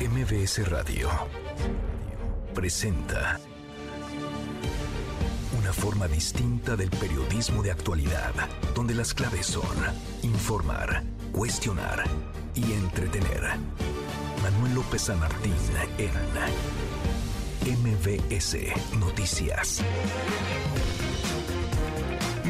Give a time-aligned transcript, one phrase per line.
[0.00, 1.08] MBS Radio
[2.52, 3.40] presenta
[5.58, 8.34] una forma distinta del periodismo de actualidad,
[8.74, 9.64] donde las claves son
[10.22, 12.04] informar, cuestionar
[12.54, 13.42] y entretener.
[14.42, 15.54] Manuel López San Martín
[15.96, 16.12] en
[17.82, 18.56] MBS
[18.98, 19.82] Noticias.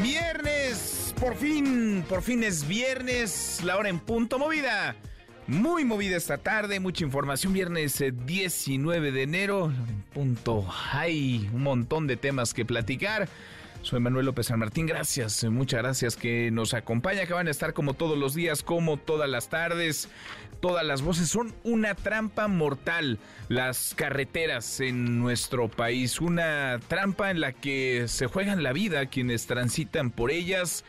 [0.03, 4.97] Viernes, por fin, por fin es viernes, la hora en punto movida.
[5.47, 7.53] Muy movida esta tarde, mucha información.
[7.53, 10.67] Viernes 19 eh, de enero, en punto.
[10.91, 13.29] Hay un montón de temas que platicar.
[13.81, 17.51] Soy Manuel López San Martín, gracias, eh, muchas gracias que nos acompaña, que van a
[17.51, 20.09] estar como todos los días, como todas las tardes.
[20.59, 27.39] Todas las voces son una trampa mortal, las carreteras en nuestro país, una trampa en
[27.39, 30.83] la que se juegan la vida quienes transitan por ellas.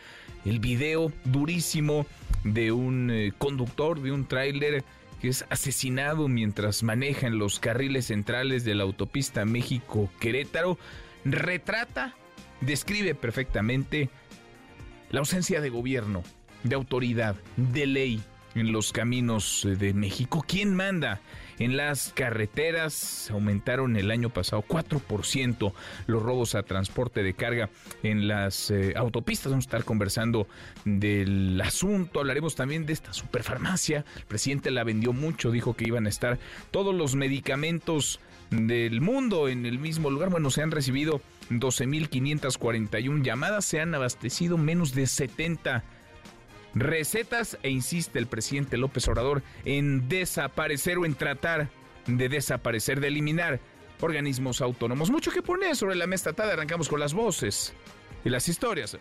[0.45, 2.07] El video durísimo
[2.45, 4.85] de un eh, conductor de un tráiler
[5.21, 10.79] que es asesinado mientras maneja en los carriles centrales de la autopista México-Querétaro,
[11.25, 12.15] retrata,
[12.61, 14.11] describe perfectamente
[15.11, 16.23] la ausencia de gobierno,
[16.63, 18.23] de autoridad, de ley
[18.55, 20.45] en los caminos eh, de México.
[20.47, 21.21] ¿Quién manda?
[21.59, 25.73] En las carreteras aumentaron el año pasado 4%
[26.07, 27.71] los robos a transporte de carga
[28.03, 29.51] en las eh, autopistas.
[29.51, 30.47] Vamos a estar conversando
[30.85, 32.21] del asunto.
[32.21, 34.05] Hablaremos también de esta superfarmacia.
[34.17, 36.39] El presidente la vendió mucho, dijo que iban a estar
[36.71, 38.21] todos los medicamentos
[38.51, 40.31] del mundo en el mismo lugar.
[40.31, 41.21] Bueno, se han recibido
[41.51, 45.83] 12.541 llamadas, se han abastecido menos de 70
[46.81, 51.69] recetas e insiste el presidente López Obrador en desaparecer o en tratar
[52.07, 53.61] de desaparecer, de eliminar
[54.01, 55.11] organismos autónomos.
[55.11, 56.53] Mucho que poner sobre la mesa tarde.
[56.53, 57.73] Arrancamos con las voces
[58.25, 58.97] y las historias.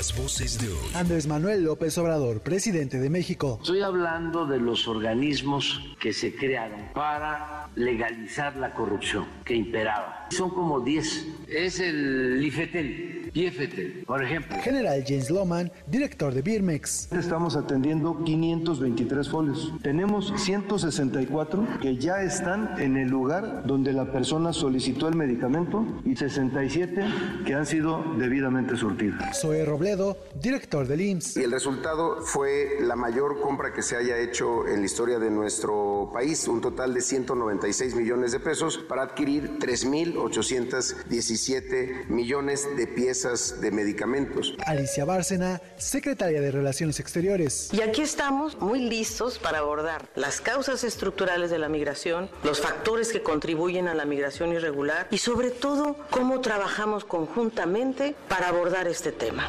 [0.00, 0.94] Las voces de hoy.
[0.94, 3.58] Andrés Manuel López Obrador, presidente de México.
[3.60, 10.26] Estoy hablando de los organismos que se crearon para legalizar la corrupción que imperaba.
[10.30, 11.26] Son como 10.
[11.50, 14.56] Es el IFETEL IFT, por ejemplo.
[14.62, 17.12] General James Loman, director de Birmex.
[17.12, 19.72] Estamos atendiendo 523 folios.
[19.82, 26.16] Tenemos 164 que ya están en el lugar donde la persona solicitó el medicamento y
[26.16, 27.04] 67
[27.46, 29.22] que han sido debidamente surtidos.
[29.40, 31.38] Zoe Robledo, director del IMSS.
[31.38, 35.30] Y el resultado fue la mayor compra que se haya hecho en la historia de
[35.30, 43.60] nuestro país, un total de 196 millones de pesos para adquirir 3.817 millones de piezas
[43.60, 44.56] de medicamentos.
[44.66, 47.68] Alicia Bárcena, secretaria de Relaciones Exteriores.
[47.72, 53.12] Y aquí estamos muy listos para abordar las causas estructurales de la migración, los factores
[53.12, 59.10] que contribuyen a la migración irregular y sobre todo cómo trabajamos conjuntamente para abordar este
[59.12, 59.48] tema.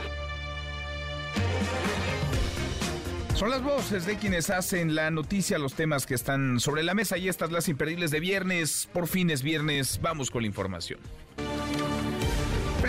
[3.35, 7.17] Son las voces de quienes hacen la noticia, los temas que están sobre la mesa
[7.17, 8.87] y estas las imperdibles de viernes.
[8.93, 10.99] Por fin es viernes, vamos con la información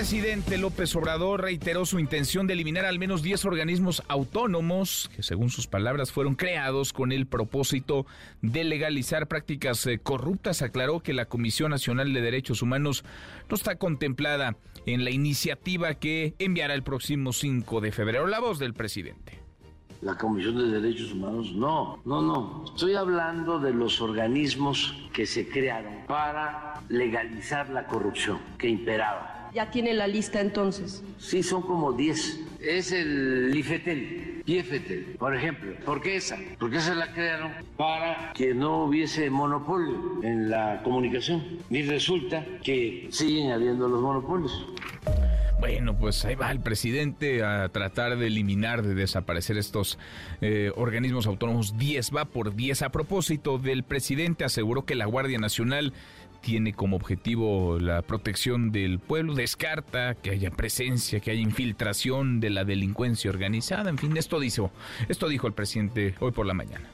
[0.03, 5.49] presidente López Obrador reiteró su intención de eliminar al menos 10 organismos autónomos que, según
[5.49, 8.05] sus palabras, fueron creados con el propósito
[8.41, 10.61] de legalizar prácticas eh, corruptas.
[10.61, 13.05] Aclaró que la Comisión Nacional de Derechos Humanos
[13.49, 18.27] no está contemplada en la iniciativa que enviará el próximo 5 de febrero.
[18.27, 19.39] La voz del presidente
[20.01, 21.53] la Comisión de Derechos Humanos.
[21.55, 22.65] No, no, no.
[22.65, 29.71] Estoy hablando de los organismos que se crearon para legalizar la corrupción que imperaba ¿Ya
[29.71, 31.03] tiene la lista entonces?
[31.19, 32.41] Sí, son como 10.
[32.61, 35.75] Es el IFETEL, IFETEL, por ejemplo.
[35.85, 36.39] ¿Por qué esa?
[36.59, 41.45] Porque esa la crearon para que no hubiese monopolio en la comunicación.
[41.69, 44.67] Y resulta que siguen habiendo los monopolios.
[45.63, 49.97] Bueno, pues ahí va el presidente a tratar de eliminar, de desaparecer estos
[50.41, 51.79] eh, organismos autónomos.
[51.79, 52.83] 10 va por 10.
[52.83, 55.93] A propósito del presidente, aseguró que la Guardia Nacional
[56.43, 62.51] tiene como objetivo la protección del pueblo, descarta que haya presencia, que haya infiltración de
[62.51, 64.71] la delincuencia organizada, en fin, esto dijo,
[65.09, 66.91] esto dijo el presidente hoy por la mañana.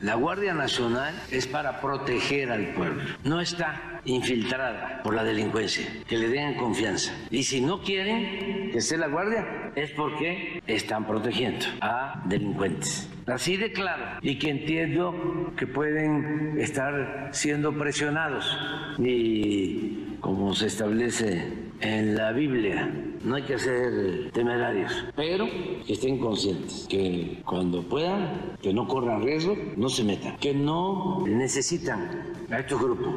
[0.00, 6.16] La Guardia Nacional es para proteger al pueblo, no está infiltrada por la delincuencia, que
[6.16, 7.12] le den confianza.
[7.30, 13.08] Y si no quieren que esté la Guardia, es porque están protegiendo a delincuentes.
[13.26, 14.04] Así de claro.
[14.22, 18.56] Y que entiendo que pueden estar siendo presionados.
[18.98, 22.92] Y como se establece en la Biblia,
[23.22, 25.46] no hay que ser temerarios, pero
[25.86, 31.24] que estén conscientes que cuando puedan, que no corran riesgo, no se metan, que no
[31.26, 33.14] necesitan a estos grupos.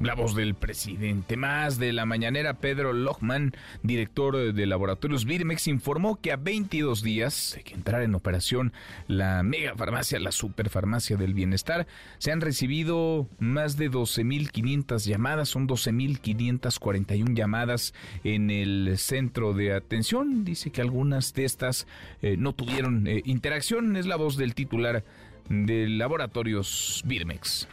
[0.00, 1.36] La voz del presidente.
[1.36, 3.52] Más de la mañanera, Pedro Lochman,
[3.82, 8.72] director de Laboratorios Birmex, informó que a 22 días de que entrara en operación
[9.08, 11.86] la mega farmacia, la superfarmacia del bienestar,
[12.16, 17.92] se han recibido más de 12.500 llamadas, son 12.541 llamadas
[18.24, 20.46] en el centro de atención.
[20.46, 21.86] Dice que algunas de estas
[22.22, 23.94] eh, no tuvieron eh, interacción.
[23.96, 25.04] Es la voz del titular
[25.50, 27.68] de Laboratorios Birmex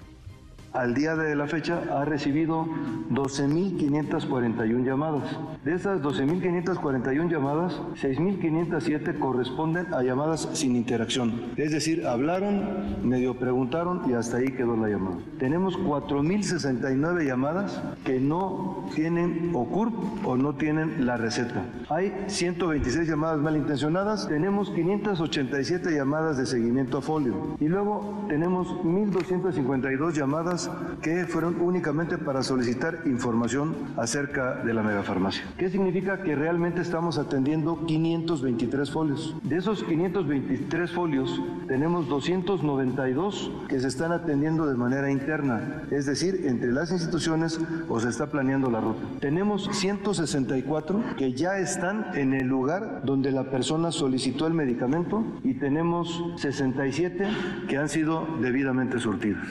[0.73, 2.65] al día de la fecha ha recibido
[3.11, 5.23] 12.541 llamadas.
[5.63, 11.51] De esas 12.541 llamadas, 6.507 corresponden a llamadas sin interacción.
[11.57, 15.17] Es decir, hablaron, medio preguntaron y hasta ahí quedó la llamada.
[15.39, 21.65] Tenemos 4.069 llamadas que no tienen OCURP o no tienen la receta.
[21.89, 30.13] Hay 126 llamadas malintencionadas, tenemos 587 llamadas de seguimiento a folio y luego tenemos 1.252
[30.13, 30.56] llamadas
[31.01, 35.44] que fueron únicamente para solicitar información acerca de la megafarmacia.
[35.57, 36.21] ¿Qué significa?
[36.24, 39.36] Que realmente estamos atendiendo 523 folios.
[39.44, 46.45] De esos 523 folios, tenemos 292 que se están atendiendo de manera interna, es decir,
[46.45, 47.59] entre las instituciones
[47.89, 49.01] o se está planeando la ruta.
[49.19, 55.56] Tenemos 164 que ya están en el lugar donde la persona solicitó el medicamento y
[55.56, 57.27] tenemos 67
[57.68, 59.48] que han sido debidamente surtidas.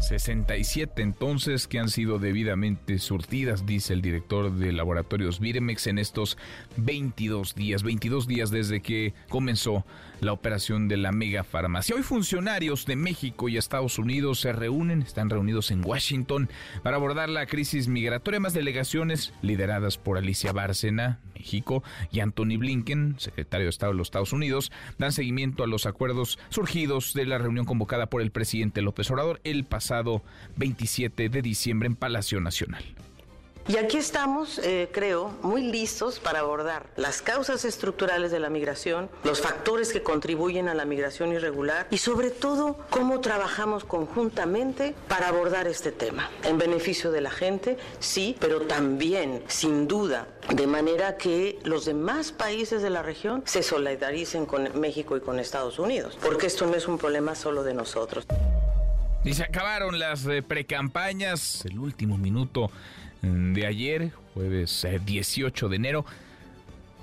[0.00, 6.38] 67 entonces que han sido debidamente surtidas, dice el director de laboratorios Birmex en estos
[6.78, 9.84] 22 días, 22 días desde que comenzó
[10.20, 11.94] la operación de la mega farmacia.
[11.94, 16.48] Hoy funcionarios de México y Estados Unidos se reúnen, están reunidos en Washington
[16.82, 23.16] para abordar la crisis migratoria, más delegaciones lideradas por Alicia Bárcena, México, y Anthony Blinken,
[23.18, 27.38] secretario de Estado de los Estados Unidos, dan seguimiento a los acuerdos surgidos de la
[27.38, 29.89] reunión convocada por el presidente López Obrador el pasado
[30.56, 32.84] 27 de diciembre en Palacio Nacional.
[33.68, 39.08] Y aquí estamos, eh, creo, muy listos para abordar las causas estructurales de la migración,
[39.22, 45.28] los factores que contribuyen a la migración irregular y sobre todo cómo trabajamos conjuntamente para
[45.28, 46.30] abordar este tema.
[46.42, 52.32] En beneficio de la gente, sí, pero también, sin duda, de manera que los demás
[52.32, 56.74] países de la región se solidaricen con México y con Estados Unidos, porque esto no
[56.74, 58.26] es un problema solo de nosotros.
[59.22, 62.70] Y se acabaron las eh, precampañas, el último minuto
[63.22, 66.06] de ayer, jueves 18 eh, de enero.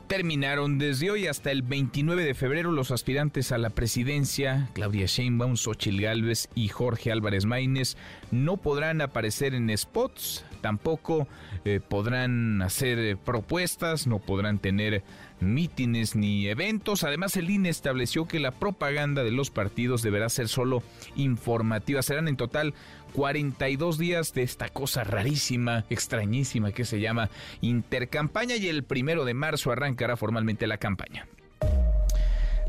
[0.08, 5.58] Terminaron desde hoy hasta el 29 de febrero los aspirantes a la presidencia, Claudia Sheinbaum,
[5.58, 7.98] Xochil Gálvez y Jorge Álvarez Maínez,
[8.32, 11.28] no podrán aparecer en spots, tampoco
[11.66, 15.04] eh, podrán hacer propuestas, no podrán tener
[15.40, 17.04] mítines ni eventos.
[17.04, 20.84] Además, el INE estableció que la propaganda de los partidos deberá ser solo
[21.16, 22.02] informativa.
[22.02, 22.74] Serán en total
[23.14, 27.30] 42 días de esta cosa rarísima, extrañísima que se llama
[27.62, 31.28] intercampaña y el primero de marzo arrancará formalmente la campaña.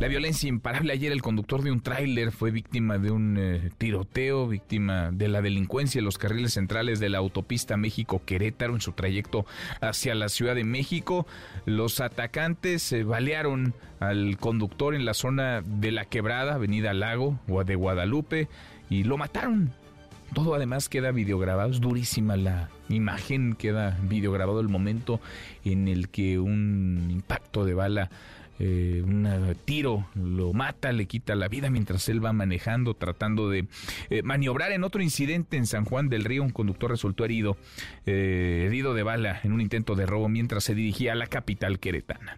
[0.01, 0.93] La violencia imparable.
[0.93, 5.43] Ayer el conductor de un tráiler fue víctima de un eh, tiroteo, víctima de la
[5.43, 9.45] delincuencia en los carriles centrales de la autopista México-Querétaro en su trayecto
[9.81, 11.27] hacia la Ciudad de México.
[11.67, 17.75] Los atacantes se balearon al conductor en la zona de la quebrada, Avenida Lago de
[17.75, 18.49] Guadalupe,
[18.89, 19.73] y lo mataron.
[20.33, 25.21] Todo además queda videograbado, es durísima la imagen, queda videograbado el momento
[25.65, 28.11] en el que un impacto de bala
[28.59, 33.67] eh, un tiro lo mata, le quita la vida mientras él va manejando, tratando de
[34.11, 34.73] eh, maniobrar.
[34.73, 37.57] En otro incidente en San Juan del Río, un conductor resultó herido,
[38.07, 41.79] eh, herido de bala en un intento de robo mientras se dirigía a la capital
[41.79, 42.37] queretana.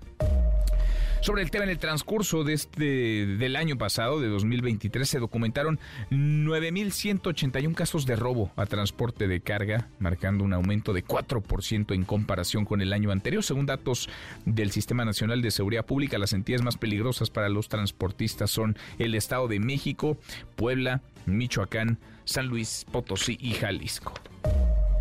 [1.22, 5.78] Sobre el tema, en el transcurso de este, del año pasado, de 2023, se documentaron
[6.10, 12.64] 9.181 casos de robo a transporte de carga, marcando un aumento de 4% en comparación
[12.64, 13.44] con el año anterior.
[13.44, 14.08] Según datos
[14.46, 19.14] del Sistema Nacional de Seguridad Pública, las entidades más peligrosas para los transportistas son el
[19.14, 20.16] Estado de México,
[20.56, 24.14] Puebla, Michoacán, San Luis, Potosí y Jalisco.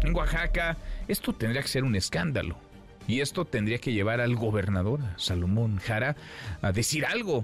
[0.02, 2.69] En Oaxaca, esto tendría que ser un escándalo
[3.10, 6.16] y esto tendría que llevar al gobernador, Salomón Jara,
[6.62, 7.44] a decir algo.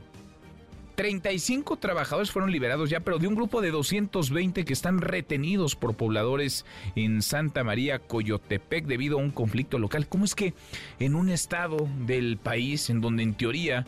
[0.93, 5.95] 35 trabajadores fueron liberados ya, pero de un grupo de 220 que están retenidos por
[5.95, 10.07] pobladores en Santa María, Coyotepec, debido a un conflicto local.
[10.07, 10.53] ¿Cómo es que
[10.99, 13.87] en un estado del país en donde en teoría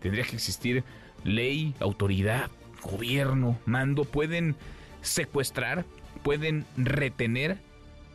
[0.00, 0.84] tendría que existir
[1.24, 2.52] ley, autoridad,
[2.82, 4.54] gobierno, mando, pueden
[5.02, 5.84] secuestrar,
[6.22, 7.58] pueden retener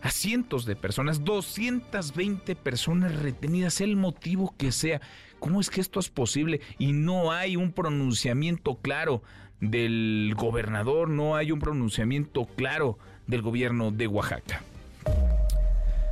[0.02, 5.02] a cientos de personas, 220 personas retenidas, el motivo que sea.
[5.40, 6.62] ¿Cómo es que esto es posible?
[6.78, 9.22] Y no hay un pronunciamiento claro
[9.60, 14.64] del gobernador, no hay un pronunciamiento claro del gobierno de Oaxaca.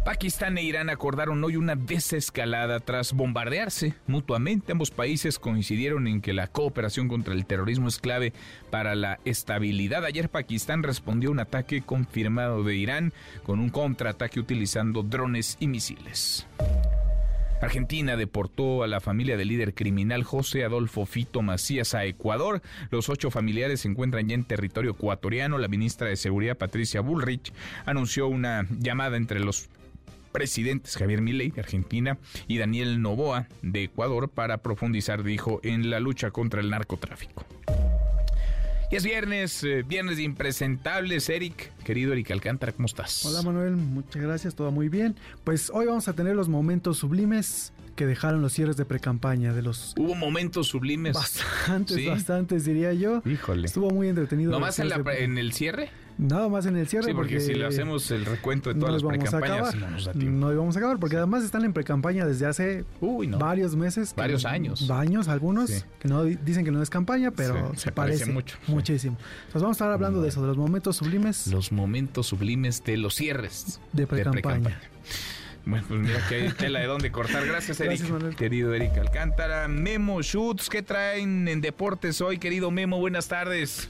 [0.09, 4.71] Pakistán e Irán acordaron hoy una desescalada tras bombardearse mutuamente.
[4.71, 8.33] Ambos países coincidieron en que la cooperación contra el terrorismo es clave
[8.71, 10.03] para la estabilidad.
[10.05, 13.13] Ayer Pakistán respondió a un ataque confirmado de Irán
[13.43, 16.47] con un contraataque utilizando drones y misiles.
[17.61, 22.63] Argentina deportó a la familia del líder criminal José Adolfo Fito Macías a Ecuador.
[22.89, 25.59] Los ocho familiares se encuentran ya en territorio ecuatoriano.
[25.59, 27.53] La ministra de Seguridad Patricia Bullrich
[27.85, 29.69] anunció una llamada entre los
[30.31, 32.17] presidentes Javier Milei de Argentina
[32.47, 37.45] y Daniel Novoa de Ecuador para profundizar, dijo, en la lucha contra el narcotráfico.
[38.91, 41.29] Y es viernes, eh, viernes de impresentables.
[41.29, 43.23] Eric, querido Eric Alcántara, ¿cómo estás?
[43.23, 45.15] Hola Manuel, muchas gracias, todo muy bien.
[45.43, 49.61] Pues hoy vamos a tener los momentos sublimes que dejaron los cierres de precampaña de
[49.61, 49.93] los...
[49.95, 51.13] Hubo momentos sublimes.
[51.13, 53.21] Bastantes, bastantes diría yo.
[53.25, 53.67] Híjole.
[53.67, 54.51] Estuvo muy entretenido.
[54.51, 55.89] ¿Nomás en, en el cierre?
[56.19, 57.05] Nada más en el cierre.
[57.05, 60.75] Sí, porque, si le hacemos el recuento de todas las precampañas, no nos No íbamos
[60.75, 62.83] a acabar, porque además están en precampaña desde hace
[63.39, 64.13] varios meses.
[64.17, 64.91] Varios años.
[64.91, 68.57] Años, algunos, que no dicen que no es campaña, pero se, parece, mucho.
[68.67, 69.17] Muchísimo.
[69.45, 71.47] Entonces vamos a estar hablando de eso, de los momentos sublimes.
[71.47, 74.77] Los momentos sublimes de los cierres de precampaña.
[75.65, 77.45] bueno, pues mira que hay tela de dónde cortar.
[77.45, 78.35] Gracias, Eric.
[78.35, 79.69] querido Eric Alcántara.
[79.69, 82.99] Memo Schutz, ¿qué traen en deportes hoy, querido Memo?
[82.99, 83.89] Buenas tardes.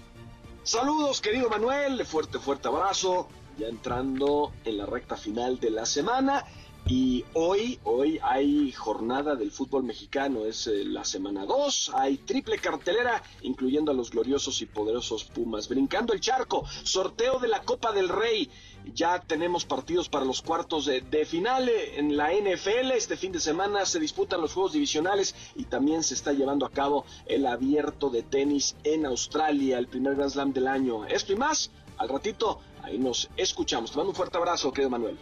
[0.70, 3.28] Saludos, querido Manuel, fuerte, fuerte abrazo.
[3.58, 6.46] Ya entrando en la recta final de la semana.
[6.86, 12.60] Y hoy, hoy hay jornada del fútbol mexicano, es eh, la semana 2, hay triple
[12.60, 15.68] cartelera, incluyendo a los gloriosos y poderosos Pumas.
[15.68, 18.48] Brincando el charco, sorteo de la Copa del Rey,
[18.94, 22.92] ya tenemos partidos para los cuartos de, de, final en la NFL.
[22.96, 26.72] Este fin de semana se disputan los juegos divisionales y también se está llevando a
[26.72, 31.06] cabo el abierto de tenis en Australia, el primer Grand Slam del año.
[31.06, 33.92] Esto y más, al ratito, ahí nos escuchamos.
[33.92, 35.18] Te mando un fuerte abrazo, querido Manuel.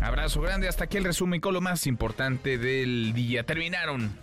[0.00, 3.44] Abrazo grande, hasta aquí el resumen con lo más importante del día.
[3.44, 4.18] Terminaron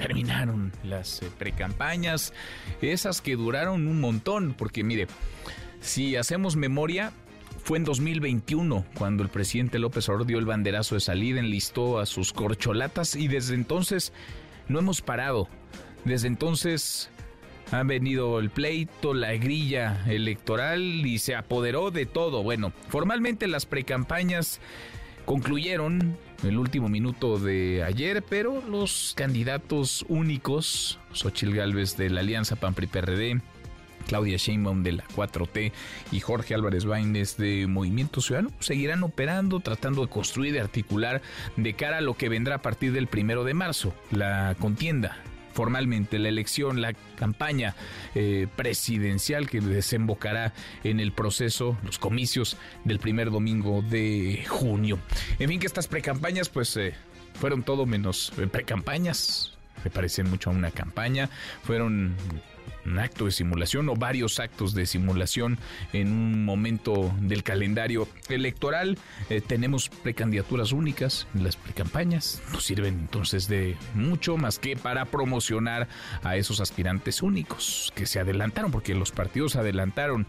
[0.00, 2.32] terminaron las eh, precampañas,
[2.80, 5.08] esas que duraron un montón, porque mire,
[5.80, 7.12] si hacemos memoria,
[7.70, 12.06] fue en 2021 cuando el presidente López Obrador dio el banderazo de salida, enlistó a
[12.06, 14.12] sus corcholatas y desde entonces
[14.66, 15.46] no hemos parado.
[16.04, 17.10] Desde entonces
[17.70, 22.42] ha venido el pleito, la grilla electoral y se apoderó de todo.
[22.42, 24.60] Bueno, formalmente las precampañas
[25.24, 32.56] concluyeron el último minuto de ayer, pero los candidatos únicos, Xochil Gálvez de la Alianza
[32.56, 33.40] PAN-PRI-PRD,
[34.10, 35.70] Claudia Sheinbaum de la 4T
[36.10, 41.22] y Jorge Álvarez Baines de Movimiento Ciudadano seguirán operando, tratando de construir, de articular
[41.56, 45.16] de cara a lo que vendrá a partir del primero de marzo, la contienda
[45.52, 47.76] formalmente la elección, la campaña
[48.16, 54.98] eh, presidencial que desembocará en el proceso, los comicios del primer domingo de junio.
[55.38, 56.94] En fin, que estas precampañas pues eh,
[57.34, 61.30] fueron todo menos eh, precampañas, me parecen mucho a una campaña,
[61.62, 62.14] fueron
[62.86, 65.58] un acto de simulación o varios actos de simulación
[65.92, 68.98] en un momento del calendario electoral.
[69.28, 72.42] Eh, tenemos precandidaturas únicas en las precampañas.
[72.52, 75.88] Nos sirven entonces de mucho más que para promocionar
[76.22, 80.26] a esos aspirantes únicos que se adelantaron, porque los partidos adelantaron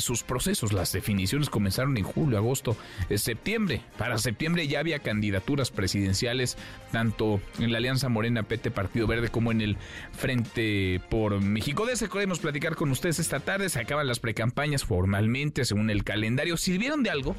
[0.00, 0.72] sus procesos.
[0.72, 2.76] Las definiciones comenzaron en julio, agosto,
[3.08, 3.82] eh, septiembre.
[3.98, 6.56] Para septiembre ya había candidaturas presidenciales,
[6.90, 9.76] tanto en la Alianza Morena, PT, Partido Verde, como en el
[10.12, 11.86] Frente por México.
[11.86, 13.68] De ese queremos platicar con ustedes esta tarde.
[13.68, 16.56] Se acaban las precampañas formalmente, según el calendario.
[16.56, 17.36] ¿Sirvieron de algo?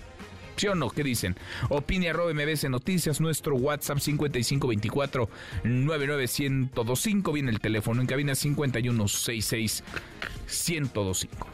[0.55, 0.89] ¿Sí o no?
[0.89, 1.36] ¿Qué dicen?
[1.67, 5.29] Opine arroba MBC Noticias, nuestro WhatsApp 5524
[5.65, 7.34] 99125.
[7.34, 9.84] Viene el teléfono en cabina 5166
[10.48, 11.48] 1025.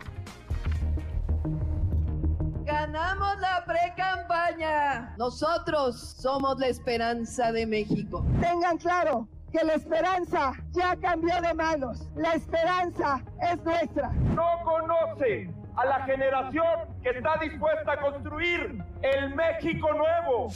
[2.64, 5.16] Ganamos la pre-campaña.
[5.18, 8.24] Nosotros somos la esperanza de México.
[8.40, 12.08] Tengan claro que la esperanza ya cambió de manos.
[12.16, 14.10] La esperanza es nuestra.
[14.10, 16.66] No conoce a la generación
[17.02, 20.50] que está dispuesta a construir el México nuevo.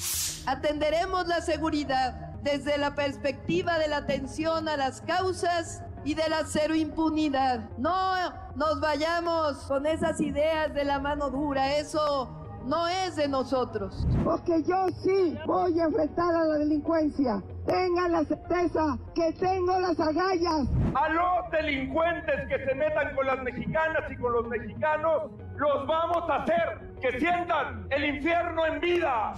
[0.45, 6.43] Atenderemos la seguridad desde la perspectiva de la atención a las causas y de la
[6.45, 7.62] cero impunidad.
[7.77, 8.15] No
[8.55, 14.05] nos vayamos con esas ideas de la mano dura, eso no es de nosotros.
[14.24, 17.41] Porque yo sí voy a enfrentar a la delincuencia.
[17.65, 20.67] Tengan la certeza que tengo las agallas.
[20.96, 26.29] A los delincuentes que se metan con las mexicanas y con los mexicanos, los vamos
[26.29, 29.34] a hacer que sientan el infierno en vida.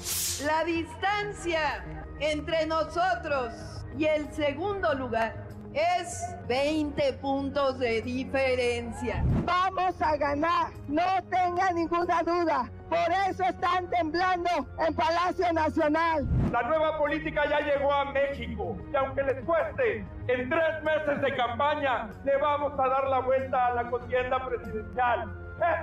[0.46, 1.84] La distancia
[2.20, 3.54] entre nosotros
[3.98, 5.45] y el segundo lugar
[5.76, 9.24] es 20 puntos de diferencia.
[9.44, 12.72] Vamos a ganar, no tenga ninguna duda.
[12.90, 14.50] Por eso están temblando
[14.88, 16.26] en Palacio Nacional.
[16.52, 21.36] La nueva política ya llegó a México y aunque les cueste, en tres meses de
[21.36, 25.30] campaña le vamos a dar la vuelta a la contienda presidencial.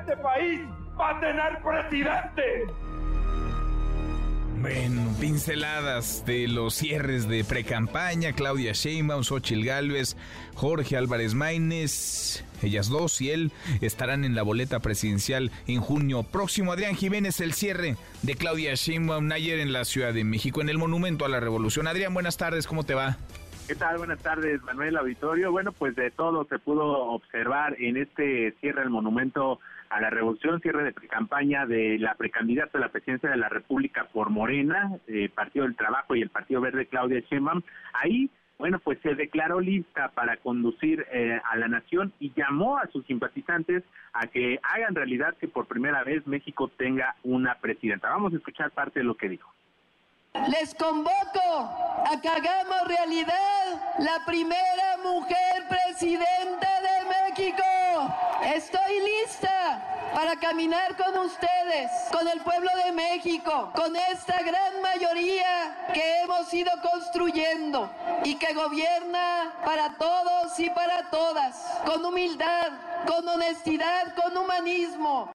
[0.00, 0.60] Este país
[0.98, 2.66] va a tener presidente.
[4.62, 10.16] Bueno, pinceladas de los cierres de precampaña, Claudia Sheinbaum, Xochil Gálvez,
[10.54, 13.50] Jorge Álvarez Maínez, ellas dos y él
[13.80, 16.70] estarán en la boleta presidencial en junio próximo.
[16.70, 20.78] Adrián Jiménez, el cierre de Claudia Sheinbaum ayer en la Ciudad de México, en el
[20.78, 21.88] Monumento a la Revolución.
[21.88, 23.16] Adrián, buenas tardes, ¿cómo te va?
[23.66, 23.98] ¿Qué tal?
[23.98, 25.50] Buenas tardes, Manuel Auditorio.
[25.50, 29.58] Bueno, pues de todo se pudo observar en este cierre del monumento
[29.92, 34.08] a la revolución, cierre de precampaña de la precandidata a la presidencia de la República
[34.12, 37.62] por Morena, eh, Partido del Trabajo y el Partido Verde Claudia Sheinbaum.
[37.92, 42.86] Ahí, bueno, pues se declaró lista para conducir eh, a la nación y llamó a
[42.86, 43.84] sus simpatizantes
[44.14, 48.08] a que hagan realidad que por primera vez México tenga una presidenta.
[48.08, 49.52] Vamos a escuchar parte de lo que dijo.
[50.48, 51.68] Les convoco
[52.10, 57.71] a que hagamos realidad la primera mujer presidenta de México.
[58.54, 65.88] Estoy lista para caminar con ustedes, con el pueblo de México, con esta gran mayoría
[65.94, 67.90] que hemos ido construyendo
[68.24, 72.72] y que gobierna para todos y para todas, con humildad,
[73.06, 75.32] con honestidad, con humanismo.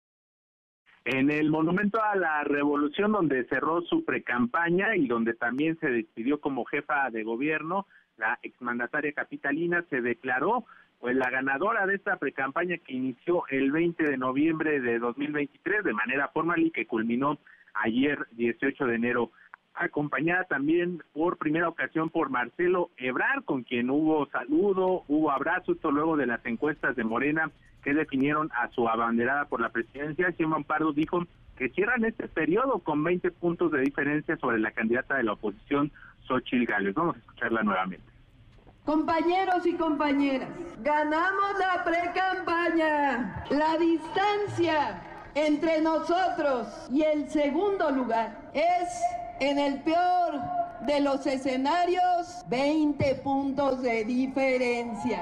[1.05, 6.41] En el Monumento a la Revolución, donde cerró su precampaña y donde también se despidió
[6.41, 10.65] como jefa de gobierno, la exmandataria capitalina se declaró
[10.99, 15.93] pues la ganadora de esta precampaña que inició el 20 de noviembre de 2023 de
[15.93, 17.37] manera formal y que culminó
[17.73, 19.31] ayer 18 de enero
[19.75, 25.91] acompañada también por primera ocasión por Marcelo Ebrar, con quien hubo saludo, hubo abrazo, esto
[25.91, 27.51] luego de las encuestas de Morena
[27.83, 30.31] que definieron a su abanderada por la presidencia.
[30.33, 31.25] Simón Pardo dijo
[31.57, 35.91] que cierran este periodo con 20 puntos de diferencia sobre la candidata de la oposición,
[36.27, 36.95] Xochil Gálvez.
[36.95, 38.16] Vamos a escucharla nuevamente.
[38.87, 40.47] Compañeros y compañeras,
[40.81, 43.43] ganamos la pre-campaña.
[43.49, 45.01] La distancia
[45.35, 48.87] entre nosotros y el segundo lugar es
[49.41, 50.35] en el peor
[50.85, 55.21] de los escenarios, 20 puntos de diferencia.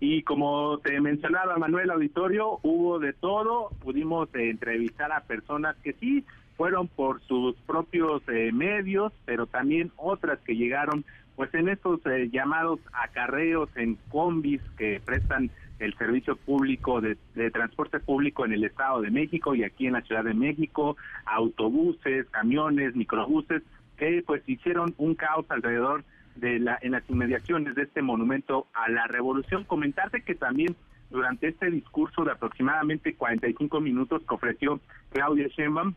[0.00, 5.92] Y como te mencionaba Manuel Auditorio, hubo de todo, pudimos eh, entrevistar a personas que
[5.92, 6.24] sí
[6.56, 11.04] fueron por sus propios eh, medios, pero también otras que llegaron
[11.36, 17.16] pues en estos eh, llamados acarreos en combis que prestan el servicio público de,
[17.50, 20.96] transporte público en el Estado de México y aquí en la Ciudad de México,
[21.26, 23.62] autobuses, camiones, microbuses,
[23.98, 26.04] que pues hicieron un caos alrededor
[26.36, 29.64] de la en las inmediaciones de este monumento a la revolución.
[29.64, 30.74] Comentarte que también
[31.10, 35.94] durante este discurso de aproximadamente 45 minutos que ofreció Claudia Sheinbaum,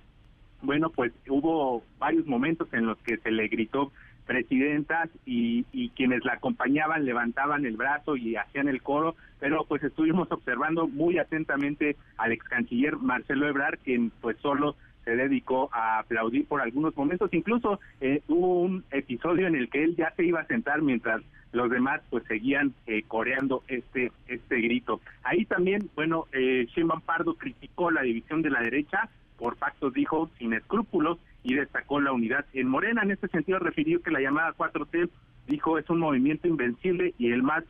[0.61, 3.91] bueno, pues hubo varios momentos en los que se le gritó
[4.29, 9.83] presidentas y, y, quienes la acompañaban levantaban el brazo y hacían el coro, pero pues
[9.83, 15.97] estuvimos observando muy atentamente al ex canciller Marcelo Ebrard, quien pues solo se dedicó a
[15.97, 20.23] aplaudir por algunos momentos, incluso eh, hubo un episodio en el que él ya se
[20.23, 25.01] iba a sentar mientras los demás pues seguían eh, coreando este este grito.
[25.23, 30.29] Ahí también, bueno, eh, Sheinbaum Pardo criticó la división de la derecha por pactos, dijo,
[30.37, 33.01] sin escrúpulos, y destacó la unidad en Morena.
[33.03, 35.09] En este sentido refirió que la llamada 4T,
[35.47, 37.63] dijo, es un movimiento invencible y el más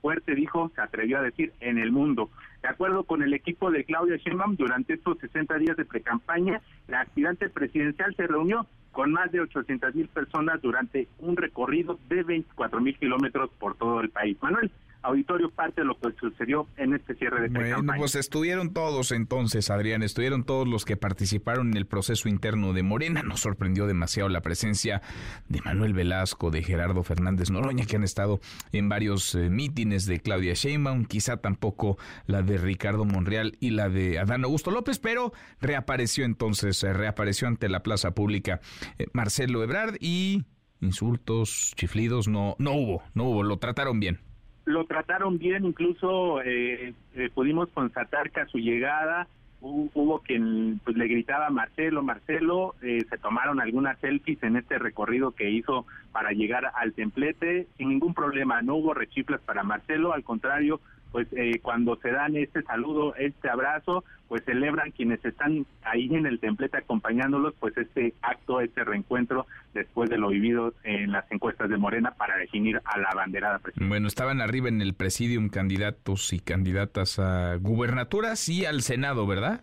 [0.00, 2.30] fuerte, dijo, se atrevió a decir, en el mundo.
[2.62, 7.00] De acuerdo con el equipo de Claudia Sheinbaum, durante estos 60 días de precampaña, la
[7.00, 12.80] aspirante presidencial se reunió con más de 800 mil personas durante un recorrido de 24
[12.80, 14.36] mil kilómetros por todo el país.
[14.42, 14.70] Manuel,
[15.02, 19.70] auditorio parte de lo que sucedió en este cierre de Bueno, pues estuvieron todos entonces,
[19.70, 23.22] Adrián, estuvieron todos los que participaron en el proceso interno de Morena.
[23.22, 25.02] Nos sorprendió demasiado la presencia
[25.48, 28.40] de Manuel Velasco, de Gerardo Fernández Noroña, que han estado
[28.72, 33.88] en varios eh, mítines de Claudia Sheinbaum, quizá tampoco la de Ricardo Monreal y la
[33.88, 38.60] de Adán Augusto López, pero reapareció entonces, eh, reapareció ante la plaza pública
[38.98, 40.44] eh, Marcelo Ebrard y
[40.80, 44.29] insultos, chiflidos, no, no hubo, no hubo, lo trataron bien
[44.70, 49.28] lo trataron bien, incluso eh, eh, pudimos constatar que a su llegada
[49.62, 55.32] hubo, quien pues, le gritaba Marcelo, Marcelo, eh, se tomaron algunas selfies en este recorrido
[55.32, 60.24] que hizo para llegar al templete sin ningún problema, no hubo rechiflas para Marcelo, al
[60.24, 60.80] contrario,
[61.12, 66.26] pues eh, cuando se dan este saludo, este abrazo, pues celebran quienes están ahí en
[66.26, 71.68] el templete acompañándolos, pues este acto, este reencuentro después de lo vivido en las encuestas
[71.68, 73.88] de Morena para definir a la banderada presidencial.
[73.88, 79.62] Bueno, estaban arriba en el presidium candidatos y candidatas a gubernaturas y al Senado, ¿verdad?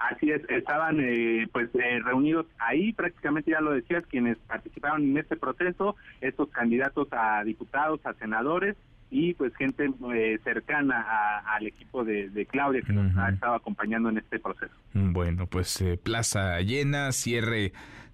[0.00, 5.18] Así es, estaban eh, pues eh, reunidos ahí, prácticamente ya lo decías, quienes participaron en
[5.18, 8.76] este proceso, estos candidatos a diputados, a senadores,
[9.10, 14.18] y pues gente eh, cercana al equipo de, Claudia que nos ha estado acompañando en
[14.18, 14.72] este proceso.
[14.94, 17.72] Bueno, pues eh, plaza llena, cierre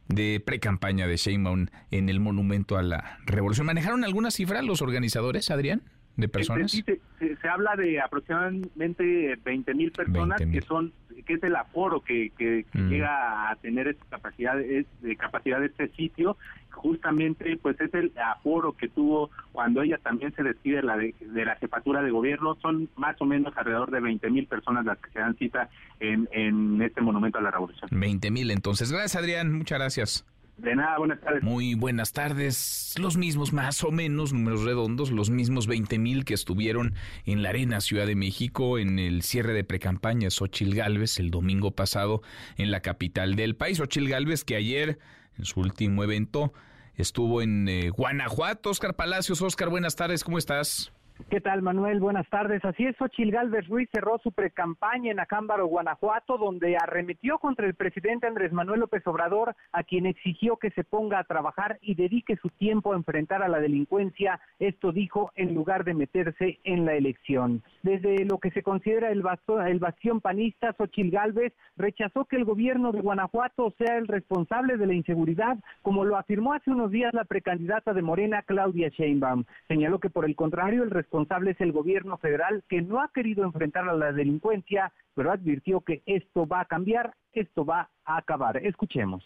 [0.08, 3.66] de pre-campaña de Sheinbaum en el Monumento a la Revolución.
[3.66, 5.82] ¿Manejaron alguna cifra los organizadores, Adrián?
[6.16, 6.72] de personas?
[6.72, 10.92] se, habla de aproximadamente 20 mil personas que son
[11.26, 12.88] que es el aforo que, que, mm.
[12.88, 14.86] llega a tener esta capacidad de,
[15.18, 16.36] capacidad de este sitio
[16.70, 21.56] justamente pues es el aforo que tuvo cuando ella también se despide la de, la
[21.56, 22.56] jefatura de gobierno.
[22.60, 26.28] Son más o menos alrededor de 20 mil personas las que se dan cita en,
[26.32, 27.88] en este monumento a la revolución.
[27.90, 28.92] 20 mil entonces.
[28.92, 29.52] Gracias Adrián.
[29.52, 31.42] Muchas gracias de nada, buenas tardes.
[31.42, 32.94] Muy buenas tardes.
[32.98, 36.94] Los mismos, más o menos, números redondos, los mismos 20 mil que estuvieron
[37.26, 41.72] en la Arena Ciudad de México en el cierre de precampaña Xochil Gálvez el domingo
[41.72, 42.22] pasado
[42.56, 43.78] en la capital del país.
[43.78, 44.98] Xochil Gálvez que ayer,
[45.38, 46.54] en su último evento,
[46.94, 48.70] estuvo en eh, Guanajuato.
[48.70, 50.90] Oscar Palacios, Oscar, buenas tardes, ¿cómo estás?
[51.30, 51.98] ¿Qué tal, Manuel?
[51.98, 52.62] Buenas tardes.
[52.64, 57.74] Así es, Xochil Gálvez Ruiz cerró su precampaña en Acámbaro, Guanajuato, donde arremetió contra el
[57.74, 62.36] presidente Andrés Manuel López Obrador, a quien exigió que se ponga a trabajar y dedique
[62.36, 64.40] su tiempo a enfrentar a la delincuencia.
[64.60, 67.62] Esto dijo en lugar de meterse en la elección.
[67.82, 69.24] Desde lo que se considera el,
[69.66, 74.86] el bastión panista, Xochil Gálvez rechazó que el gobierno de Guanajuato sea el responsable de
[74.86, 79.44] la inseguridad, como lo afirmó hace unos días la precandidata de Morena, Claudia Sheinbaum.
[79.66, 83.44] Señaló que por el contrario, el responsable es el gobierno federal que no ha querido
[83.44, 88.56] enfrentar a la delincuencia, pero advirtió que esto va a cambiar, esto va a acabar.
[88.56, 89.22] Escuchemos.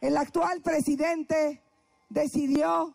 [0.00, 1.60] El actual presidente
[2.08, 2.94] decidió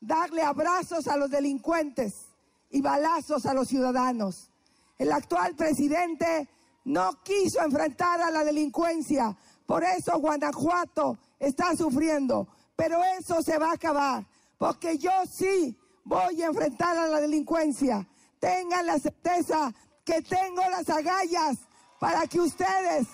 [0.00, 2.28] darle abrazos a los delincuentes
[2.70, 4.50] y balazos a los ciudadanos.
[4.98, 6.48] El actual presidente
[6.84, 9.36] no quiso enfrentar a la delincuencia,
[9.66, 14.24] por eso Guanajuato está sufriendo, pero eso se va a acabar,
[14.58, 18.06] porque yo sí voy a enfrentar a la delincuencia.
[18.40, 19.72] Tengan la certeza
[20.04, 21.68] que tengo las agallas
[22.00, 23.08] para que ustedes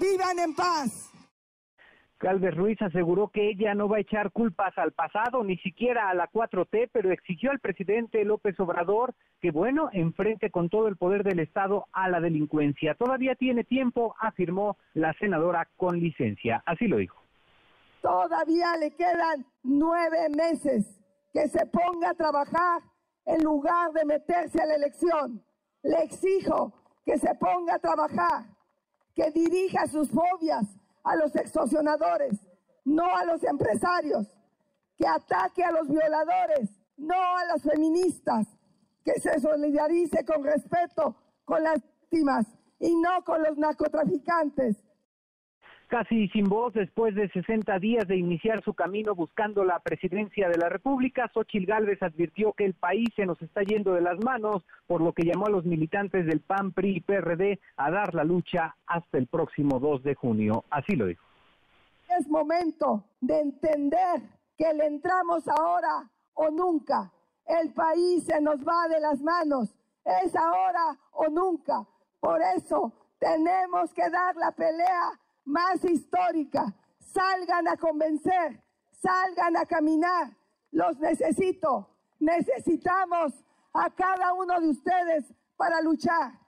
[0.00, 1.06] vivan en paz.
[2.18, 6.14] Galvez Ruiz aseguró que ella no va a echar culpas al pasado, ni siquiera a
[6.14, 11.24] la 4T, pero exigió al presidente López Obrador que, bueno, enfrente con todo el poder
[11.24, 12.94] del Estado a la delincuencia.
[12.94, 16.62] Todavía tiene tiempo, afirmó la senadora con licencia.
[16.66, 17.16] Así lo dijo.
[18.02, 20.99] Todavía le quedan nueve meses
[21.32, 22.82] que se ponga a trabajar
[23.24, 25.44] en lugar de meterse a la elección.
[25.82, 26.72] Le exijo
[27.04, 28.44] que se ponga a trabajar,
[29.14, 30.66] que dirija sus fobias
[31.04, 32.38] a los extorsionadores,
[32.84, 34.26] no a los empresarios,
[34.96, 38.46] que ataque a los violadores, no a las feministas,
[39.04, 42.46] que se solidarice con respeto con las víctimas
[42.78, 44.76] y no con los narcotraficantes
[45.90, 50.56] Casi sin voz, después de 60 días de iniciar su camino buscando la presidencia de
[50.56, 54.64] la República, Xochil Gálvez advirtió que el país se nos está yendo de las manos,
[54.86, 58.22] por lo que llamó a los militantes del PAN, PRI y PRD a dar la
[58.22, 60.62] lucha hasta el próximo 2 de junio.
[60.70, 61.24] Así lo dijo.
[62.16, 64.22] Es momento de entender
[64.56, 67.10] que le entramos ahora o nunca.
[67.48, 69.74] El país se nos va de las manos.
[70.04, 71.84] Es ahora o nunca.
[72.20, 76.74] Por eso tenemos que dar la pelea más histórica.
[76.98, 80.36] Salgan a convencer, salgan a caminar.
[80.70, 81.96] Los necesito.
[82.18, 83.32] Necesitamos
[83.72, 86.39] a cada uno de ustedes para luchar.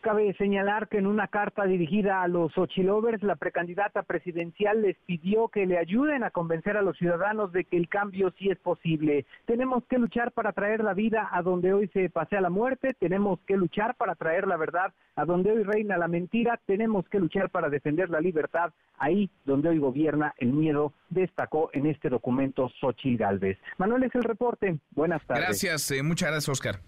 [0.00, 5.48] Cabe señalar que en una carta dirigida a los Ochilovers, la precandidata presidencial les pidió
[5.48, 9.26] que le ayuden a convencer a los ciudadanos de que el cambio sí es posible.
[9.44, 13.40] Tenemos que luchar para traer la vida a donde hoy se pasea la muerte, tenemos
[13.46, 17.50] que luchar para traer la verdad a donde hoy reina la mentira, tenemos que luchar
[17.50, 23.18] para defender la libertad ahí donde hoy gobierna el miedo, destacó en este documento Xochil
[23.18, 23.58] Galvez.
[23.76, 24.78] Manuel es el reporte.
[24.92, 25.44] Buenas tardes.
[25.44, 26.80] Gracias, eh, muchas gracias, Oscar.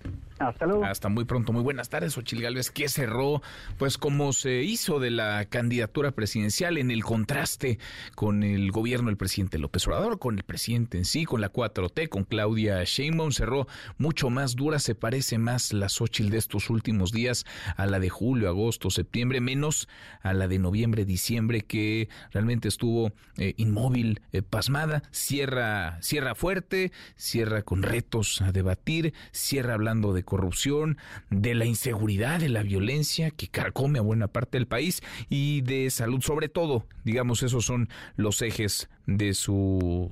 [0.48, 0.85] Hasta luego.
[0.85, 1.52] Hasta muy pronto.
[1.52, 3.42] Muy buenas tardes, Ochil Gálvez, que cerró,
[3.78, 7.78] pues como se hizo de la candidatura presidencial en el contraste
[8.14, 12.09] con el gobierno del presidente López Obrador, con el presidente en sí, con la 4T,
[12.09, 13.66] con Claudia Sheinbaum, cerró
[13.98, 17.44] mucho más dura, se parece más la Xochitl de estos últimos días
[17.76, 19.88] a la de julio, agosto, septiembre, menos
[20.22, 26.92] a la de noviembre, diciembre, que realmente estuvo eh, inmóvil, eh, pasmada, cierra, cierra fuerte,
[27.16, 30.96] cierra con retos a debatir, cierra hablando de corrupción,
[31.28, 35.90] de la inseguridad, de la violencia que carcome a buena parte del país y de
[35.90, 36.86] salud sobre todo.
[37.04, 40.10] Digamos, esos son los ejes de su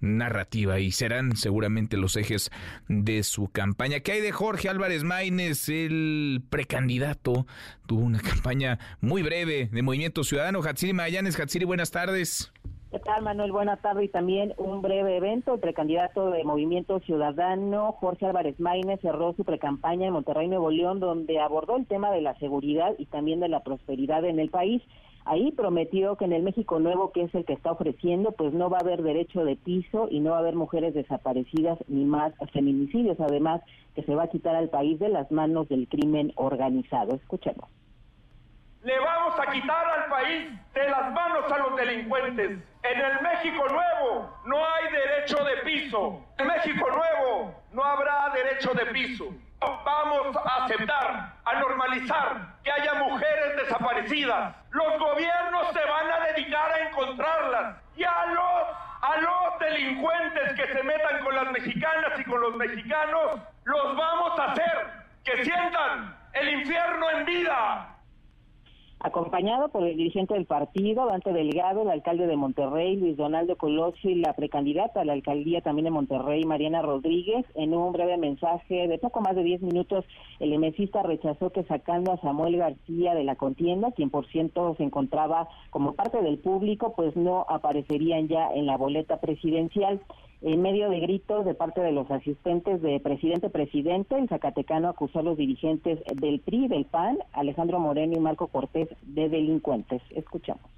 [0.00, 2.50] narrativa y serán seguramente los ejes
[2.88, 4.00] de su campaña.
[4.00, 7.46] ¿Qué hay de Jorge Álvarez Maínez, el precandidato?
[7.86, 10.64] Tuvo una campaña muy breve de Movimiento Ciudadano.
[10.64, 12.52] Hatsiri Mayanes, Hatsiri, buenas tardes.
[12.94, 13.50] ¿Qué tal, Manuel?
[13.50, 15.54] Buenas tardes y también un breve evento.
[15.54, 21.00] El precandidato de Movimiento Ciudadano, Jorge Álvarez Maínez, cerró su precampaña en Monterrey, Nuevo León,
[21.00, 24.80] donde abordó el tema de la seguridad y también de la prosperidad en el país.
[25.24, 28.70] Ahí prometió que en el México Nuevo, que es el que está ofreciendo, pues no
[28.70, 32.32] va a haber derecho de piso y no va a haber mujeres desaparecidas ni más
[32.52, 33.18] feminicidios.
[33.18, 33.60] Además,
[33.96, 37.16] que se va a quitar al país de las manos del crimen organizado.
[37.16, 37.68] Escuchemos.
[38.84, 42.58] Le vamos a quitar al país de las manos a los delincuentes.
[42.82, 46.22] En el México Nuevo no hay derecho de piso.
[46.36, 49.24] En México Nuevo no habrá derecho de piso.
[49.58, 54.54] Vamos a aceptar, a normalizar que haya mujeres desaparecidas.
[54.72, 60.66] Los gobiernos se van a dedicar a encontrarlas y a los a los delincuentes que
[60.72, 64.92] se metan con las mexicanas y con los mexicanos, los vamos a hacer
[65.22, 67.93] que sientan el infierno en vida
[69.04, 74.10] acompañado por el dirigente del partido, Dante Delgado, el alcalde de Monterrey, Luis Donaldo Colosio
[74.10, 77.44] y la precandidata a la alcaldía también de Monterrey, Mariana Rodríguez.
[77.54, 80.06] En un breve mensaje de poco más de 10 minutos,
[80.40, 84.84] el emesista rechazó que sacando a Samuel García de la contienda, quien por ciento se
[84.84, 90.00] encontraba como parte del público, pues no aparecerían ya en la boleta presidencial.
[90.46, 95.22] En medio de gritos de parte de los asistentes de presidente-presidente, el Zacatecano acusó a
[95.22, 100.02] los dirigentes del PRI, del PAN, Alejandro Moreno y Marco Cortés, de delincuentes.
[100.10, 100.70] Escuchamos.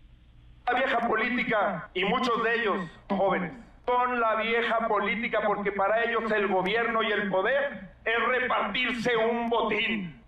[0.67, 2.77] La vieja política, y muchos de ellos
[3.09, 9.17] jóvenes, son la vieja política porque para ellos el gobierno y el poder es repartirse
[9.17, 10.23] un botín.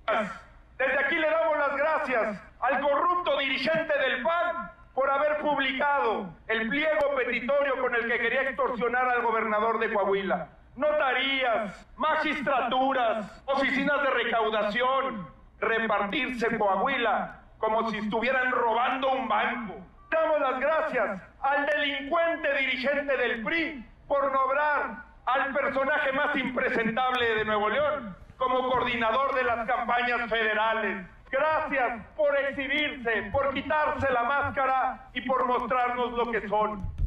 [0.79, 6.69] Desde aquí le damos las gracias al corrupto dirigente del PAN por haber publicado el
[6.69, 10.49] pliego petitorio con el que quería extorsionar al gobernador de Coahuila.
[10.75, 15.29] Notarías, magistraturas, oficinas de recaudación,
[15.61, 19.77] repartirse Coahuila como si estuvieran robando un banco.
[20.11, 27.45] Damos las gracias al delincuente dirigente del PRI por nombrar al personaje más impresentable de
[27.45, 31.07] Nuevo León como coordinador de las campañas federales.
[31.31, 36.99] Gracias por exhibirse, por quitarse la máscara y por mostrarnos lo que son.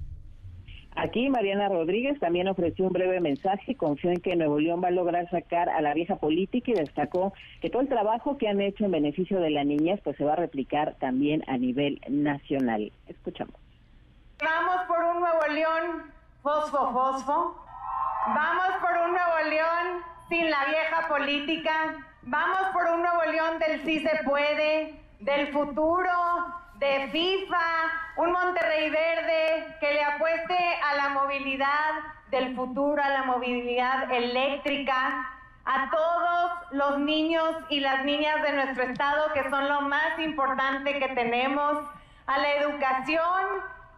[0.95, 4.91] Aquí Mariana Rodríguez también ofreció un breve mensaje, confió en que Nuevo León va a
[4.91, 8.83] lograr sacar a la vieja política y destacó que todo el trabajo que han hecho
[8.83, 12.91] en beneficio de la niñez pues se va a replicar también a nivel nacional.
[13.07, 13.55] Escuchamos.
[14.43, 16.11] Vamos por un Nuevo León
[16.43, 17.55] fosfo fosfo.
[18.27, 22.10] Vamos por un Nuevo León sin la vieja política.
[22.23, 26.11] Vamos por un Nuevo León del sí se puede, del futuro,
[26.75, 27.65] de FIFA,
[28.17, 31.93] un Monterrey verde que le apueste a la movilidad
[32.29, 35.31] del futuro, a la movilidad eléctrica,
[35.65, 40.99] a todos los niños y las niñas de nuestro estado que son lo más importante
[40.99, 41.79] que tenemos,
[42.27, 43.45] a la educación.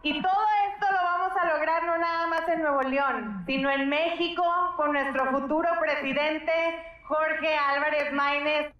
[0.02, 3.86] Y todo esto lo vamos a lograr no nada más en Nuevo León, sino en
[3.90, 4.44] México
[4.76, 8.72] con nuestro futuro presidente Jorge Álvarez Maínez.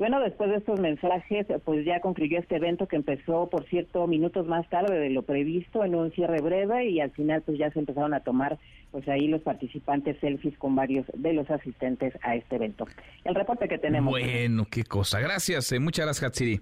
[0.00, 4.46] Bueno, después de estos mensajes, pues ya concluyó este evento que empezó, por cierto, minutos
[4.46, 7.80] más tarde de lo previsto, en un cierre breve y al final pues ya se
[7.80, 8.58] empezaron a tomar
[8.92, 12.86] pues ahí los participantes selfies con varios de los asistentes a este evento.
[13.24, 14.10] El reporte que tenemos.
[14.10, 15.20] Bueno, qué cosa.
[15.20, 16.60] Gracias, eh, muchas gracias, Hatsiri.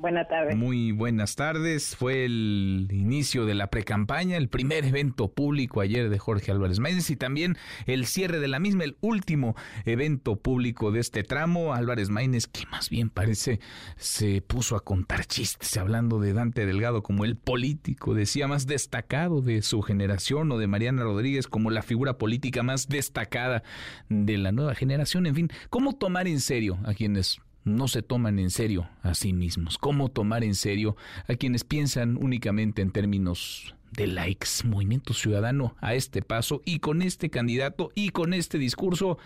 [0.00, 0.56] Buenas tardes.
[0.56, 1.94] Muy buenas tardes.
[1.94, 7.10] Fue el inicio de la precampaña, el primer evento público ayer de Jorge Álvarez Maínez
[7.10, 11.74] y también el cierre de la misma, el último evento público de este tramo.
[11.74, 13.60] Álvarez Maínez, que más bien parece
[13.96, 19.42] se puso a contar chistes hablando de Dante Delgado como el político, decía, más destacado
[19.42, 23.62] de su generación o de Mariana Rodríguez como la figura política más destacada
[24.08, 25.26] de la nueva generación.
[25.26, 29.32] En fin, ¿cómo tomar en serio a quienes no se toman en serio a sí
[29.32, 29.78] mismos.
[29.78, 30.96] ¿Cómo tomar en serio
[31.28, 34.48] a quienes piensan únicamente en términos de likes?
[34.64, 39.18] Movimiento Ciudadano a este paso y con este candidato y con este discurso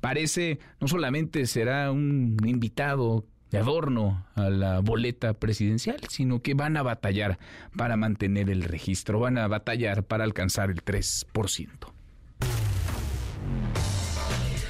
[0.00, 6.76] parece no solamente será un invitado de adorno a la boleta presidencial, sino que van
[6.78, 7.38] a batallar
[7.76, 11.68] para mantener el registro, van a batallar para alcanzar el 3%.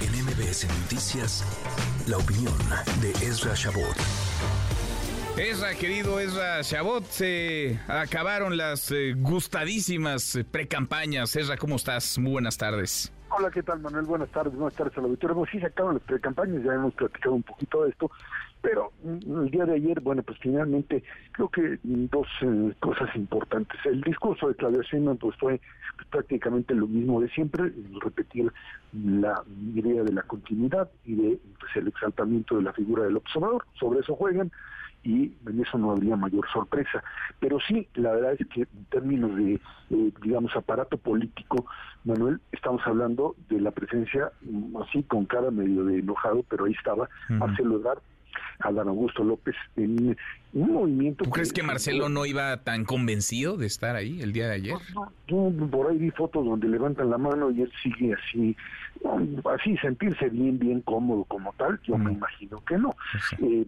[0.00, 1.44] En MBS Noticias,
[2.08, 2.54] la opinión
[3.00, 3.96] de Ezra Shabot.
[5.36, 11.36] Ezra, querido Ezra Shabot, se acabaron las eh, gustadísimas eh, precampañas.
[11.36, 12.18] Ezra, ¿cómo estás?
[12.18, 13.12] Muy buenas tardes.
[13.30, 14.04] Hola, ¿qué tal, Manuel?
[14.04, 15.36] Buenas tardes, buenas tardes a la auditorio.
[15.36, 18.10] Bueno, sí se acaban las precampañas, ya hemos platicado un poquito de esto,
[18.62, 23.78] pero mm, el día de ayer, bueno, pues finalmente creo que dos eh, cosas importantes.
[23.84, 25.60] El discurso de Claudia Sheinbaum pues fue
[25.96, 28.50] pues, prácticamente lo mismo de siempre, repetir
[28.92, 29.42] la
[29.74, 33.66] idea de la continuidad y de pues, el exaltamiento de la figura del observador.
[33.78, 34.50] Sobre eso juegan
[35.04, 37.02] y en eso no habría mayor sorpresa.
[37.40, 41.66] Pero sí, la verdad es que en términos de, eh, digamos, aparato político,
[42.04, 46.72] Manuel, estamos hablando de la presencia, mm, así con cara medio de enojado, pero ahí
[46.72, 48.00] estaba Marcelo Ebrard,
[48.60, 50.16] Adán Augusto López en
[50.54, 51.24] un movimiento...
[51.24, 54.74] ¿Tú crees que Marcelo no iba tan convencido de estar ahí el día de ayer?
[55.26, 58.56] Yo por ahí vi fotos donde levantan la mano y él sigue así,
[59.54, 62.94] así sentirse bien, bien cómodo como tal, yo me imagino que no.
[63.38, 63.66] Eh,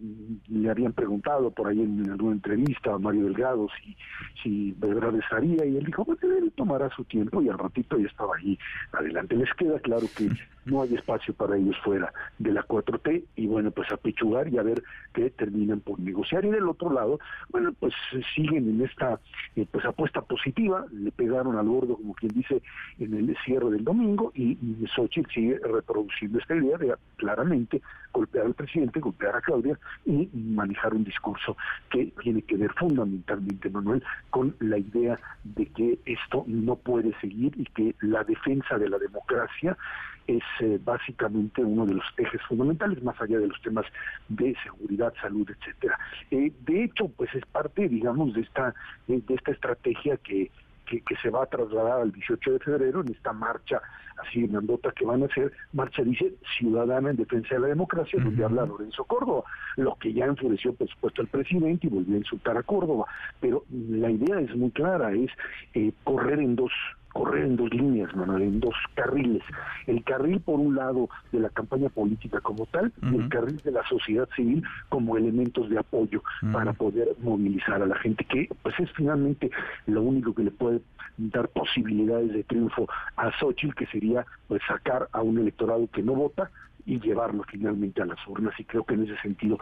[0.49, 3.97] le habían preguntado por ahí en alguna entrevista a Mario Delgado si,
[4.43, 7.97] si de verdad estaría y él dijo, bueno, él tomará su tiempo y al ratito
[7.97, 8.57] ya estaba ahí
[8.93, 9.35] adelante.
[9.35, 10.29] Les queda claro que
[10.65, 14.57] no hay espacio para ellos fuera de la 4T y bueno, pues a pechugar y
[14.57, 16.45] a ver qué terminan por negociar.
[16.45, 17.93] Y del otro lado, bueno, pues
[18.35, 19.19] siguen en esta
[19.55, 22.61] eh, pues apuesta positiva, le pegaron al gordo, como quien dice,
[22.99, 27.81] en el cierre del domingo y, y Xochitl sigue reproduciendo esta idea de claramente
[28.13, 31.57] golpear al presidente, golpear a Claudia y manejar un discurso
[31.89, 37.53] que tiene que ver fundamentalmente, Manuel, con la idea de que esto no puede seguir
[37.57, 39.77] y que la defensa de la democracia
[40.27, 43.85] es eh, básicamente uno de los ejes fundamentales, más allá de los temas
[44.29, 45.97] de seguridad, salud, etcétera.
[46.31, 48.73] Eh, de hecho, pues es parte, digamos, de esta
[49.07, 50.51] de esta estrategia que
[50.85, 53.81] que, se va a trasladar al 18 de febrero en esta marcha
[54.17, 58.45] así grandota que van a hacer, marcha dice Ciudadana en Defensa de la Democracia, donde
[58.45, 59.43] habla Lorenzo Córdoba,
[59.75, 63.07] lo que ya enfureció por supuesto al presidente y volvió a insultar a Córdoba.
[63.41, 65.29] Pero la idea es muy clara, es
[65.73, 66.71] eh, correr en dos
[67.15, 69.41] correr en dos líneas, Manuel, en dos carriles.
[69.87, 73.71] El carril, por un lado, de la campaña política como tal, y el carril de
[73.71, 78.77] la sociedad civil como elementos de apoyo para poder movilizar a la gente, que pues
[78.81, 79.49] es finalmente
[79.87, 80.81] lo único que le puede
[81.17, 86.15] dar posibilidades de triunfo a Xochitl, que sería pues sacar a un electorado que no
[86.15, 86.51] vota,
[86.85, 89.57] y llevarlo finalmente a las urnas y creo que en ese sentido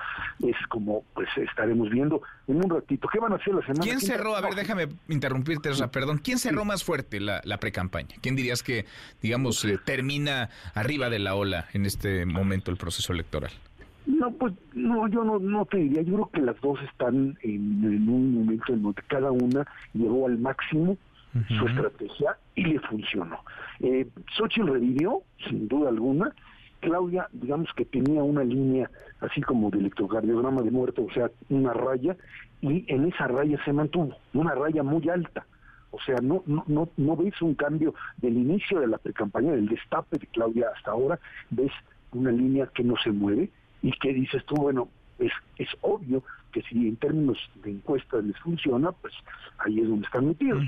[0.45, 3.99] es como pues estaremos viendo en un ratito qué van a hacer la semana ¿Quién
[3.99, 4.35] cerró?
[4.35, 6.19] A ver, déjame interrumpirte, perdón.
[6.23, 8.15] ¿Quién cerró más fuerte la, la pre-campaña?
[8.21, 8.85] ¿Quién dirías que,
[9.21, 13.51] digamos, eh, termina arriba de la ola en este momento el proceso electoral?
[14.05, 16.01] No, pues no, yo no, no te diría.
[16.01, 20.37] Yo creo que las dos están en, un momento en donde cada una llegó al
[20.37, 20.97] máximo
[21.47, 23.39] su estrategia y le funcionó.
[23.79, 24.07] Eh,
[24.37, 26.31] Xochitl revivió, sin duda alguna,
[26.83, 28.89] Claudia, digamos que tenía una línea
[29.21, 32.15] así como de electrocardiograma de muerte, o sea, una raya,
[32.61, 35.45] y en esa raya se mantuvo, una raya muy alta.
[35.91, 39.67] O sea, no, no, no, no ves un cambio del inicio de la precampaña, del
[39.67, 41.19] destape de Claudia hasta ahora,
[41.51, 41.71] ves
[42.11, 43.49] una línea que no se mueve
[43.81, 48.37] y que dices tú, bueno, es, es obvio que si en términos de encuestas les
[48.39, 49.13] funciona, pues
[49.59, 50.63] ahí es donde están metidos.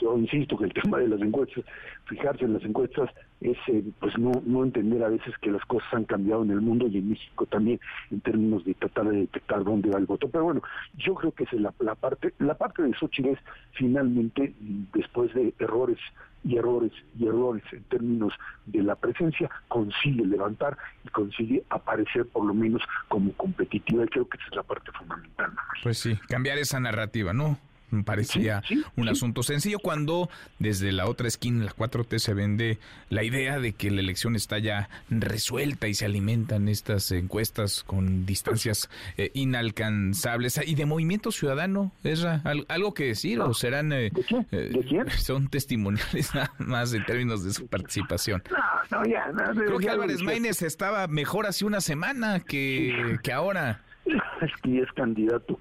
[0.00, 1.64] Yo insisto que el tema de las encuestas,
[2.06, 3.10] fijarse en las encuestas,
[3.42, 6.60] es eh, pues no, no entender a veces que las cosas han cambiado en el
[6.60, 10.28] mundo y en México también en términos de tratar de detectar dónde va el voto.
[10.28, 10.62] Pero bueno,
[10.96, 13.38] yo creo que es la, la parte, la parte de Xochitl es
[13.72, 14.54] finalmente,
[14.92, 15.98] después de errores
[16.44, 18.32] y errores y errores en términos
[18.66, 24.28] de la presencia, consigue levantar y consigue aparecer por lo menos como competitiva y creo
[24.28, 25.52] que esa es la parte fundamental.
[25.82, 27.58] Pues sí, cambiar esa narrativa, ¿no?
[28.04, 28.62] Parecía
[28.96, 32.78] un asunto sencillo cuando desde la otra esquina, la 4T, se vende
[33.10, 38.24] la idea de que la elección está ya resuelta y se alimentan estas encuestas con
[38.24, 40.60] distancias eh, inalcanzables.
[40.66, 43.92] Y de Movimiento Ciudadano, ¿es algo que decir o serán...
[43.92, 44.10] Eh,
[44.50, 44.72] eh,
[45.18, 48.42] son testimoniales nada más en términos de su participación.
[48.90, 53.80] No, ya, Creo que Álvarez Maínez estaba mejor hace una semana que, que ahora.
[54.42, 55.60] Es que es candidato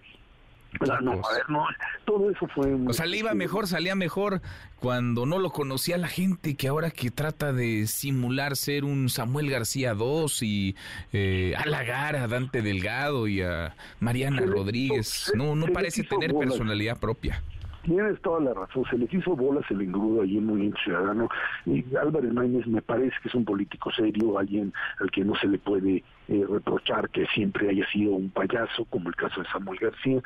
[0.80, 1.66] no, a ver, no,
[2.06, 2.74] todo eso fue...
[2.88, 4.42] O sea, le iba mejor, salía mejor
[4.80, 9.50] cuando no lo conocía la gente, que ahora que trata de simular ser un Samuel
[9.50, 10.76] García II y
[11.14, 17.44] eh, halagar a Dante Delgado y a Mariana Rodríguez, no, no parece tener personalidad propia.
[17.84, 21.30] Tienes toda la razón, se les hizo bolas el engrudo allí en Movimiento Ciudadano.
[21.66, 25.48] Y Álvarez Maínez me parece que es un político serio, alguien al que no se
[25.48, 29.80] le puede eh, reprochar que siempre haya sido un payaso, como el caso de Samuel
[29.80, 30.22] García,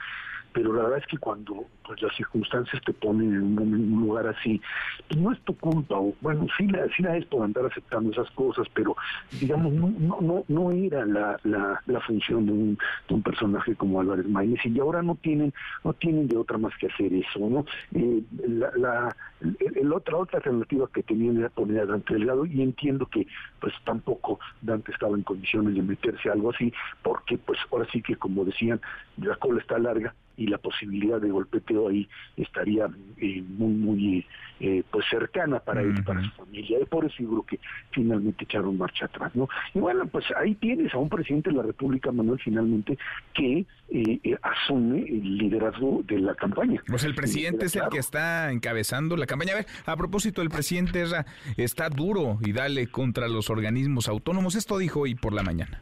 [0.55, 4.61] pero la verdad es que cuando pues, las circunstancias te ponen en un, lugar así,
[5.07, 8.11] pues, no es tu culpa, o bueno, sí la, sí la es por andar aceptando
[8.11, 8.95] esas cosas, pero
[9.39, 13.99] digamos, no, no, no, era la, la, la función de un, de un personaje como
[13.99, 15.53] Álvarez Maínez, y ahora no tienen,
[15.83, 17.65] no tienen de otra más que hacer eso, ¿no?
[17.93, 19.15] Eh, la,
[19.59, 23.27] el, otra, otra alternativa que tenían era poner a Dante Delgado, y entiendo que
[23.59, 28.01] pues tampoco Dante estaba en condiciones de meterse a algo así, porque pues ahora sí
[28.01, 28.81] que como decían,
[29.17, 31.31] la cola está larga, y la posibilidad de
[31.87, 32.07] ahí
[32.37, 34.25] estaría eh, muy muy
[34.59, 36.79] eh, pues cercana para él y para su familia.
[36.81, 37.59] Y por eso yo creo que
[37.91, 41.63] finalmente echaron marcha atrás no y bueno pues ahí tienes a un presidente de la
[41.63, 42.97] República Manuel finalmente
[43.33, 46.81] que eh, asume el liderazgo de la campaña.
[46.87, 49.53] Pues el presidente es el que está encabezando la campaña.
[49.53, 51.03] A ver a propósito el presidente
[51.57, 54.55] está duro y dale contra los organismos autónomos.
[54.55, 55.81] Esto dijo hoy por la mañana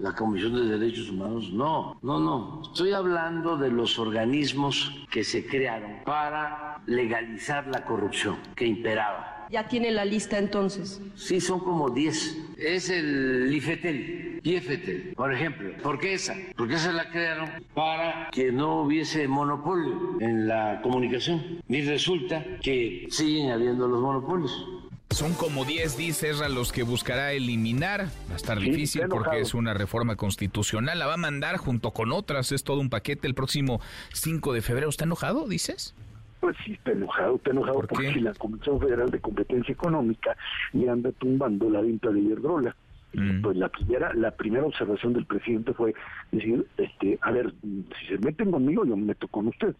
[0.00, 1.52] la Comisión de Derechos Humanos.
[1.52, 2.62] No, no, no.
[2.62, 9.46] Estoy hablando de los organismos que se crearon para legalizar la corrupción que imperaba.
[9.50, 11.02] ¿Ya tiene la lista entonces?
[11.16, 12.54] Sí, son como 10.
[12.56, 15.70] Es el IFETEL, IFETEL, por ejemplo.
[15.82, 16.36] ¿Por qué esa?
[16.56, 21.60] Porque esa la crearon para que no hubiese monopolio en la comunicación.
[21.68, 24.79] Y resulta que siguen habiendo los monopolios.
[25.10, 28.06] Son como 10, dice los que buscará eliminar.
[28.28, 30.98] Va a estar difícil porque es una reforma constitucional.
[30.98, 32.52] La va a mandar junto con otras.
[32.52, 33.80] Es todo un paquete el próximo
[34.12, 34.88] 5 de febrero.
[34.88, 35.96] ¿Está enojado, dices?
[36.38, 40.36] Pues sí, está enojado, está enojado porque la Comisión Federal de Competencia Económica
[40.72, 42.76] le anda tumbando la venta de Iberdrola.
[43.12, 43.42] Mm.
[43.42, 45.92] Pues la primera, la primera observación del presidente fue
[46.30, 49.74] decir, este, a ver, si se meten conmigo, yo me meto con ustedes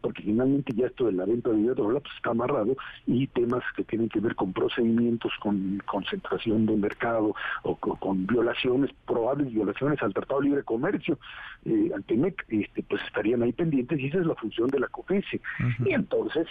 [0.00, 2.76] porque finalmente ya esto de la venta de hidrola pues está amarrado
[3.06, 8.90] y temas que tienen que ver con procedimientos, con concentración de mercado o con, violaciones,
[9.06, 11.18] probables violaciones al Tratado de Libre Comercio,
[11.64, 14.88] eh, ante MEC, este, pues estarían ahí pendientes y esa es la función de la
[14.88, 15.40] COFESE.
[15.84, 16.46] Y entonces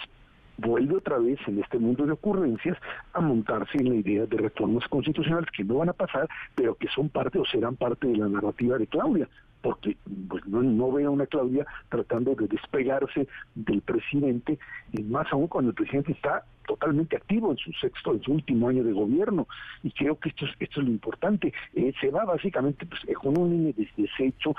[0.58, 2.76] vuelve otra vez en este mundo de ocurrencias
[3.12, 6.88] a montarse en la idea de reformas constitucionales que no van a pasar, pero que
[6.88, 9.28] son parte o serán parte de la narrativa de Claudia
[9.62, 9.96] porque
[10.28, 14.58] pues, no, no veo a una Claudia tratando de despegarse del presidente,
[14.92, 18.68] y más aún cuando el presidente está totalmente activo en su sexto, en su último
[18.68, 19.48] año de gobierno,
[19.82, 21.52] y creo que esto es, esto es lo importante.
[21.74, 24.54] Eh, se va básicamente pues, eh, con un INE desecho,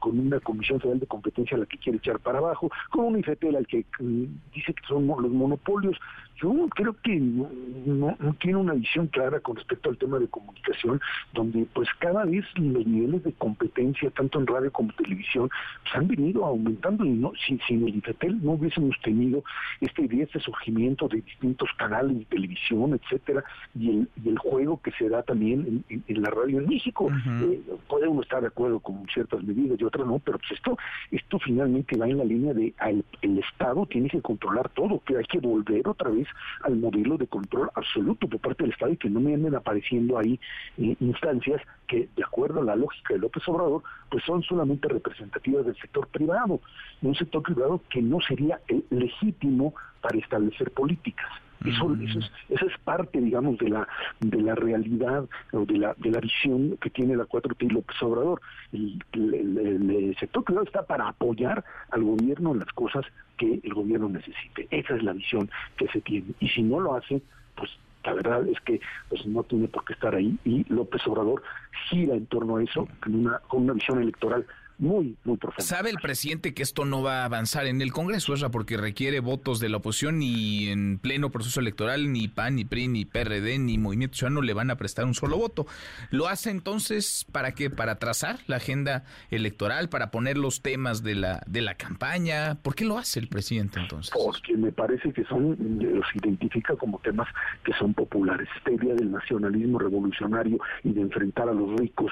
[0.00, 3.18] con una Comisión Federal de Competencia a la que quiere echar para abajo, con un
[3.20, 5.98] IFETEL al que mm, dice que son los monopolios.
[6.40, 11.00] Yo creo que no, tiene una visión clara con respecto al tema de comunicación,
[11.32, 15.48] donde pues cada vez los niveles de competencia, tanto en radio como televisión,
[15.82, 19.44] pues, han venido aumentando y no, si, sin el IFETEL no hubiésemos tenido
[19.80, 23.44] este este surgimiento de distintos canales de televisión, etcétera,
[23.78, 27.10] y el, y el juego que se da también en, la radio en México.
[27.42, 30.76] Eh, puede uno estar de acuerdo con ciertas medidas y otras no, pero pues esto,
[31.10, 32.74] esto finalmente va en la línea de
[33.22, 36.28] el, Estado tiene que controlar todo, que hay que volver otra vez
[36.62, 40.18] al modelo de control absoluto por parte del Estado y que no me anden apareciendo
[40.18, 40.38] ahí
[40.78, 45.66] eh, instancias que, de acuerdo a la lógica de López Obrador, pues son solamente representativas
[45.66, 46.60] del sector privado,
[47.02, 51.30] un sector privado que no sería el legítimo para establecer políticas.
[51.64, 53.86] Eso, eso, es, eso es parte, digamos, de la
[54.18, 58.02] de la realidad o de la de la visión que tiene la 4T y López
[58.02, 58.40] Obrador.
[58.72, 63.04] El, el, sector privado está para apoyar al gobierno en las cosas
[63.36, 64.66] que el gobierno necesite.
[64.70, 66.34] Esa es la visión que se tiene.
[66.40, 67.22] Y si no lo hace,
[67.54, 67.70] pues
[68.04, 71.42] la verdad es que pues no tiene por qué estar ahí y López Obrador
[71.88, 74.44] gira en torno a eso con una, con una visión electoral
[74.82, 75.62] muy, muy profundo.
[75.62, 79.20] ¿Sabe el presidente que esto no va a avanzar en el Congreso, sea, porque requiere
[79.20, 83.60] votos de la oposición y en pleno proceso electoral ni PAN, ni PRI, ni PRD,
[83.60, 85.66] ni Movimiento Ciudadano le van a prestar un solo voto?
[86.10, 87.70] ¿Lo hace entonces para qué?
[87.70, 92.56] ¿Para trazar la agenda electoral, para poner los temas de la, de la campaña?
[92.56, 94.12] ¿Por qué lo hace el presidente entonces?
[94.12, 97.28] Porque me parece que son, los identifica como temas
[97.64, 98.48] que son populares.
[98.56, 102.10] Esta idea del nacionalismo revolucionario y de enfrentar a los ricos,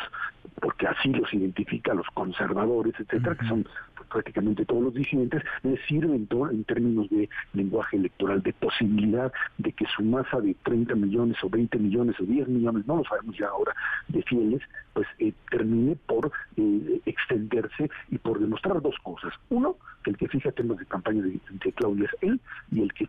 [0.61, 2.60] porque así los identifica a los conservadores
[2.99, 3.67] etcétera, que son
[4.11, 9.87] prácticamente todos los disidentes, les sirven en términos de lenguaje electoral, de posibilidad de que
[9.87, 13.49] su masa de 30 millones o 20 millones o 10 millones, no lo sabemos ya
[13.49, 13.75] ahora,
[14.09, 19.33] de fieles, pues eh, termine por eh, extenderse y por demostrar dos cosas.
[19.49, 22.41] Uno, que el que fija temas de campaña de, de Claudia es él
[22.73, 23.09] y el que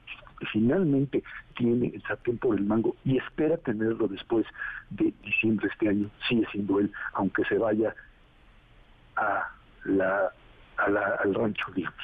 [0.51, 1.23] finalmente
[1.55, 4.45] tiene el sartén por el mango y espera tenerlo después
[4.89, 7.95] de diciembre de este año, sigue siendo él, aunque se vaya
[9.21, 9.51] a
[9.85, 10.31] la,
[11.23, 11.99] al rancho, digamos.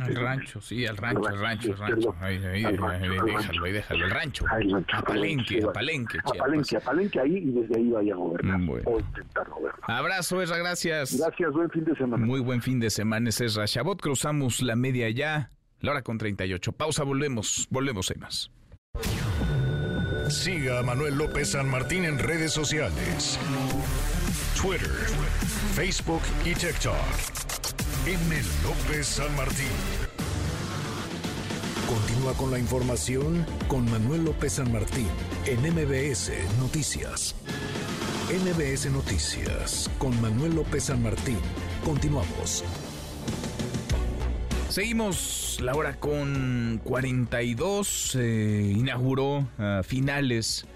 [0.00, 2.16] Al rancho, sí, al rancho, al rancho, al rancho.
[2.20, 4.46] Ahí, ahí, déjalo, ahí déjalo, el rancho.
[4.46, 8.60] A Palenque, a Palenque, A Palenque, a Palenque ahí y desde ahí vaya a gobernar.
[8.86, 9.80] O intentar gobernar.
[9.82, 11.18] Abrazo, Esra, gracias.
[11.18, 12.24] Gracias, buen fin de semana.
[12.24, 13.66] Muy buen fin de semana, Esra.
[13.66, 15.50] Chabot, cruzamos la media ya,
[15.80, 16.72] la hora con 38.
[16.72, 18.50] Pausa, volvemos, volvemos, hay más.
[20.30, 23.38] Siga a Manuel López San Martín en redes sociales.
[24.58, 24.88] Twitter,
[25.72, 26.94] Facebook y TikTok.
[28.06, 28.42] M.
[28.62, 29.66] López San Martín.
[31.88, 35.08] Continúa con la información con Manuel López San Martín
[35.46, 37.34] en MBS Noticias.
[38.28, 41.38] MBS Noticias con Manuel López San Martín.
[41.84, 42.64] Continuamos.
[44.68, 48.14] Seguimos la hora con 42.
[48.14, 50.66] inauguró a finales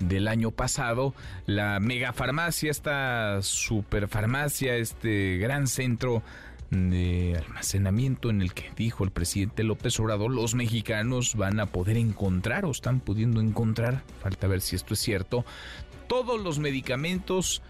[0.00, 1.14] del año pasado
[1.46, 6.22] la megafarmacia, esta superfarmacia, este gran centro
[6.70, 11.96] de almacenamiento en el que dijo el presidente López Obrador los mexicanos van a poder
[11.96, 15.44] encontrar o están pudiendo encontrar, falta ver si esto es cierto,
[16.08, 17.62] todos los medicamentos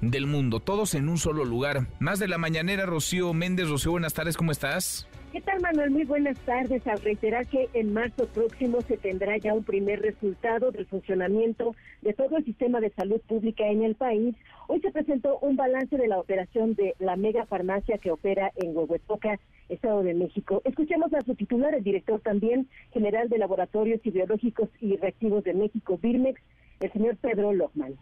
[0.00, 1.86] del mundo, todos en un solo lugar.
[1.98, 3.68] Más de la mañanera, Rocío Méndez.
[3.68, 5.06] Rocío, buenas tardes, ¿cómo estás?
[5.34, 5.90] ¿Qué tal, Manuel?
[5.90, 6.86] Muy buenas tardes.
[6.86, 12.12] Al reiterar que en marzo próximo se tendrá ya un primer resultado del funcionamiento de
[12.12, 14.36] todo el sistema de salud pública en el país,
[14.68, 18.76] hoy se presentó un balance de la operación de la mega farmacia que opera en
[18.76, 20.62] Huehuetoca, Estado de México.
[20.64, 25.54] Escuchemos a su titular, el director también general de Laboratorios y Biológicos y Reactivos de
[25.54, 26.40] México, Birmex,
[26.78, 27.96] el señor Pedro Lohman.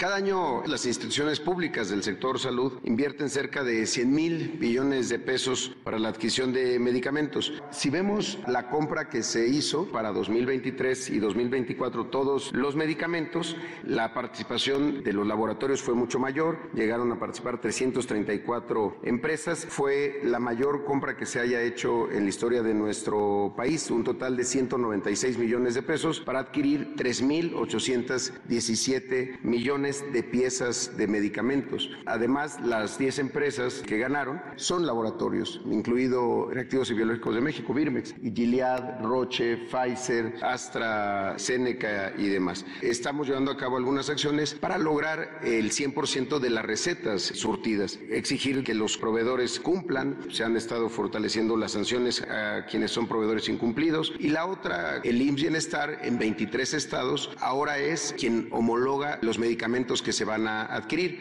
[0.00, 5.18] Cada año las instituciones públicas del sector salud invierten cerca de 100 mil billones de
[5.18, 7.52] pesos para la adquisición de medicamentos.
[7.70, 14.14] Si vemos la compra que se hizo para 2023 y 2024, todos los medicamentos, la
[14.14, 20.86] participación de los laboratorios fue mucho mayor, llegaron a participar 334 empresas, fue la mayor
[20.86, 25.36] compra que se haya hecho en la historia de nuestro país, un total de 196
[25.36, 31.90] millones de pesos para adquirir 3.817 millones de piezas de medicamentos.
[32.04, 38.14] Además, las 10 empresas que ganaron son laboratorios, incluido Reactivos y Biológicos de México, Birmex,
[38.22, 42.66] Gilead, Roche, Pfizer, AstraZeneca y demás.
[42.82, 48.62] Estamos llevando a cabo algunas acciones para lograr el 100% de las recetas surtidas, exigir
[48.62, 54.12] que los proveedores cumplan, se han estado fortaleciendo las sanciones a quienes son proveedores incumplidos,
[54.18, 59.69] y la otra, el IMSS Bienestar en 23 estados, ahora es quien homologa los medicamentos
[60.02, 61.20] que se van a adquirir.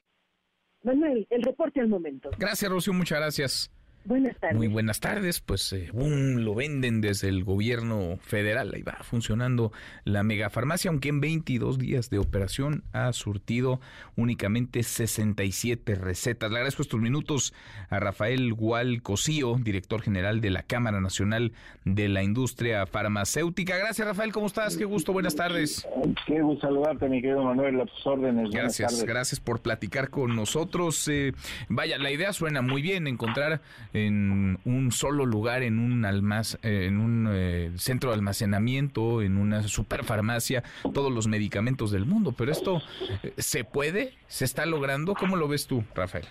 [0.84, 2.30] Manuel, el reporte al momento.
[2.38, 3.72] Gracias, Rocío, muchas gracias.
[4.06, 4.58] Buenas tardes.
[4.58, 5.40] Muy buenas tardes.
[5.42, 8.72] Pues eh, lo venden desde el gobierno federal.
[8.74, 9.72] Ahí va funcionando
[10.04, 13.80] la megafarmacia, aunque en 22 días de operación ha surtido
[14.16, 16.50] únicamente 67 recetas.
[16.50, 17.54] Le agradezco estos minutos
[17.90, 21.52] a Rafael Gual Cosío, director general de la Cámara Nacional
[21.86, 23.78] de la Industria Farmacéutica.
[23.78, 24.32] Gracias, Rafael.
[24.32, 24.78] ¿Cómo estás?
[24.78, 25.14] Qué gusto.
[25.14, 25.88] Buenas tardes.
[26.26, 27.82] Qué gusto saludarte, mi querido Manuel.
[27.82, 28.50] A tus órdenes.
[28.52, 31.08] Gracias, gracias por platicar con nosotros.
[31.08, 31.34] Eh,
[31.68, 33.62] vaya, la idea suena muy bien, encontrar
[34.06, 36.06] en un solo lugar, en un
[36.64, 42.34] en un eh, centro de almacenamiento, en una superfarmacia, todos los medicamentos del mundo.
[42.38, 42.82] Pero esto
[43.24, 45.14] eh, se puede, se está logrando.
[45.14, 46.26] ¿Cómo lo ves tú, Rafael?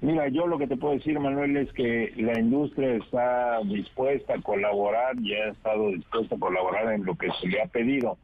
[0.00, 4.42] Mira, yo lo que te puedo decir, Manuel, es que la industria está dispuesta a
[4.42, 8.16] colaborar y ha estado dispuesta a colaborar en lo que se le ha pedido.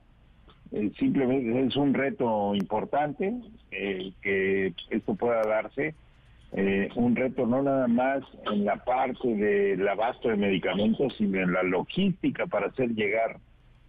[0.72, 3.34] Eh, simplemente es un reto importante
[3.70, 5.94] que esto pueda darse
[6.56, 11.52] eh, un reto no nada más en la parte del abasto de medicamentos, sino en
[11.52, 13.38] la logística para hacer llegar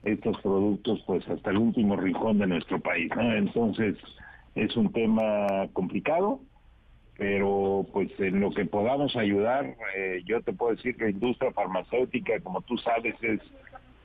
[0.03, 3.35] estos productos pues hasta el último rincón de nuestro país, ¿no?
[3.35, 3.95] Entonces
[4.55, 6.39] es un tema complicado,
[7.17, 11.51] pero pues en lo que podamos ayudar, eh, yo te puedo decir que la industria
[11.51, 13.41] farmacéutica, como tú sabes, es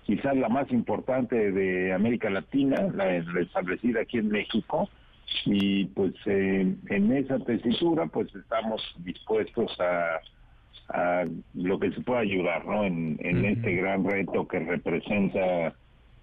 [0.05, 4.89] quizás la más importante de América Latina, la, establecida aquí en México,
[5.45, 10.20] y pues en esa tesitura pues estamos dispuestos a,
[11.55, 12.85] lo que se pueda ayudar, ¿no?
[12.85, 15.72] En, este gran reto que representa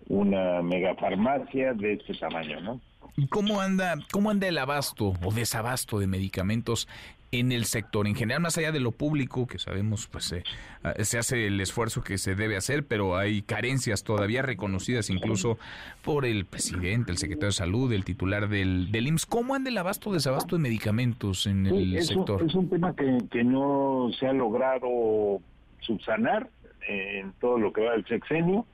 [0.09, 2.81] una megafarmacia de este tamaño, ¿no?
[3.15, 6.89] ¿Y cómo anda, cómo anda el abasto o desabasto de medicamentos
[7.31, 10.43] en el sector en general, más allá de lo público, que sabemos, pues eh,
[10.83, 15.57] ah, se hace el esfuerzo que se debe hacer, pero hay carencias todavía reconocidas incluso
[16.03, 19.25] por el presidente, el secretario de Salud, el titular del, del IMSS.
[19.25, 22.43] ¿Cómo anda el abasto, desabasto de medicamentos en el sector?
[22.43, 25.41] es un tema que, que no se ha logrado
[25.81, 26.49] subsanar
[26.87, 28.65] en todo lo que va del sexenio.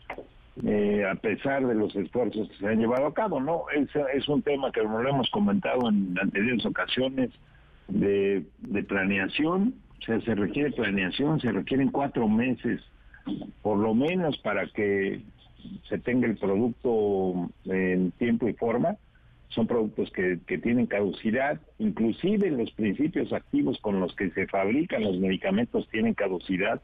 [0.63, 3.63] Eh, a pesar de los esfuerzos que se han llevado a cabo, ¿no?
[3.75, 7.31] Es, es un tema que lo hemos comentado en anteriores ocasiones
[7.88, 12.81] de, de planeación, o sea, se requiere planeación, se requieren cuatro meses,
[13.61, 15.21] por lo menos para que
[15.88, 18.97] se tenga el producto en tiempo y forma.
[19.49, 25.03] Son productos que, que tienen caducidad, inclusive los principios activos con los que se fabrican
[25.03, 26.81] los medicamentos tienen caducidad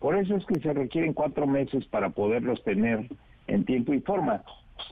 [0.00, 3.06] por eso es que se requieren cuatro meses para poderlos tener
[3.46, 4.42] en tiempo y forma.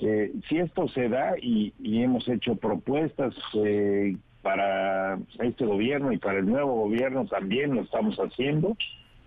[0.00, 6.39] Eh, si esto se da y, hemos hecho propuestas eh, para este gobierno y para
[6.39, 8.76] el nuevo gobierno también lo estamos haciendo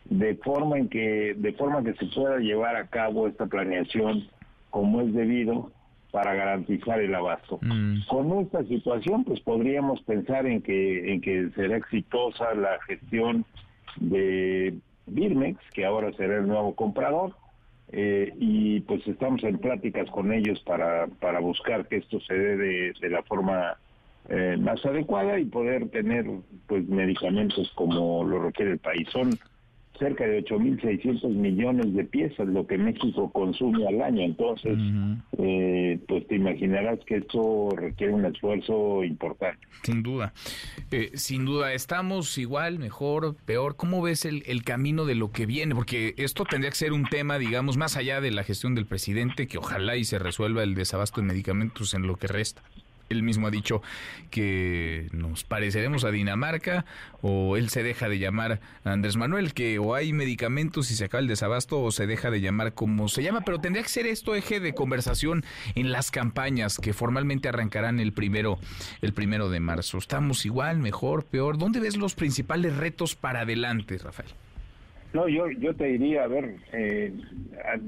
[0.05, 4.27] de forma en que de forma que se pueda llevar a cabo esta planeación
[4.69, 5.71] como es debido
[6.11, 7.59] para garantizar el abasto.
[7.61, 8.05] Mm.
[8.07, 13.45] Con esta situación pues podríamos pensar en que en que será exitosa la gestión
[13.97, 14.73] de
[15.07, 17.35] Birmex, que ahora será el nuevo comprador,
[17.91, 22.55] eh, y pues estamos en pláticas con ellos para, para buscar que esto se dé
[23.01, 23.77] de, la forma
[24.29, 26.25] eh, más adecuada y poder tener
[26.67, 29.07] pues medicamentos como lo requiere el país.
[29.11, 29.37] Son
[30.01, 34.21] cerca de 8.600 millones de piezas lo que México consume al año.
[34.21, 34.75] Entonces,
[35.37, 39.59] eh, pues te imaginarás que esto requiere un esfuerzo importante.
[39.83, 40.33] Sin duda.
[40.89, 43.75] Eh, sin duda, estamos igual, mejor, peor.
[43.75, 45.75] ¿Cómo ves el, el camino de lo que viene?
[45.75, 49.47] Porque esto tendría que ser un tema, digamos, más allá de la gestión del presidente,
[49.47, 52.63] que ojalá y se resuelva el desabasto de medicamentos en lo que resta
[53.11, 53.81] él mismo ha dicho
[54.29, 56.85] que nos pareceremos a Dinamarca
[57.21, 61.05] o él se deja de llamar a Andrés Manuel, que o hay medicamentos y se
[61.05, 64.07] acaba el desabasto o se deja de llamar como se llama, pero tendría que ser
[64.07, 65.43] esto eje de conversación
[65.75, 68.59] en las campañas que formalmente arrancarán el primero,
[69.01, 69.97] el primero de marzo.
[69.97, 71.57] ¿Estamos igual, mejor, peor?
[71.57, 74.29] ¿Dónde ves los principales retos para adelante, Rafael?
[75.13, 77.13] No, yo, yo te diría, a ver, eh,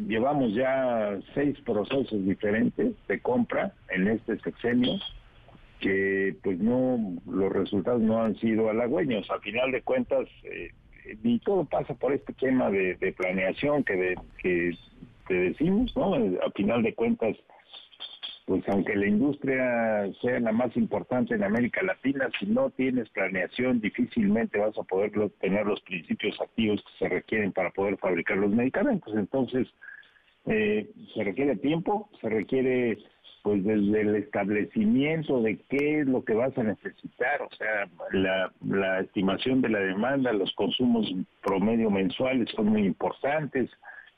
[0.08, 5.00] llevamos ya seis procesos diferentes de compra en este sexenio
[5.80, 6.98] que pues no,
[7.30, 9.30] los resultados no han sido halagüeños.
[9.30, 10.72] A final de cuentas, eh,
[11.24, 14.72] y todo pasa por este tema de, planeación que, de, que
[15.28, 16.16] te decimos, ¿no?
[16.16, 17.36] A final de cuentas,
[18.46, 23.80] pues aunque la industria sea la más importante en América Latina, si no tienes planeación,
[23.80, 28.52] difícilmente vas a poder tener los principios activos que se requieren para poder fabricar los
[28.52, 29.14] medicamentos.
[29.16, 29.68] Entonces,
[30.46, 32.98] eh, se requiere tiempo, se requiere
[33.44, 38.54] pues desde el establecimiento de qué es lo que vas a necesitar, o sea, la,
[38.66, 43.70] la estimación de la demanda, los consumos promedio mensuales son muy importantes,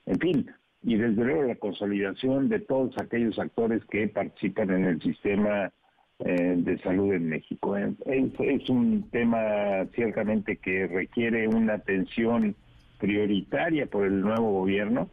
[0.06, 0.52] en fin,
[0.86, 5.72] y desde luego la consolidación de todos aquellos actores que participan en el sistema
[6.20, 7.76] eh, de salud en México.
[7.76, 12.56] Es, es, un tema ciertamente que requiere una atención
[13.00, 15.10] prioritaria por el nuevo gobierno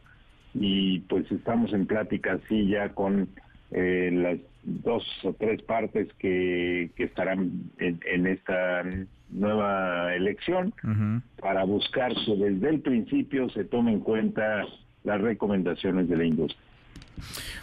[0.53, 3.27] y pues estamos en plática así ya con
[3.71, 8.83] eh, las dos o tres partes que, que estarán en, esta
[9.31, 10.73] nueva elección
[11.41, 14.63] para buscar que desde el principio se tome en cuenta
[15.03, 16.61] las recomendaciones de la industria.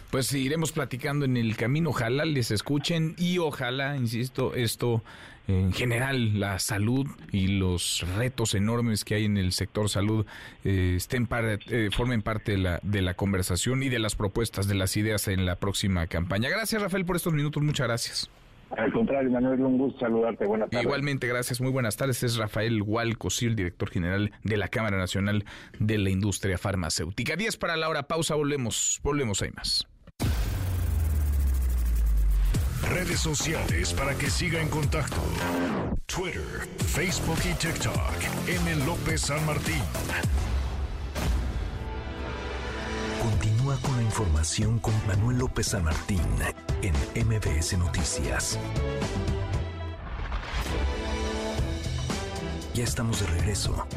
[0.09, 5.03] Pues iremos platicando en el camino, ojalá les escuchen y ojalá, insisto, esto
[5.47, 10.25] en general, la salud y los retos enormes que hay en el sector salud
[10.63, 14.75] eh, estén eh, formen parte de la, de la conversación y de las propuestas, de
[14.75, 16.49] las ideas en la próxima campaña.
[16.49, 17.61] Gracias, Rafael, por estos minutos.
[17.63, 18.29] Muchas gracias.
[18.77, 20.45] Al contrario, Manuel, un gusto saludarte.
[20.45, 20.85] Buenas tardes.
[20.85, 21.59] Igualmente, gracias.
[21.59, 22.23] Muy buenas tardes.
[22.23, 22.83] Es Rafael
[23.41, 25.43] el director general de la Cámara Nacional
[25.79, 27.35] de la Industria Farmacéutica.
[27.35, 28.03] 10 para la hora.
[28.03, 28.35] Pausa.
[28.35, 28.99] Volvemos.
[29.03, 29.41] Volvemos.
[29.41, 29.87] Hay más.
[32.89, 35.21] Redes sociales para que siga en contacto:
[36.05, 37.95] Twitter, Facebook y TikTok.
[38.47, 38.85] M.
[38.85, 39.81] López San Martín.
[43.79, 46.19] Con la información con Manuel López San Martín
[46.81, 46.93] en
[47.25, 48.59] MBS Noticias.
[52.73, 53.87] Ya estamos de regreso.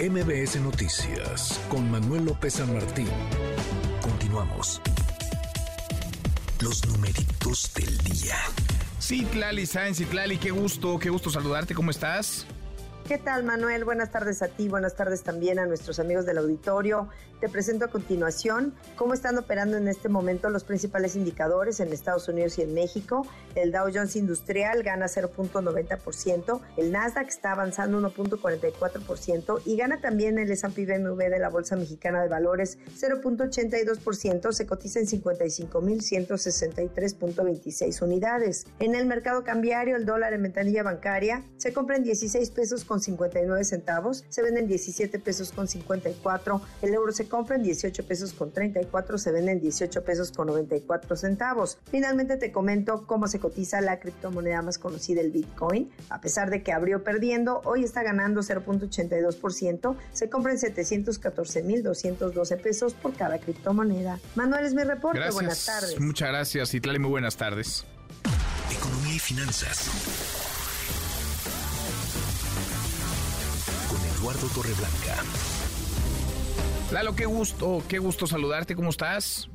[0.00, 3.08] MBS Noticias con Manuel López San Martín.
[4.02, 4.80] Continuamos.
[6.60, 8.36] Los numeritos del día.
[9.00, 12.46] Citlali Sáenz, Citlali, qué gusto, qué gusto saludarte, ¿cómo estás?
[13.08, 13.86] ¿Qué tal, Manuel?
[13.86, 17.08] Buenas tardes a ti, buenas tardes también a nuestros amigos del auditorio.
[17.40, 22.28] Te presento a continuación cómo están operando en este momento los principales indicadores en Estados
[22.28, 23.26] Unidos y en México.
[23.54, 30.50] El Dow Jones Industrial gana 0.90%, el Nasdaq está avanzando 1.44% y gana también el
[30.50, 38.66] S&P BMW de la Bolsa Mexicana de Valores 0.82%, se cotiza en 55.163.26 unidades.
[38.80, 42.97] En el mercado cambiario, el dólar en ventanilla bancaria se compra en 16 pesos con
[43.00, 48.06] 59 centavos, se vende en 17 pesos con 54, el euro se compra en 18
[48.06, 51.78] pesos con 34, se vende en 18 pesos con 94 centavos.
[51.90, 55.90] Finalmente te comento cómo se cotiza la criptomoneda más conocida, el Bitcoin.
[56.10, 62.94] A pesar de que abrió perdiendo, hoy está ganando 0.82%, se compra en 714.212 pesos
[62.94, 64.18] por cada criptomoneda.
[64.34, 65.34] Manuel es mi reporte, gracias.
[65.34, 66.00] buenas tardes.
[66.00, 67.84] Muchas gracias, Itlali, muy buenas tardes.
[68.70, 70.37] Economía y finanzas.
[74.18, 75.14] Eduardo Torreblanca.
[76.90, 79.48] Lalo, qué gusto, qué gusto saludarte, ¿cómo estás?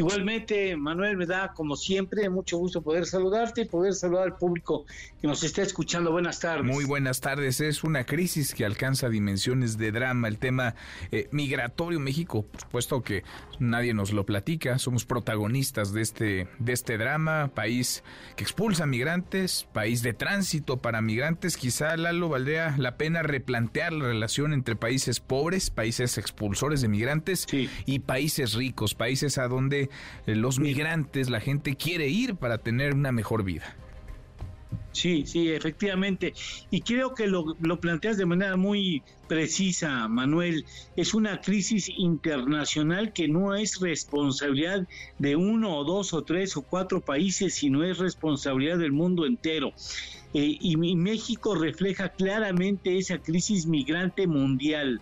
[0.00, 4.86] Igualmente, Manuel, me da como siempre mucho gusto poder saludarte y poder saludar al público
[5.20, 6.10] que nos está escuchando.
[6.10, 6.64] Buenas tardes.
[6.64, 7.60] Muy buenas tardes.
[7.60, 10.28] Es una crisis que alcanza dimensiones de drama.
[10.28, 10.74] El tema
[11.12, 13.24] eh, migratorio México, por supuesto que
[13.58, 14.78] nadie nos lo platica.
[14.78, 17.50] Somos protagonistas de este, de este drama.
[17.54, 18.02] País
[18.36, 21.58] que expulsa migrantes, país de tránsito para migrantes.
[21.58, 27.46] Quizá, Lalo, valdría la pena replantear la relación entre países pobres, países expulsores de migrantes
[27.84, 29.89] y países ricos, países a donde
[30.26, 33.76] los migrantes, la gente quiere ir para tener una mejor vida.
[34.92, 36.34] Sí, sí, efectivamente.
[36.70, 40.64] Y creo que lo, lo, planteas de manera muy precisa, Manuel.
[40.96, 44.86] Es una crisis internacional que no es responsabilidad
[45.18, 49.72] de uno o dos o tres o cuatro países, sino es responsabilidad del mundo entero.
[50.34, 55.00] Eh, y, y México refleja claramente esa crisis migrante mundial.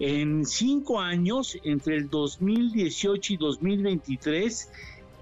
[0.00, 4.70] En cinco años, entre el 2018 y 2023,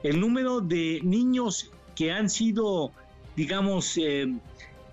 [0.02, 2.92] el número de niños que han sido,
[3.36, 4.32] digamos, eh,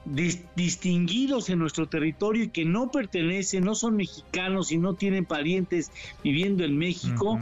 [0.05, 5.25] dis distinguidos en nuestro territorio y que no pertenecen, no son mexicanos y no tienen
[5.25, 5.91] parientes
[6.23, 7.39] viviendo en México.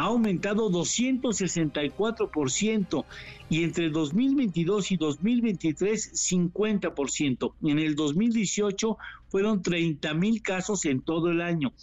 [0.00, 3.04] Ha aumentado 264%
[3.50, 7.52] y entre 2022 y 2023 50%.
[7.64, 8.96] En el 2018
[9.28, 11.74] fueron 30 mil casos en todo el año.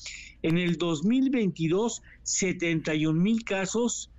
[0.41, 4.09] En el 2022 71 mil casos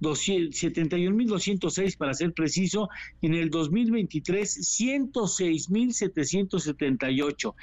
[0.00, 2.88] 71.206 para ser preciso,
[3.20, 7.54] en el 2023 106.778.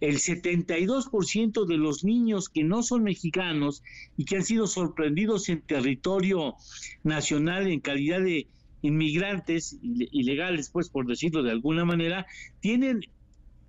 [0.00, 3.82] El 72% de los niños que no son mexicanos
[4.16, 6.54] y que han sido sorprendidos en territorio
[7.02, 8.46] nacional en calidad de
[8.82, 12.26] inmigrantes ilegales, pues por decirlo de alguna manera,
[12.60, 13.00] tienen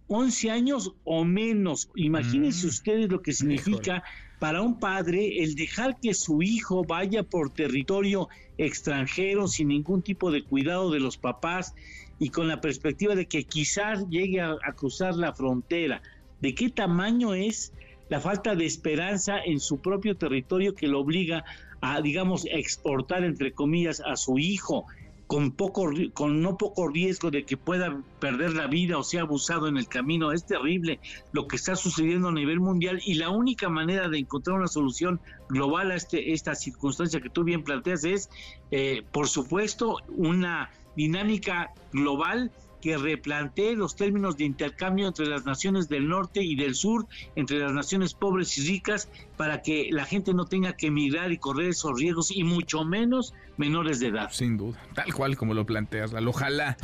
[0.08, 1.90] 11 años o menos.
[1.96, 2.70] Imagínense mm.
[2.70, 4.38] ustedes lo que significa Híjole.
[4.40, 8.28] para un padre el dejar que su hijo vaya por territorio
[8.58, 11.74] extranjero sin ningún tipo de cuidado de los papás
[12.18, 16.02] y con la perspectiva de que quizás llegue a, a cruzar la frontera.
[16.42, 17.74] ¿De qué tamaño es
[18.10, 21.44] la falta de esperanza en su propio territorio que lo obliga
[21.82, 24.86] a, digamos, exportar, entre comillas, a su hijo?
[25.30, 29.68] con poco con no poco riesgo de que pueda perder la vida o sea abusado
[29.68, 31.00] en el camino es terrible
[31.34, 35.20] lo que está sucediendo a nivel mundial y la única manera de encontrar una solución
[35.48, 38.32] global a este esta circunstancia que tú bien planteas es
[38.72, 42.50] eh, por supuesto una dinámica global
[42.82, 47.60] que replantee los términos de intercambio entre las naciones del norte y del sur, entre
[47.60, 51.70] las naciones pobres y ricas, para que la gente no tenga que emigrar y correr
[51.70, 54.30] esos riesgos, y mucho menos menores de edad.
[54.32, 56.78] Sin duda, tal cual como lo planteas, ojalá,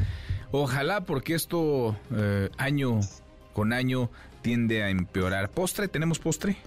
[0.52, 3.00] ojalá, porque esto eh, año
[3.54, 4.10] con año
[4.42, 5.50] tiende a empeorar.
[5.50, 5.88] ¿Postre?
[5.88, 6.58] ¿Tenemos postre?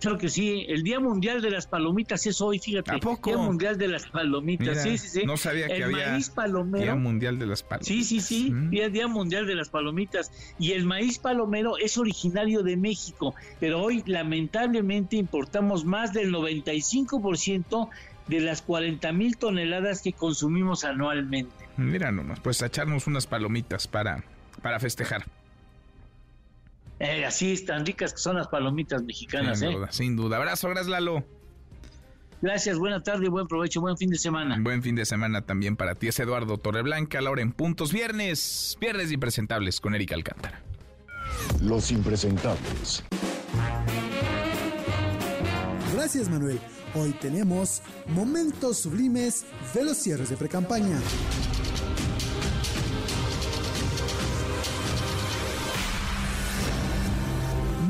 [0.00, 2.92] Claro que sí, el Día Mundial de las Palomitas es hoy, fíjate.
[2.92, 3.30] ¿A poco?
[3.30, 5.26] Día Mundial de las Palomitas, Mira, sí, sí, sí.
[5.26, 6.84] No sabía que había maíz palomero.
[6.84, 7.88] Día Mundial de las Palomitas.
[7.88, 8.70] Sí, sí, sí, Mm.
[8.70, 10.30] Día, Día Mundial de las Palomitas.
[10.58, 17.88] Y el maíz palomero es originario de México, pero hoy lamentablemente importamos más del 95%
[18.28, 21.52] de las 40 mil toneladas que consumimos anualmente.
[21.76, 24.22] Mira nomás, pues a echarnos unas palomitas para,
[24.62, 25.24] para festejar.
[27.00, 29.60] Eh, así están ricas que son las palomitas mexicanas.
[29.60, 29.74] Sin ¿eh?
[29.74, 30.36] duda, sin duda.
[30.36, 31.24] Abrazo, gracias Lalo.
[32.40, 34.56] Gracias, buena tarde, buen provecho, buen fin de semana.
[34.60, 36.08] Buen fin de semana también para ti.
[36.08, 37.92] Es Eduardo Torreblanca, la hora en puntos.
[37.92, 40.62] Viernes, viernes impresentables con Erika Alcántara.
[41.60, 43.02] Los impresentables.
[45.92, 46.60] Gracias, Manuel.
[46.94, 49.44] Hoy tenemos momentos sublimes
[49.74, 50.98] de los cierres de precampaña.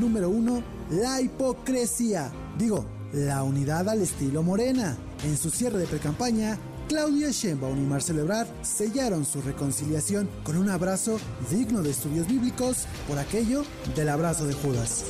[0.08, 0.62] Número 1.
[0.92, 2.32] La hipocresía.
[2.56, 4.96] Digo, la unidad al estilo Morena.
[5.22, 10.70] En su cierre de precampaña, Claudia Sheinbaum y Marcelo Ebrard sellaron su reconciliación con un
[10.70, 15.04] abrazo digno de estudios bíblicos por aquello del abrazo de Judas.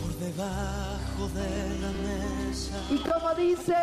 [0.00, 1.92] Por debajo de la
[2.48, 2.78] mesa.
[2.88, 3.74] Y como dice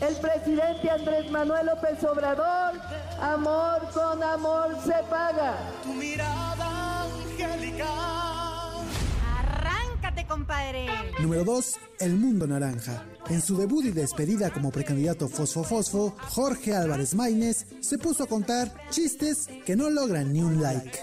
[0.00, 2.80] el presidente Andrés Manuel López Obrador,
[3.20, 5.58] amor con amor se paga.
[5.84, 8.29] Tu mirada angelical.
[10.50, 10.86] Compadre.
[11.20, 11.80] Número 2.
[12.00, 13.04] El Mundo Naranja.
[13.28, 18.26] En su debut y despedida como precandidato Fosfo Fosfo, Jorge Álvarez Maínez se puso a
[18.26, 20.98] contar chistes que no logran ni un like.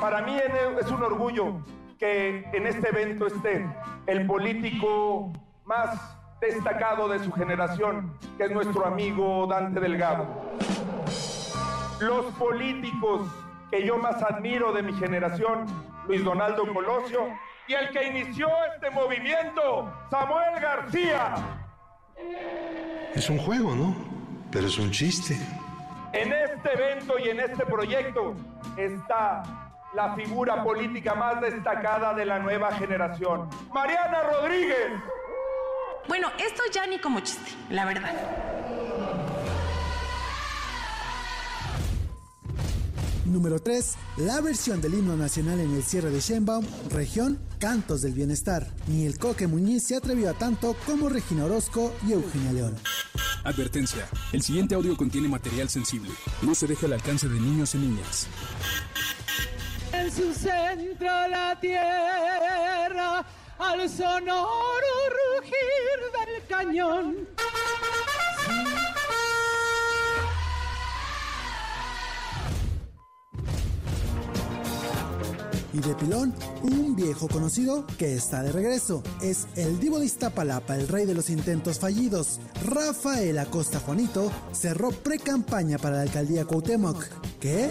[0.00, 0.36] Para mí
[0.80, 1.62] es un orgullo
[2.00, 3.64] que en este evento esté
[4.08, 5.32] el político
[5.64, 5.96] más
[6.40, 10.26] destacado de su generación, que es nuestro amigo Dante Delgado.
[12.00, 13.28] Los políticos
[13.70, 15.66] que yo más admiro de mi generación,
[16.08, 17.20] Luis Donaldo Colosio,
[17.68, 21.34] y el que inició este movimiento, Samuel García.
[23.14, 23.94] Es un juego, ¿no?
[24.50, 25.36] Pero es un chiste.
[26.14, 28.34] En este evento y en este proyecto
[28.78, 29.42] está
[29.94, 34.92] la figura política más destacada de la nueva generación, Mariana Rodríguez.
[36.08, 38.57] Bueno, esto ya ni como chiste, la verdad.
[43.28, 43.94] Número 3.
[44.18, 48.66] La versión del himno nacional en el cierre de Sheinbaum, región Cantos del Bienestar.
[48.86, 52.74] Ni el Coque Muñiz se atrevió a tanto como Regina Orozco y Eugenia León.
[53.44, 54.08] Advertencia.
[54.32, 56.10] El siguiente audio contiene material sensible.
[56.42, 58.26] No se deja al alcance de niños y niñas.
[59.92, 63.24] En su centro la tierra,
[63.58, 64.86] al sonoro
[65.40, 65.52] rugir
[66.12, 67.16] del cañón.
[75.72, 79.02] Y de pilón, un viejo conocido que está de regreso.
[79.20, 82.40] Es el divo de Iztapalapa, el rey de los intentos fallidos.
[82.64, 87.04] Rafael Acosta Juanito cerró pre-campaña para la alcaldía Cuauhtémoc.
[87.38, 87.70] ¿Qué?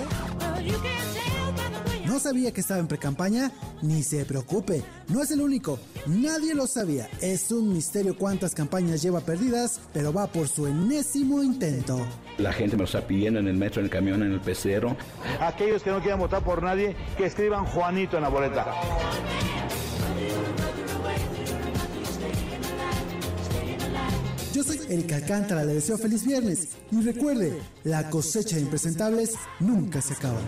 [2.05, 3.51] ¿No sabía que estaba en pre-campaña?
[3.81, 5.79] Ni se preocupe, no es el único.
[6.05, 7.09] Nadie lo sabía.
[7.21, 11.99] Es un misterio cuántas campañas lleva perdidas, pero va por su enésimo intento.
[12.37, 14.95] La gente me lo está pidiendo en el metro, en el camión, en el pecero.
[15.39, 18.65] Aquellos que no quieran votar por nadie, que escriban Juanito en la boleta.
[24.53, 30.01] Yo soy Erika Alcántara, le deseo feliz viernes y recuerde, la cosecha de impresentables nunca
[30.01, 30.39] se acaba.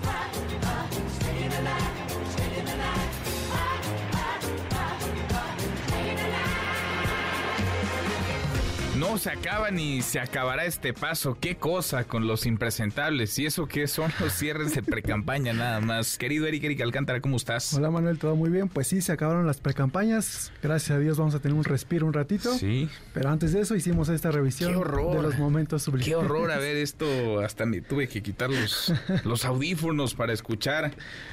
[9.00, 11.38] No se acaba ni se acabará este paso.
[11.39, 13.39] Qué cosa con los impresentables.
[13.39, 16.18] Y eso que son los cierres de precampaña nada más.
[16.18, 17.74] Querido Eric, Eric Alcántara, ¿cómo estás?
[17.74, 18.68] Hola Manuel, todo muy bien.
[18.68, 20.52] Pues sí, se acabaron las precampañas.
[20.62, 22.54] Gracias a Dios vamos a tener un respiro un ratito.
[22.58, 22.89] Sí.
[23.14, 25.16] Pero antes de eso hicimos esta revisión Qué horror.
[25.16, 26.06] de los momentos sublimes.
[26.08, 27.39] Qué horror a ver esto.
[27.39, 28.93] Hasta me tuve que quitar los,
[29.24, 30.91] los audífonos para escuchar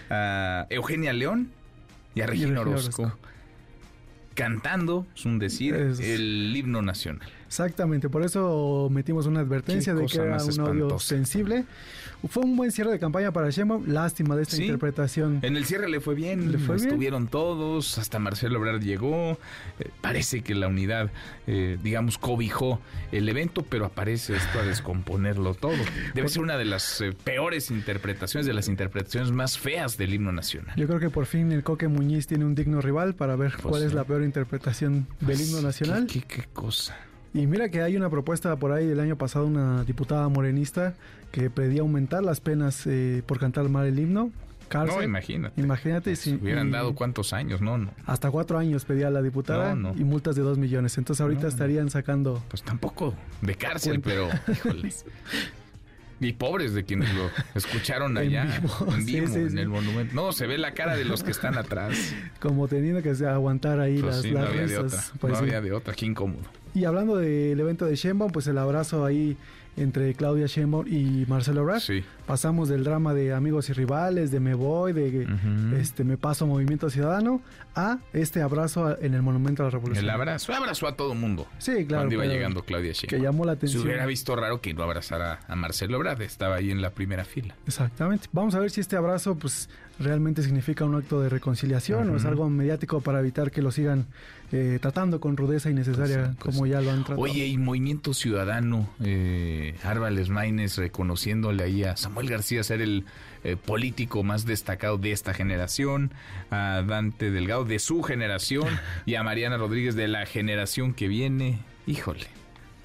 [0.08, 1.50] a Eugenia León
[2.14, 3.18] y a Regina Orozco.
[4.34, 7.26] Cantando, es un decir, Es- el himno nacional.
[7.60, 11.06] Exactamente, por eso metimos una advertencia de que era un audio espantosa.
[11.06, 11.64] sensible.
[12.28, 13.86] Fue un buen cierre de campaña para Sheinbaum.
[13.88, 14.64] Lástima de esta Sí.
[14.64, 15.38] interpretación.
[15.42, 16.88] En el cierre le fue bien, Le fue bien.
[16.88, 19.38] estuvieron todos, hasta Marcelo Obrador llegó.
[19.78, 21.10] Eh, parece que la unidad,
[21.46, 22.78] eh, digamos, cobijó
[23.10, 25.72] el evento, pero aparece esto a descomponerlo todo.
[26.14, 30.30] Debe ser una de las eh, peores interpretaciones, de las interpretaciones más feas del himno
[30.32, 30.74] nacional.
[30.76, 33.82] Yo creo que por fin el Coque Muñiz tiene un digno rival para ver cuál
[33.82, 36.06] es la peor interpretación del himno nacional.
[36.06, 36.96] ¿Qué, qué, qué cosa?
[37.34, 40.94] Y mira que hay una propuesta por ahí del año pasado, una diputada morenista
[41.32, 44.30] que pedía aumentar las penas eh, por cantar mal el himno.
[44.68, 44.96] Cárcel.
[44.98, 45.60] No, imagínate.
[45.60, 47.90] Imagínate si Hubieran y dado cuántos años, no, no.
[48.04, 50.00] hasta cuatro años pedía la diputada No, no.
[50.00, 50.98] y multas de dos millones.
[50.98, 51.48] Entonces ahorita No.
[51.48, 52.42] estarían sacando.
[52.48, 55.04] Pues tampoco de cárcel, pero híjoles.
[56.18, 59.58] Y pobres de quienes lo escucharon En allá, vivo, en sí, vivo, sí, en sí.
[59.58, 60.14] el monumento.
[60.14, 62.14] No, se ve la cara de los que están atrás.
[62.40, 64.78] Como teniendo que aguantar ahí Pues las, no las de risas.
[65.10, 65.18] otra.
[65.20, 66.42] Pues no había de otra, qué incómodo.
[66.76, 69.38] Y hablando del evento de Sheinbaum, pues el abrazo ahí
[69.78, 71.82] entre Claudia Sheinbaum y Marcelo Ebrard.
[72.26, 75.26] Pasamos del drama de amigos y rivales, de me voy, de
[75.80, 77.40] este me paso Movimiento Ciudadano,
[77.74, 80.04] a este abrazo en el Monumento a la Revolución.
[80.04, 81.46] El abrazo, abrazó a todo mundo.
[81.56, 82.02] Sí, claro.
[82.02, 83.20] Cuando iba llegando Claudia Sheinbaum.
[83.20, 83.80] Que llamó la atención.
[83.80, 87.24] Se hubiera visto raro que no abrazara a Marcelo Ebrard, estaba ahí en la primera
[87.24, 87.54] fila.
[87.66, 88.28] Exactamente.
[88.32, 92.26] Vamos a ver si este abrazo pues realmente significa un acto de reconciliación o es
[92.26, 94.04] algo mediático para evitar que lo sigan
[94.52, 97.20] eh, tratando con rudeza innecesaria pues como ya lo han tratado.
[97.20, 103.04] Oye, y Movimiento Ciudadano, eh, Árvales Maínez reconociéndole ahí a Samuel García ser el
[103.44, 106.12] eh, político más destacado de esta generación,
[106.50, 108.68] a Dante Delgado de su generación
[109.04, 111.60] y a Mariana Rodríguez de la generación que viene.
[111.86, 112.26] Híjole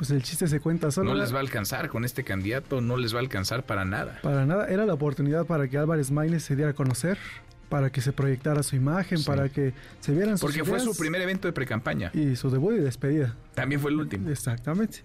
[0.02, 1.14] pues el chiste se cuenta solo.
[1.14, 4.18] No les va a alcanzar con este candidato, no les va a alcanzar para nada.
[4.24, 7.20] Para nada, era la oportunidad para que Álvarez Maínez se diera a conocer,
[7.72, 11.22] para que se proyectara su imagen, para que se vieran sus Porque fue su primer
[11.22, 12.12] evento de precampaña.
[12.14, 13.34] Y su debut y despedida.
[13.56, 14.30] También fue el último.
[14.30, 15.00] Exactamente.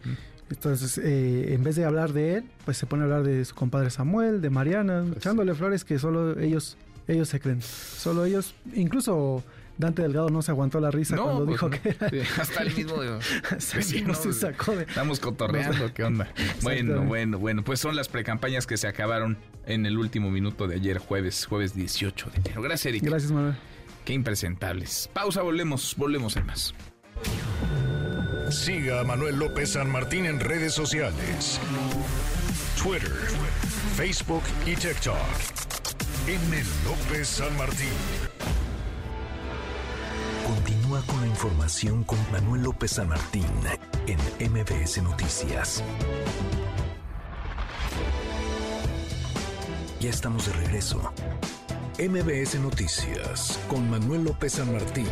[0.50, 3.54] Entonces, eh, en vez de hablar de él, pues se pone a hablar de su
[3.54, 7.62] compadre Samuel, de Mariana, pues echándole flores que solo ellos, ellos se creen.
[7.62, 9.44] Solo ellos, incluso
[9.78, 12.96] Dante Delgado no se aguantó la risa cuando pues dijo que hasta el mismo
[13.76, 14.82] vecino se sacó de...
[14.82, 16.28] Estamos cotorreando, ¿qué onda?
[16.62, 20.76] Bueno, bueno, bueno, pues son las precampañas que se acabaron en el último minuto de
[20.76, 22.62] ayer, jueves, jueves 18 de enero.
[22.62, 23.06] Gracias, Erika.
[23.06, 23.56] Gracias, Manuel.
[24.04, 25.10] Qué impresentables.
[25.12, 26.74] Pausa, volvemos, volvemos en más.
[28.50, 31.60] Siga a Manuel López San Martín en redes sociales.
[32.80, 33.12] Twitter,
[33.96, 35.16] Facebook y TikTok.
[36.28, 36.62] M.
[36.84, 37.88] López San Martín.
[40.46, 43.46] Continúa con la información con Manuel López San Martín
[44.06, 45.82] en MBS Noticias.
[50.06, 51.12] Ya estamos de regreso.
[51.98, 55.08] MBS Noticias con Manuel López San Martín.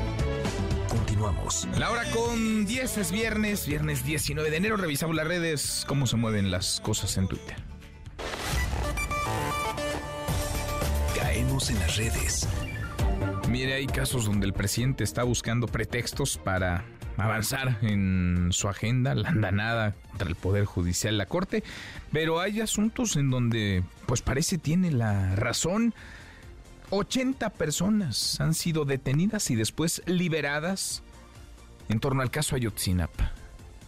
[0.89, 1.67] Continuamos.
[1.77, 4.77] La hora con 10 es viernes, viernes 19 de enero.
[4.77, 7.57] Revisamos las redes, cómo se mueven las cosas en Twitter.
[11.19, 12.49] Caemos en las redes.
[13.49, 16.85] Mire, hay casos donde el presidente está buscando pretextos para
[17.17, 21.63] avanzar en su agenda, la andanada contra el Poder Judicial, la Corte,
[22.13, 25.95] pero hay asuntos en donde, pues parece tiene la razón.
[26.91, 31.03] 80 personas han sido detenidas y después liberadas
[31.89, 33.33] en torno al caso Ayotzinapa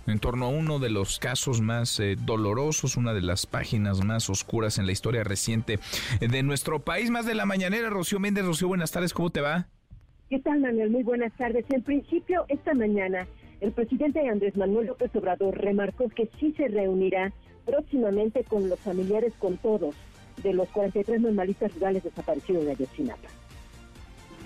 [0.07, 4.31] en torno a uno de los casos más eh, dolorosos, una de las páginas más
[4.31, 5.79] oscuras en la historia reciente
[6.21, 7.11] de nuestro país.
[7.11, 8.45] Más de la mañanera, Rocío Méndez.
[8.45, 9.67] Rocío, buenas tardes, ¿cómo te va?
[10.29, 10.91] ¿Qué tal, Manuel?
[10.91, 11.65] Muy buenas tardes.
[11.71, 13.29] En principio, esta mañana,
[13.61, 17.33] el presidente Andrés Manuel López Obrador remarcó que sí se reunirá
[17.65, 19.95] próximamente con los familiares, con todos,
[20.43, 23.29] de los 43 normalistas rurales desaparecidos de Ayotzinapa.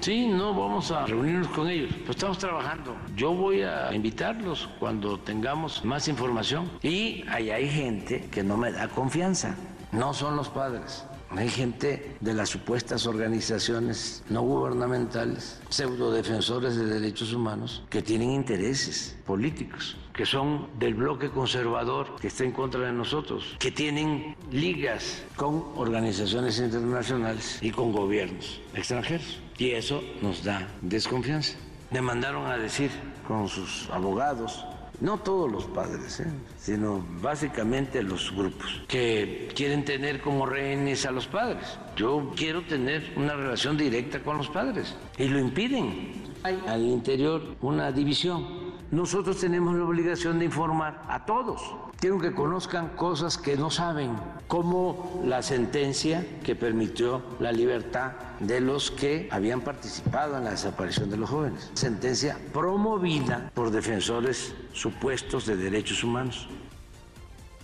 [0.01, 2.95] Sí, no vamos a reunirnos con ellos, pues estamos trabajando.
[3.16, 6.70] Yo voy a invitarlos cuando tengamos más información.
[6.83, 9.57] Y ahí hay gente que no me da confianza,
[9.93, 11.07] no son los padres.
[11.37, 18.31] Hay gente de las supuestas organizaciones no gubernamentales, pseudo defensores de derechos humanos, que tienen
[18.31, 24.35] intereses políticos, que son del bloque conservador que está en contra de nosotros, que tienen
[24.51, 29.39] ligas con organizaciones internacionales y con gobiernos extranjeros.
[29.57, 31.57] Y eso nos da desconfianza.
[31.93, 32.91] Me mandaron a decir
[33.28, 34.64] con sus abogados,
[35.01, 36.26] no todos los padres, ¿eh?
[36.59, 41.78] sino básicamente los grupos, que quieren tener como rehenes a los padres.
[41.96, 46.30] Yo quiero tener una relación directa con los padres y lo impiden.
[46.42, 48.70] Hay al interior una división.
[48.90, 51.62] Nosotros tenemos la obligación de informar a todos
[52.01, 54.12] Quiero que conozcan cosas que no saben,
[54.48, 61.11] como la sentencia que permitió la libertad de los que habían participado en la desaparición
[61.11, 61.70] de los jóvenes.
[61.74, 66.48] Sentencia promovida por defensores supuestos de derechos humanos.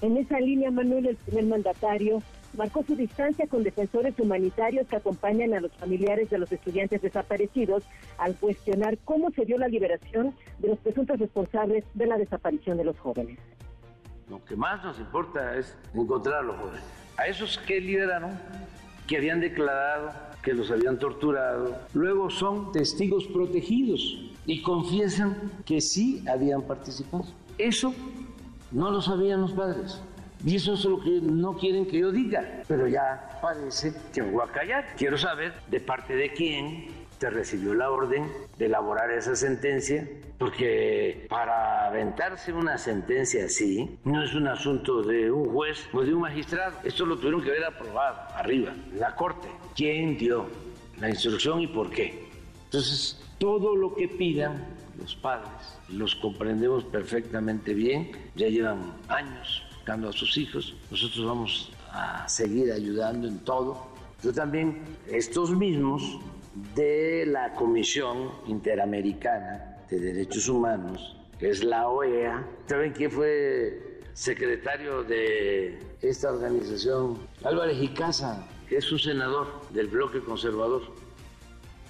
[0.03, 2.22] En esa línea, Manuel, el primer mandatario
[2.59, 7.84] marcó su distancia con defensores humanitarios que acompañan a los familiares de los estudiantes desaparecidos
[8.18, 12.84] al cuestionar cómo se dio la liberación de los presuntos responsables de la desaparición de
[12.84, 13.39] los jóvenes.
[14.29, 16.83] Lo que más nos importa es encontrar a los jóvenes.
[17.16, 18.33] A esos que liberaron,
[19.07, 20.11] que habían declarado
[20.43, 27.24] que los habían torturado, luego son testigos protegidos y confiesan que sí habían participado.
[27.57, 27.95] Eso
[28.72, 30.01] no lo sabían los padres.
[30.45, 32.62] Y eso es lo que no quieren que yo diga.
[32.68, 34.87] Pero ya parece que me voy a callar.
[34.97, 36.89] Quiero saber de parte de quién
[37.19, 40.09] se recibió la orden de elaborar esa sentencia,
[40.39, 46.14] porque para aventarse una sentencia así no es un asunto de un juez o de
[46.14, 46.77] un magistrado.
[46.85, 49.49] Esto lo tuvieron que haber aprobado arriba, la Corte.
[49.75, 50.47] ¿Quién dio
[51.01, 52.29] la instrucción y por qué?
[52.64, 54.67] Entonces, todo lo que pidan
[54.99, 60.75] los padres, los comprendemos perfectamente bien, ya llevan años buscando a sus hijos.
[60.91, 63.87] Nosotros vamos a seguir ayudando en todo.
[64.23, 66.19] Yo también, estos mismos
[66.75, 75.03] de la Comisión Interamericana de Derechos Humanos, que es la OEA, ¿saben quién fue secretario
[75.03, 77.19] de esta organización?
[77.45, 80.83] Álvarez Icaza, que es un senador del bloque conservador.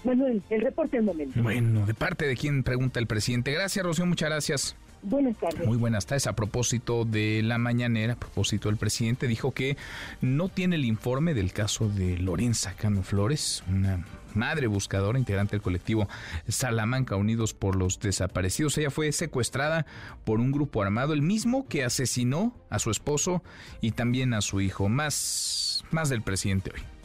[0.04, 1.42] Manuel, el reporte del momento.
[1.42, 3.52] Bueno, ¿de parte de quién pregunta el presidente?
[3.52, 4.76] Gracias, Rocío, muchas gracias.
[5.08, 5.64] Buenas tardes.
[5.64, 6.26] Muy buenas tardes.
[6.26, 9.76] A propósito de la mañanera, a propósito del presidente, dijo que
[10.20, 14.04] no tiene el informe del caso de Lorenza Cano Flores, una
[14.34, 16.08] madre buscadora, integrante del colectivo
[16.48, 18.76] Salamanca Unidos por los Desaparecidos.
[18.78, 19.86] Ella fue secuestrada
[20.24, 23.44] por un grupo armado, el mismo que asesinó a su esposo
[23.80, 24.88] y también a su hijo.
[24.88, 26.95] Más, más del presidente hoy.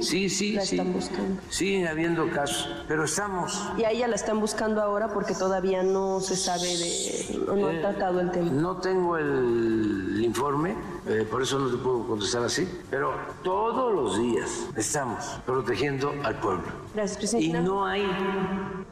[0.00, 0.76] Sí, sí, La sí.
[0.76, 1.40] están buscando.
[1.50, 3.70] Siguen habiendo casos, pero estamos.
[3.78, 7.40] Y a ella la están buscando ahora porque todavía no se sabe de.
[7.46, 8.50] no, Eh, tratado el tema.
[8.50, 10.74] No tengo el informe,
[11.06, 13.14] eh, por eso no te puedo contestar así, pero
[13.44, 16.64] todos los días estamos protegiendo al pueblo.
[16.94, 17.58] Gracias, presidente.
[17.58, 18.04] Y no hay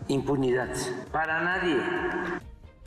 [0.08, 0.68] impunidad
[1.10, 1.76] para nadie.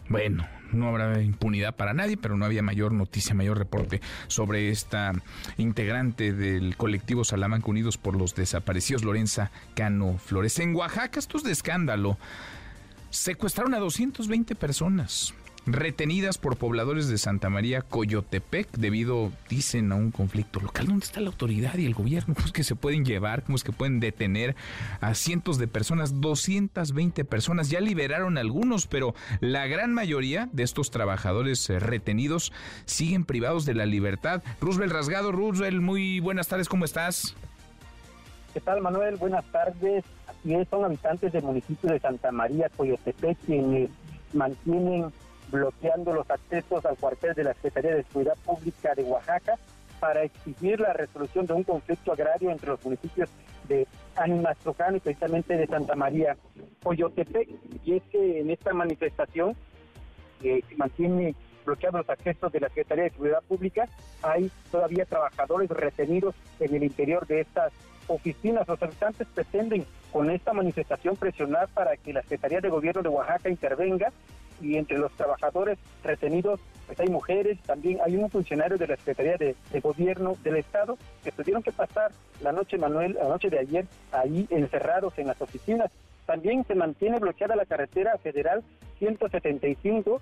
[0.09, 0.45] Bueno,
[0.75, 5.13] no habrá impunidad para nadie, pero no había mayor noticia, mayor reporte sobre esta
[5.57, 10.59] integrante del colectivo Salamanca Unidos por los Desaparecidos, Lorenza Cano Flores.
[10.59, 12.17] En Oaxaca, esto es de escándalo.
[13.09, 15.33] Secuestraron a 220 personas
[15.65, 20.87] retenidas por pobladores de Santa María Coyotepec debido, dicen, a un conflicto local.
[20.87, 22.33] ¿Dónde está la autoridad y el gobierno?
[22.35, 23.43] ¿Cómo es que se pueden llevar?
[23.43, 24.55] ¿Cómo es que pueden detener
[25.01, 26.21] a cientos de personas?
[26.21, 27.69] 220 personas.
[27.69, 32.53] Ya liberaron algunos, pero la gran mayoría de estos trabajadores eh, retenidos
[32.85, 34.43] siguen privados de la libertad.
[34.61, 37.35] Roosevelt Rasgado, Roosevelt, muy buenas tardes, ¿cómo estás?
[38.53, 39.17] ¿Qué tal, Manuel?
[39.17, 40.05] Buenas tardes.
[40.45, 43.89] Es, son habitantes del municipio de Santa María, Coyotepec, quienes
[44.33, 45.11] mantienen
[45.55, 49.57] bloqueando los accesos al cuartel de la Secretaría de Seguridad Pública de Oaxaca
[50.01, 53.29] para exigir la resolución de un conflicto agrario entre los municipios
[53.69, 53.87] de
[54.17, 56.35] Ánimas Trujano y precisamente de Santa María,
[56.83, 57.47] Coyotepec.
[57.85, 59.55] Y es que en esta manifestación
[60.41, 61.33] que mantiene
[61.65, 63.87] bloqueados los accesos de la Secretaría de Seguridad Pública,
[64.21, 67.71] hay todavía trabajadores retenidos en el interior de estas
[68.07, 68.67] oficinas.
[68.67, 73.49] Los habitantes pretenden con esta manifestación presionar para que la Secretaría de Gobierno de Oaxaca
[73.49, 74.11] intervenga
[74.61, 79.37] y entre los trabajadores retenidos pues hay mujeres, también hay un funcionario de la Secretaría
[79.37, 83.59] de, de Gobierno del Estado que tuvieron que pasar la noche, Manuel, la noche de
[83.59, 85.91] ayer ahí encerrados en las oficinas.
[86.25, 88.63] También se mantiene bloqueada la carretera federal
[88.99, 90.21] 175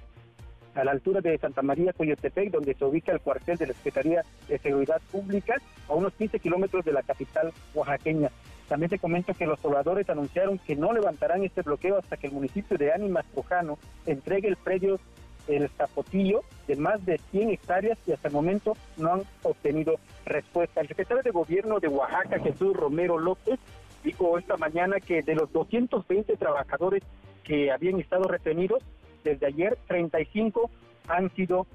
[0.75, 4.23] a la altura de Santa María Coyotepec, donde se ubica el cuartel de la Secretaría
[4.47, 5.55] de Seguridad Pública,
[5.87, 8.29] a unos 15 kilómetros de la capital oaxaqueña.
[8.67, 12.33] También te comento que los pobladores anunciaron que no levantarán este bloqueo hasta que el
[12.33, 14.99] municipio de Ánimas Trujano entregue el predio
[15.47, 19.95] El Zapotillo de más de 100 hectáreas y hasta el momento no han obtenido
[20.25, 20.81] respuesta.
[20.81, 23.59] El secretario de Gobierno de Oaxaca, Jesús Romero López,
[24.03, 27.03] dijo esta mañana que de los 220 trabajadores
[27.43, 28.81] que habían estado retenidos,
[29.23, 30.69] desde ayer 35
[31.07, 31.67] han sido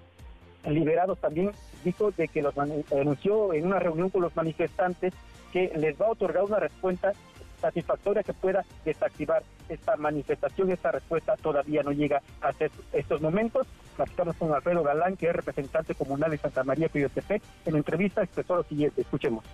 [0.67, 1.19] liberados.
[1.19, 1.51] También
[1.85, 5.15] dijo de que los anunció en una reunión con los manifestantes
[5.53, 7.13] que les va a otorgar una respuesta
[7.61, 10.71] satisfactoria que pueda desactivar esta manifestación.
[10.71, 13.67] Esta respuesta todavía no llega a ser estos momentos.
[13.97, 17.43] Platicamos con Alfredo Galán, que es representante comunal de Santa María Coyotepec.
[17.67, 19.01] En entrevista expresó lo siguiente.
[19.01, 19.45] Escuchemos.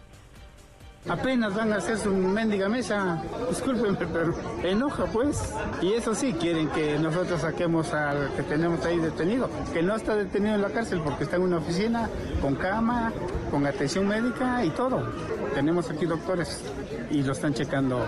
[1.06, 5.52] Apenas van a hacer su mendiga mesa, discúlpenme, pero enoja pues.
[5.82, 10.16] Y eso sí, quieren que nosotros saquemos al que tenemos ahí detenido, que no está
[10.16, 12.08] detenido en la cárcel porque está en una oficina
[12.40, 13.12] con cama,
[13.50, 15.06] con atención médica y todo.
[15.54, 16.62] Tenemos aquí doctores
[17.10, 18.00] y lo están checando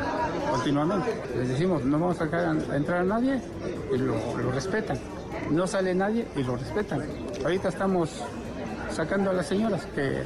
[0.51, 1.22] continuamente.
[1.36, 2.24] Les decimos, no vamos a
[2.74, 3.42] entrar a nadie
[3.94, 4.99] y lo, lo respetan.
[5.51, 7.05] No sale nadie y lo respetan.
[7.44, 8.22] Ahorita estamos
[8.90, 10.22] sacando a las señoras que,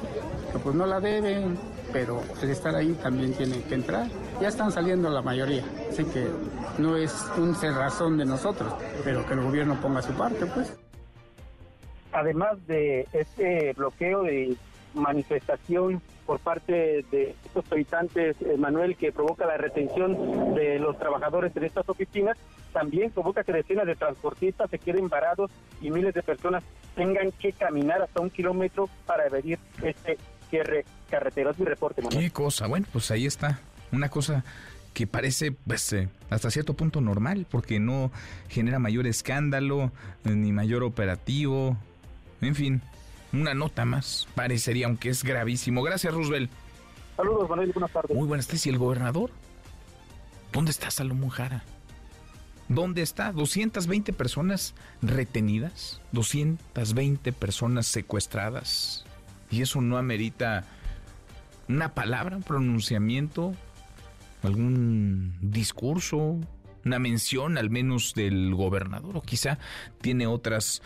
[0.53, 1.59] que pues no la deben,
[1.93, 4.07] pero el estar ahí también tiene que entrar.
[4.41, 6.27] Ya están saliendo la mayoría, así que
[6.79, 8.73] no es un cerrazón de nosotros,
[9.05, 10.77] pero que el gobierno ponga su parte, pues.
[12.13, 14.57] además de este bloqueo de
[14.95, 21.57] manifestación por parte de estos habitantes, eh, Manuel, que provoca la retención de los trabajadores
[21.57, 22.37] en estas oficinas,
[22.73, 26.63] también provoca que decenas de transportistas se queden varados y miles de personas
[26.95, 30.19] tengan que caminar hasta un kilómetro para evadir este
[30.51, 31.51] cierre carretero.
[31.51, 32.25] Es mi reporte, Manuel.
[32.25, 33.61] Qué cosa, bueno, pues ahí está.
[33.93, 34.45] Una cosa
[34.93, 38.11] que parece pues eh, hasta cierto punto normal porque no
[38.49, 39.93] genera mayor escándalo
[40.25, 41.77] eh, ni mayor operativo.
[42.41, 42.83] En fin,
[43.33, 45.83] una nota más parecería, aunque es gravísimo.
[45.83, 46.51] Gracias, Roosevelt.
[47.17, 48.17] Saludos, Manuel, buenas tardes.
[48.17, 48.67] Muy buenas tardes.
[48.67, 49.31] ¿Y el gobernador?
[50.53, 51.63] ¿Dónde está Salomón Jara?
[52.69, 53.33] ¿Dónde está?
[53.33, 59.05] 220 personas retenidas, 220 personas secuestradas.
[59.51, 60.65] Y eso no amerita
[61.69, 63.55] una palabra, un pronunciamiento,
[64.43, 66.39] algún discurso,
[66.85, 69.59] una mención al menos del gobernador o quizá
[70.01, 70.83] tiene otras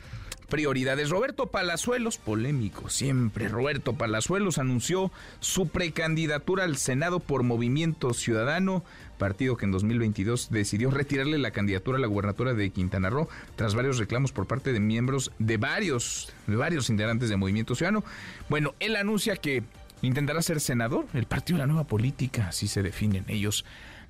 [0.48, 1.10] prioridades.
[1.10, 5.10] Roberto Palazuelos, polémico siempre, Roberto Palazuelos anunció
[5.40, 8.84] su precandidatura al Senado por Movimiento Ciudadano,
[9.18, 13.74] partido que en 2022 decidió retirarle la candidatura a la gubernatura de Quintana Roo tras
[13.74, 18.04] varios reclamos por parte de miembros de varios, de varios integrantes de Movimiento Ciudadano.
[18.48, 19.62] Bueno, él anuncia que
[20.02, 23.64] intentará ser senador, el partido de la nueva política, así se definen ellos,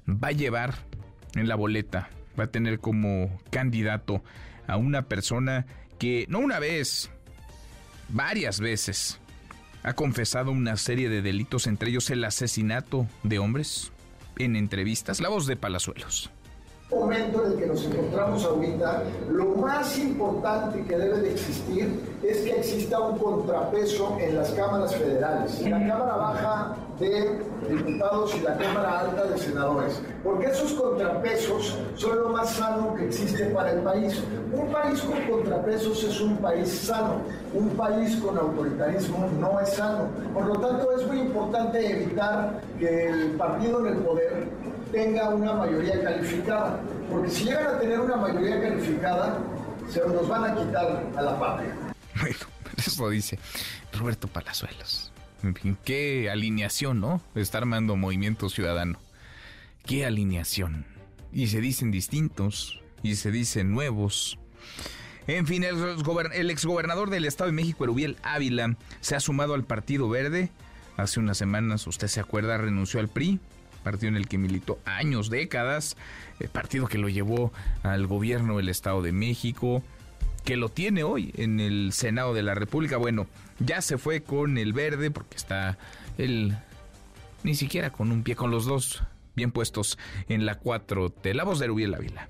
[0.09, 0.74] va a llevar
[1.35, 2.09] en la boleta,
[2.39, 4.22] va a tener como candidato
[4.66, 5.66] a una persona
[5.98, 7.10] que no una vez,
[8.09, 9.20] varias veces,
[9.82, 13.93] ha confesado una serie de delitos, entre ellos el asesinato de hombres,
[14.39, 16.31] en entrevistas, la voz de Palazuelos
[16.90, 22.39] momento en el que nos encontramos ahorita, lo más importante que debe de existir es
[22.39, 28.56] que exista un contrapeso en las cámaras federales, la Cámara Baja de Diputados y la
[28.56, 33.81] Cámara Alta de Senadores, porque esos contrapesos son lo más sano que existe para el
[33.81, 34.23] país.
[34.52, 37.16] Un país con contrapesos es un país sano,
[37.55, 40.09] un país con autoritarismo no es sano.
[40.32, 44.47] Por lo tanto, es muy importante evitar que el partido en el poder
[44.95, 46.81] tenga una mayoría calificada,
[47.11, 49.43] porque si llegan a tener una mayoría calificada,
[49.91, 51.77] se nos van a quitar a la patria.
[52.21, 52.37] Bueno,
[52.77, 53.39] eso dice
[53.93, 55.12] Roberto Palazuelos.
[55.43, 57.21] En fin, qué alineación, ¿no?
[57.35, 58.99] Está armando Movimiento Ciudadano.
[59.85, 60.87] Qué alineación.
[61.33, 64.39] Y se dicen distintos, y se dicen nuevos.
[65.27, 65.77] En fin, el,
[66.33, 70.51] el exgobernador del Estado de México, Erubiel Ávila, se ha sumado al Partido Verde.
[70.97, 73.41] Hace unas semanas, usted se acuerda, renunció al PRI
[73.85, 75.97] partido en el que militó años, décadas,
[76.40, 77.52] el partido que lo llevó
[77.85, 79.82] al gobierno del Estado de México,
[80.44, 82.97] que lo tiene hoy en el Senado de la República.
[82.97, 83.27] Bueno,
[83.61, 85.78] ya se fue con el verde porque está
[86.19, 86.56] él
[87.44, 89.02] ni siquiera con un pie, con los dos
[89.36, 89.98] bien puestos
[90.28, 91.32] en la 4T.
[91.35, 92.28] La voz de Rubiel Ávila.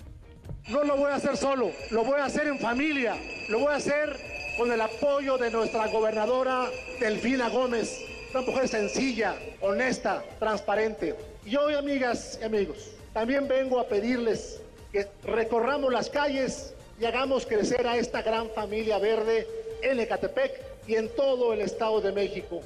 [0.69, 3.15] No lo voy a hacer solo, lo voy a hacer en familia,
[3.49, 4.17] lo voy a hacer
[4.57, 6.65] con el apoyo de nuestra gobernadora
[6.99, 7.99] Delfina Gómez,
[8.33, 11.15] una mujer sencilla, honesta, transparente.
[11.45, 14.61] Y hoy, amigas y amigos, también vengo a pedirles
[14.91, 19.47] que recorramos las calles y hagamos crecer a esta gran familia verde
[19.83, 20.51] en Ecatepec
[20.87, 22.61] y en todo el Estado de México.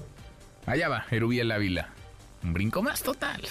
[0.66, 1.90] Allá va, Erubiel Ávila.
[2.42, 3.42] Un brinco más total.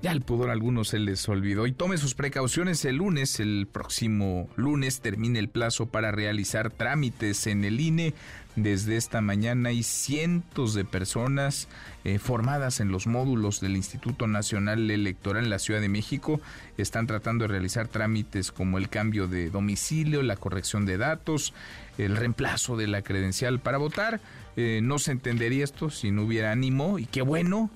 [0.00, 1.66] Ya el pudor a algunos se les olvidó.
[1.66, 7.46] Y tome sus precauciones el lunes, el próximo lunes termina el plazo para realizar trámites
[7.48, 8.14] en el INE.
[8.56, 11.66] Desde esta mañana hay cientos de personas
[12.04, 16.40] eh, formadas en los módulos del Instituto Nacional Electoral en la Ciudad de México.
[16.78, 21.52] Están tratando de realizar trámites como el cambio de domicilio, la corrección de datos,
[21.98, 24.20] el reemplazo de la credencial para votar.
[24.56, 27.70] Eh, no se entendería esto si no hubiera ánimo y qué bueno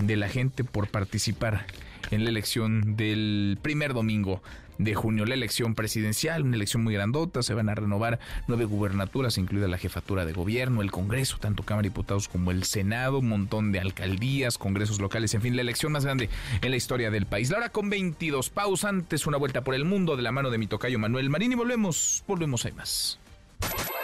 [0.00, 1.64] de la gente por participar
[2.10, 4.42] en la elección del primer domingo
[4.78, 8.18] de junio, la elección presidencial, una elección muy grandota, se van a renovar
[8.48, 12.64] nueve gubernaturas, incluida la jefatura de gobierno, el Congreso, tanto Cámara de Diputados como el
[12.64, 16.28] Senado, un montón de alcaldías, congresos locales, en fin, la elección más grande
[16.60, 17.50] en la historia del país.
[17.50, 20.58] La hora con 22 pausas, antes una vuelta por el mundo de la mano de
[20.58, 23.18] mi tocayo Manuel Marín y volvemos, volvemos, hay más.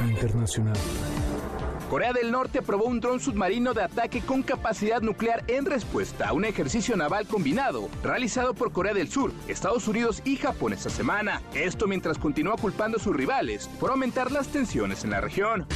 [0.01, 0.77] Internacional.
[1.91, 6.33] Corea del Norte probó un dron submarino de ataque con capacidad nuclear en respuesta a
[6.33, 11.43] un ejercicio naval combinado realizado por Corea del Sur, Estados Unidos y Japón esta semana.
[11.53, 15.67] Esto mientras continúa culpando a sus rivales por aumentar las tensiones en la región.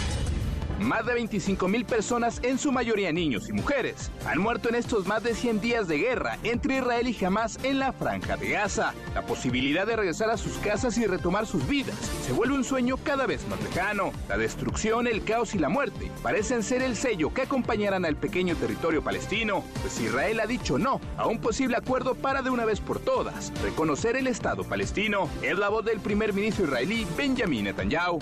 [0.80, 5.06] Más de 25 mil personas, en su mayoría niños y mujeres, han muerto en estos
[5.06, 8.92] más de 100 días de guerra entre Israel y Hamas en la franja de Gaza.
[9.14, 11.96] La posibilidad de regresar a sus casas y retomar sus vidas
[12.26, 14.12] se vuelve un sueño cada vez más lejano.
[14.28, 18.56] La destrucción, el caos y la muerte parecen ser el sello que acompañarán al pequeño
[18.56, 22.80] territorio palestino, pues Israel ha dicho no a un posible acuerdo para de una vez
[22.80, 25.28] por todas reconocer el Estado palestino.
[25.42, 28.18] Es la voz del primer ministro israelí Benjamin Netanyahu.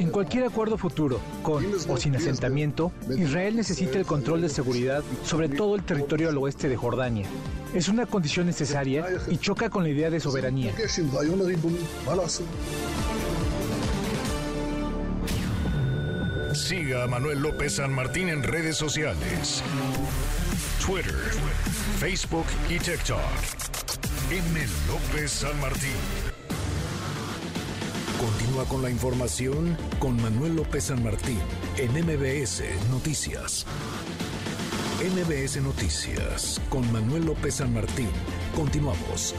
[0.00, 5.50] En cualquier acuerdo futuro, con o sin asentamiento, Israel necesita el control de seguridad sobre
[5.50, 7.26] todo el territorio al oeste de Jordania.
[7.74, 10.72] Es una condición necesaria y choca con la idea de soberanía.
[16.54, 19.62] Siga a Manuel López San Martín en redes sociales.
[20.86, 21.18] Twitter,
[21.98, 23.20] Facebook y TikTok.
[24.30, 24.66] M.
[24.88, 26.23] López San Martín.
[28.24, 31.38] Continúa con la información con Manuel López San Martín
[31.76, 33.66] en MBS Noticias.
[34.98, 38.08] MBS Noticias con Manuel López San Martín.
[38.56, 39.34] Continuamos.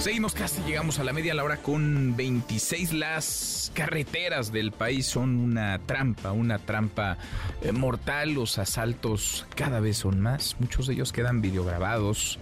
[0.00, 2.92] Seguimos casi, llegamos a la media la hora con 26.
[2.92, 7.16] Las carreteras del país son una trampa, una trampa
[7.62, 8.34] eh, mortal.
[8.34, 10.56] Los asaltos cada vez son más.
[10.60, 12.38] Muchos de ellos quedan videograbados.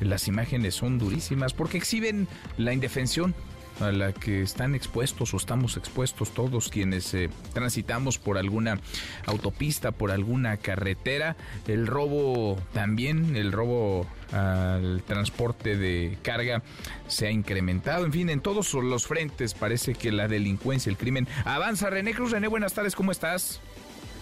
[0.00, 3.34] Las imágenes son durísimas porque exhiben la indefensión
[3.80, 8.78] a la que están expuestos o estamos expuestos todos quienes eh, transitamos por alguna
[9.26, 11.36] autopista, por alguna carretera.
[11.66, 16.62] El robo también, el robo al transporte de carga
[17.08, 18.04] se ha incrementado.
[18.04, 21.90] En fin, en todos los frentes parece que la delincuencia, el crimen avanza.
[21.90, 23.60] René Cruz, René, buenas tardes, ¿cómo estás?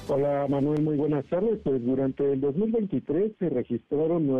[0.06, 1.59] Hola Manuel, muy buenas tardes.
[1.62, 4.30] Pues durante el 2023 se registraron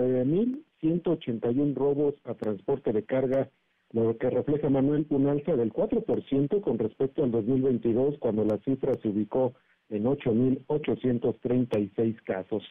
[0.83, 3.49] 9.181 robos a transporte de carga
[3.93, 8.93] lo que refleja, Manuel, un alza del 4% con respecto al 2022, cuando la cifra
[9.01, 9.55] se ubicó
[9.89, 12.63] en 8.836 casos.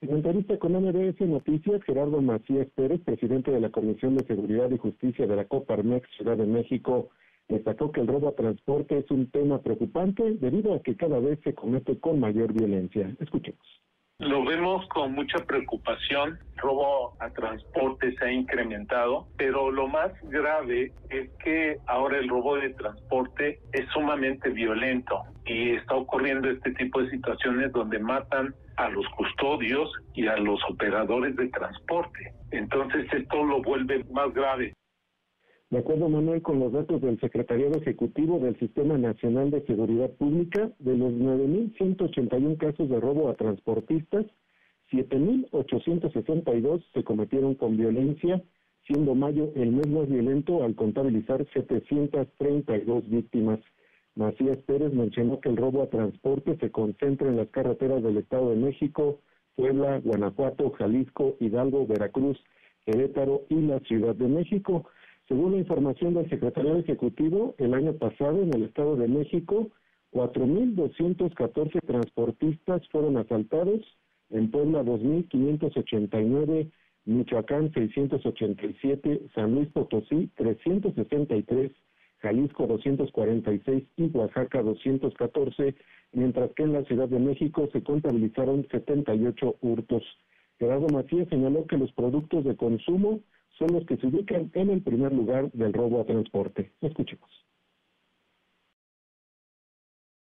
[0.00, 4.78] En entrevista con MBS Noticias, Gerardo Macías Pérez, presidente de la Comisión de Seguridad y
[4.78, 7.10] Justicia de la Coparmex Ciudad de México,
[7.48, 11.38] destacó que el robo a transporte es un tema preocupante debido a que cada vez
[11.44, 13.14] se comete con mayor violencia.
[13.20, 13.64] Escuchemos.
[14.20, 16.38] Lo vemos con mucha preocupación.
[16.54, 22.28] El robo a transporte se ha incrementado, pero lo más grave es que ahora el
[22.28, 28.54] robo de transporte es sumamente violento y está ocurriendo este tipo de situaciones donde matan
[28.76, 32.32] a los custodios y a los operadores de transporte.
[32.52, 34.72] Entonces esto lo vuelve más grave.
[35.74, 40.70] De acuerdo, Manuel, con los datos del Secretariado Ejecutivo del Sistema Nacional de Seguridad Pública,
[40.78, 44.24] de los 9.181 casos de robo a transportistas,
[44.92, 48.40] 7.862 se cometieron con violencia,
[48.86, 53.58] siendo mayo el mes más violento al contabilizar 732 víctimas.
[54.14, 58.50] Macías Pérez mencionó que el robo a transporte se concentra en las carreteras del Estado
[58.50, 59.18] de México,
[59.56, 62.38] Puebla, Guanajuato, Jalisco, Hidalgo, Veracruz,
[62.86, 64.84] Querétaro y la Ciudad de México.
[65.28, 69.70] Según la información del Secretario Ejecutivo, el año pasado en el Estado de México,
[70.12, 73.80] 4.214 transportistas fueron asaltados,
[74.30, 76.70] en Puebla 2.589,
[77.06, 81.72] Michoacán 687, San Luis Potosí 363,
[82.18, 85.74] Jalisco 246 y Oaxaca 214,
[86.12, 90.02] mientras que en la Ciudad de México se contabilizaron 78 hurtos.
[90.58, 93.20] Gerardo Macías señaló que los productos de consumo
[93.58, 96.72] son los que se ubican en el primer lugar del robo a transporte.
[96.80, 97.30] Escuchemos.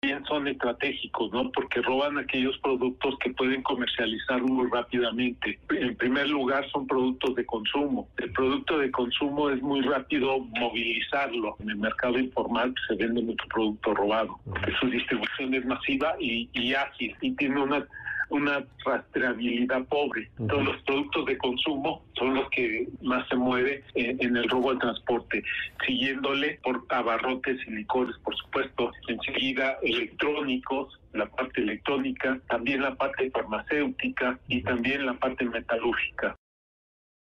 [0.02, 1.52] Bien son estratégicos, ¿no?
[1.52, 5.60] Porque roban aquellos productos que pueden comercializar muy rápidamente.
[5.72, 8.08] En primer lugar, son productos de consumo.
[8.18, 11.56] El producto de consumo es muy rápido movilizarlo.
[11.60, 14.40] En el mercado informal se vende mucho producto robado,
[14.80, 17.88] su distribución es masiva y, y ágil y tiene una
[18.30, 20.30] una rastreabilidad pobre.
[20.48, 24.80] Todos los productos de consumo son los que más se mueven en, el robo al
[24.80, 25.44] transporte,
[25.86, 33.30] siguiéndole por abarrotes y licores, por supuesto, enseguida electrónicos, la parte electrónica, también la parte
[33.32, 36.36] farmacéutica y también la parte metalúrgica.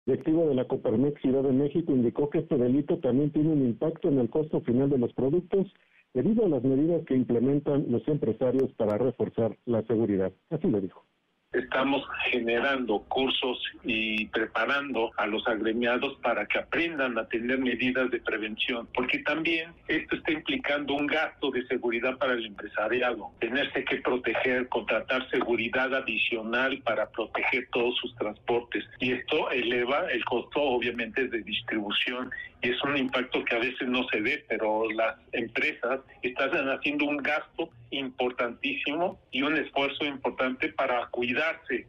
[0.06, 3.66] El activo de la Coparmex Ciudad de México indicó que este delito también tiene un
[3.66, 5.66] impacto en el costo final de los productos
[6.19, 10.32] debido a las medidas que implementan los empresarios para reforzar la seguridad.
[10.51, 11.05] Así lo dijo.
[11.53, 18.20] Estamos generando cursos y preparando a los agremiados para que aprendan a tener medidas de
[18.20, 23.97] prevención, porque también esto está implicando un gasto de seguridad para el empresariado, tenerse que
[23.97, 28.85] proteger, contratar seguridad adicional para proteger todos sus transportes.
[28.99, 32.31] Y esto eleva el costo obviamente de distribución
[32.62, 37.18] es un impacto que a veces no se ve, pero las empresas están haciendo un
[37.18, 41.86] gasto importantísimo y un esfuerzo importante para cuidarse.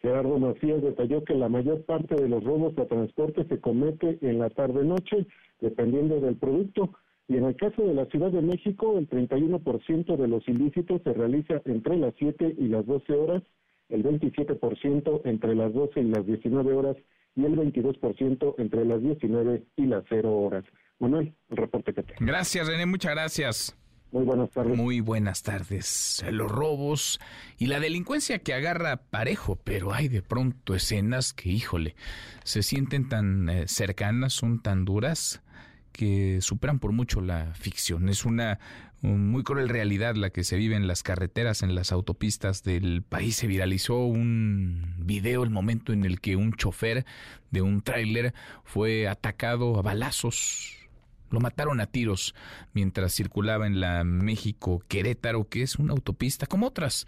[0.00, 4.38] Gerardo Macías detalló que la mayor parte de los robos a transporte se comete en
[4.38, 5.26] la tarde-noche,
[5.60, 6.90] dependiendo del producto,
[7.26, 11.14] y en el caso de la Ciudad de México, el 31% de los ilícitos se
[11.14, 13.42] realiza entre las 7 y las 12 horas,
[13.88, 16.96] el 27% entre las 12 y las 19 horas
[17.36, 20.64] y el 22% entre las 19 y las 0 horas.
[20.98, 22.18] Manuel, el reporte que tengo.
[22.20, 23.76] Gracias, René, muchas gracias.
[24.12, 24.76] Muy buenas tardes.
[24.76, 26.24] Muy buenas tardes.
[26.30, 27.20] Los robos
[27.58, 31.96] y la delincuencia que agarra parejo, pero hay de pronto escenas que, híjole,
[32.44, 35.42] se sienten tan eh, cercanas, son tan duras
[35.90, 38.08] que superan por mucho la ficción.
[38.08, 38.60] Es una
[39.04, 43.36] muy cruel realidad la que se vive en las carreteras, en las autopistas del país.
[43.36, 47.04] Se viralizó un video, el momento en el que un chofer
[47.50, 50.78] de un tráiler fue atacado a balazos.
[51.30, 52.34] Lo mataron a tiros
[52.72, 57.06] mientras circulaba en la México Querétaro, que es una autopista como otras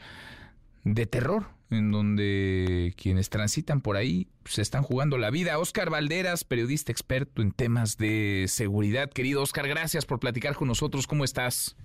[0.85, 5.59] de terror, en donde quienes transitan por ahí se están jugando la vida.
[5.59, 9.11] Oscar Valderas, periodista experto en temas de seguridad.
[9.11, 11.07] Querido Oscar, gracias por platicar con nosotros.
[11.07, 11.77] ¿Cómo estás?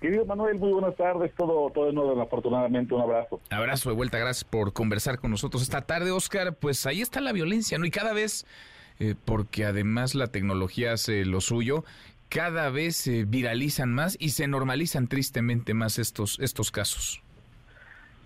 [0.00, 1.32] Querido Manuel, muy buenas tardes.
[1.34, 2.94] Todo, todo en orden, afortunadamente.
[2.94, 3.40] Un abrazo.
[3.50, 4.18] Abrazo de vuelta.
[4.18, 6.54] Gracias por conversar con nosotros esta tarde, Oscar.
[6.54, 7.84] Pues ahí está la violencia, ¿no?
[7.84, 8.46] Y cada vez,
[9.00, 11.84] eh, porque además la tecnología hace lo suyo,
[12.28, 17.20] cada vez se viralizan más y se normalizan tristemente más estos, estos casos.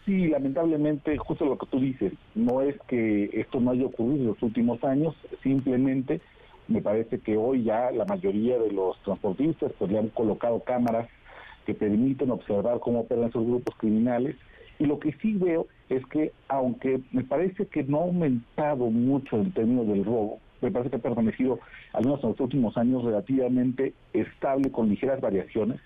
[0.04, 4.26] Sí, lamentablemente, justo lo que tú dices, no es que esto no haya ocurrido en
[4.26, 6.20] los últimos años, simplemente
[6.66, 11.08] me parece que hoy ya la mayoría de los transportistas pues le han colocado cámaras
[11.66, 14.36] que permiten observar cómo operan esos grupos criminales.
[14.78, 19.36] Y lo que sí veo es que, aunque me parece que no ha aumentado mucho
[19.36, 21.58] el término del robo, me parece que ha permanecido,
[21.92, 25.80] al menos en los últimos años, relativamente estable con ligeras variaciones,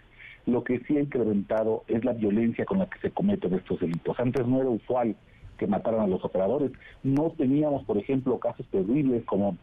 [0.46, 4.18] lo que sí ha incrementado es la violencia con la que se cometen estos delitos.
[4.20, 5.16] Antes no era usual
[5.58, 6.70] que mataran a los operadores.
[7.02, 9.56] No teníamos, por ejemplo, casos terribles como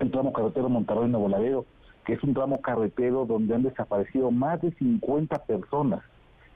[0.00, 1.66] el tramo carretero Monterrey-Nuevo Laredo,
[2.06, 6.00] que es un tramo carretero donde han desaparecido más de 50 personas.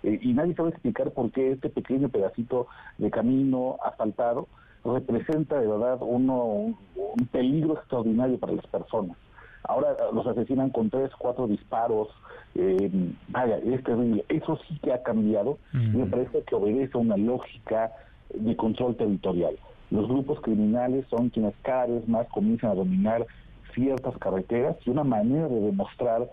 [0.05, 2.68] Eh, y nadie sabe explicar por qué este pequeño pedacito
[2.98, 4.48] de camino asfaltado
[4.85, 9.16] representa de verdad uno, un peligro extraordinario para las personas.
[9.64, 12.09] Ahora los asesinan con tres, cuatro disparos.
[12.55, 12.90] Eh,
[13.28, 14.24] vaya, es terrible.
[14.28, 17.93] Eso sí que ha cambiado y me parece que obedece a una lógica
[18.32, 19.56] de control territorial.
[19.90, 23.27] Los grupos criminales son quienes cada vez más comienzan a dominar
[23.75, 26.31] ciertas carreteras y una manera de demostrar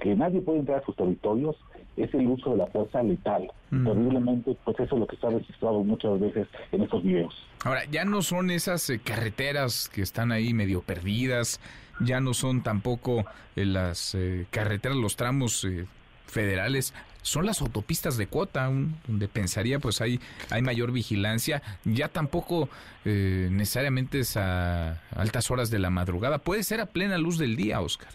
[0.00, 1.56] que nadie puede entrar a sus territorios
[1.96, 3.50] es el uso de la fuerza letal.
[3.68, 7.46] Terriblemente, pues eso es lo que está registrado muchas veces en estos videos.
[7.64, 11.60] Ahora, ya no son esas eh, carreteras que están ahí medio perdidas,
[12.00, 13.24] ya no son tampoco
[13.54, 15.66] eh, las eh, carreteras, los tramos
[16.26, 18.70] federales, son las autopistas de cuota,
[19.06, 20.20] donde pensaría pues hay,
[20.50, 22.68] hay mayor vigilancia, ya tampoco
[23.04, 27.80] necesariamente es a altas horas de la madrugada, puede ser a plena luz del día,
[27.80, 28.08] Oscar.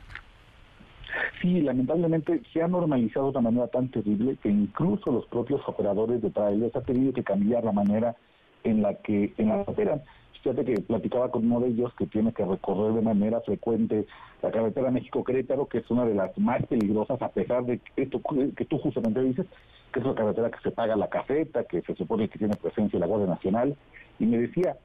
[1.42, 6.22] Sí, lamentablemente se ha normalizado de una manera tan terrible que incluso los propios operadores
[6.22, 8.16] de trailers han tenido que cambiar la manera
[8.64, 10.02] en la que en la operan.
[10.46, 14.06] Fíjate que platicaba con uno de ellos que tiene que recorrer de manera frecuente
[14.44, 18.22] la carretera México-Querétaro, que es una de las más peligrosas, a pesar de que, esto,
[18.56, 19.48] que tú justamente dices,
[19.92, 23.00] que es la carretera que se paga la caseta, que se supone que tiene presencia
[23.00, 23.76] la Guardia Nacional.
[24.20, 24.78] Y me decía,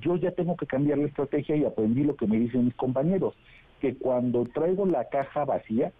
[0.00, 3.34] yo ya tengo que cambiar la estrategia y aprendí lo que me dicen mis compañeros
[3.82, 5.92] que cuando traigo la caja vacía,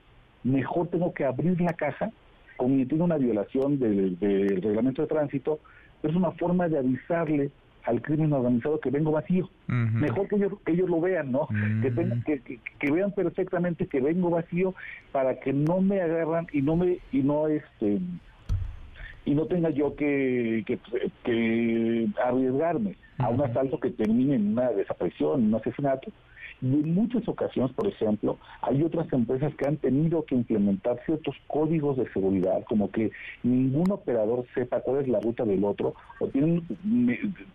[0.43, 2.11] mejor tengo que abrir la caja,
[2.57, 5.59] cometiendo una violación del, reglamento de tránsito,
[6.03, 7.51] es una forma de avisarle
[7.85, 9.49] al crimen organizado que vengo vacío.
[9.67, 11.49] Mejor que ellos, que ellos lo vean, ¿no?
[11.83, 14.75] que, que, vean perfectamente que vengo vacío
[15.11, 18.01] para que no me agarran y no me y no este
[19.25, 20.65] y no tenga yo que,
[21.25, 26.11] que, arriesgarme a un asalto que termine en una desaparición, en un asesinato,
[26.63, 31.35] y en muchas ocasiones, por ejemplo, hay otras empresas que han tenido que implementar ciertos
[31.49, 33.11] códigos de seguridad, como que
[33.43, 36.65] ningún operador sepa cuál es la ruta del otro, o tienen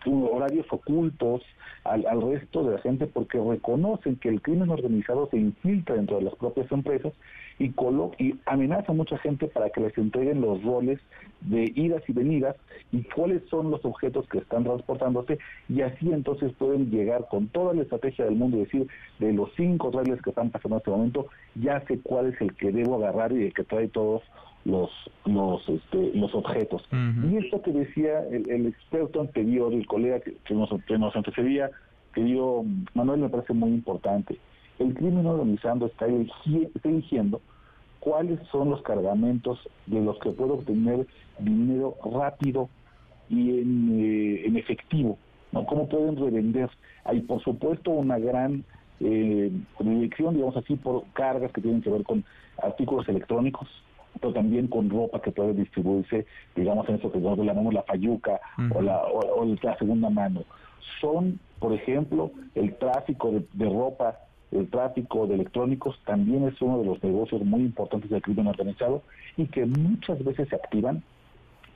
[0.04, 1.42] horarios ocultos
[1.84, 6.24] al, resto de la gente porque reconocen que el crimen organizado se infiltra dentro de
[6.24, 7.14] las propias empresas
[7.58, 7.74] y,
[8.18, 11.00] y amenaza a mucha gente para que les entreguen los roles
[11.40, 12.56] de idas y venidas
[12.92, 17.74] y cuáles son los objetos que están transportándose y así entonces pueden llegar con toda
[17.74, 20.90] la estrategia del mundo y decir de los cinco trailers que están pasando en este
[20.90, 24.22] momento, ya sé cuál es el que debo agarrar y el que trae todos
[24.64, 24.90] los
[25.24, 26.86] los este, los objetos.
[26.92, 31.70] Y esto que decía el, experto anterior, el colega que, nos, que nos antecedía,
[32.12, 32.64] que dio
[32.94, 34.38] Manuel, me parece muy importante.
[34.78, 37.40] El crimen organizado está, está eligiendo
[38.00, 41.06] cuáles son los cargamentos de los que puedo obtener
[41.38, 42.68] dinero rápido
[43.28, 45.18] y en, eh, en efectivo,
[45.52, 45.66] ¿no?
[45.66, 46.70] ¿Cómo pueden revender?
[47.04, 48.64] Hay, por supuesto, una gran
[49.00, 49.50] eh,
[49.80, 52.24] dirección, digamos así, por cargas que tienen que ver con
[52.62, 53.68] artículos electrónicos,
[54.20, 56.26] pero también con ropa que puede distribuirse,
[56.56, 58.40] digamos, en eso que nosotros llamamos la fayuca
[58.74, 60.42] o, la, o, la segunda mano.
[61.00, 64.18] Son, por ejemplo, el tráfico de, ropa,
[64.52, 69.02] el tráfico de electrónicos también es uno de los negocios muy importantes del crimen organizado
[69.36, 71.02] y que muchas veces se activan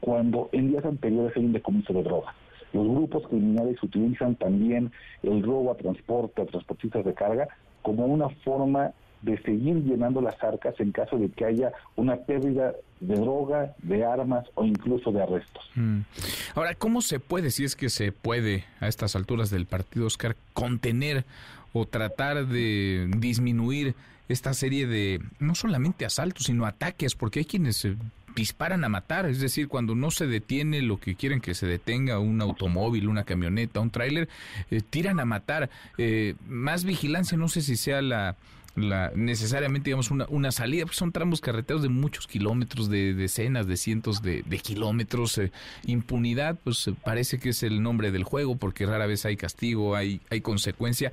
[0.01, 2.35] cuando en días anteriores hay un decomiso de drogas.
[2.73, 4.90] Los grupos criminales utilizan también
[5.23, 7.49] el robo a transporte, a transportistas de carga,
[7.82, 12.74] como una forma de seguir llenando las arcas en caso de que haya una pérdida
[13.01, 15.70] de droga, de armas o incluso de arrestos.
[15.74, 16.01] Mm.
[16.55, 20.36] Ahora, ¿cómo se puede, si es que se puede a estas alturas del partido, Oscar,
[20.53, 21.24] contener
[21.73, 23.94] o tratar de disminuir
[24.28, 27.86] esta serie de, no solamente asaltos, sino ataques, porque hay quienes
[28.35, 32.19] disparan a matar, es decir, cuando no se detiene lo que quieren que se detenga,
[32.19, 34.28] un automóvil, una camioneta, un tráiler,
[34.70, 35.69] eh, tiran a matar.
[35.99, 38.36] Eh, más vigilancia, no sé si sea la
[38.74, 43.66] la, necesariamente digamos una, una salida, pues son tramos carreteros de muchos kilómetros, de decenas,
[43.66, 45.39] de cientos de, kilómetros.
[45.39, 45.53] Eh,
[45.85, 50.20] impunidad, pues parece que es el nombre del juego, porque rara vez hay castigo, hay,
[50.31, 51.12] hay consecuencia.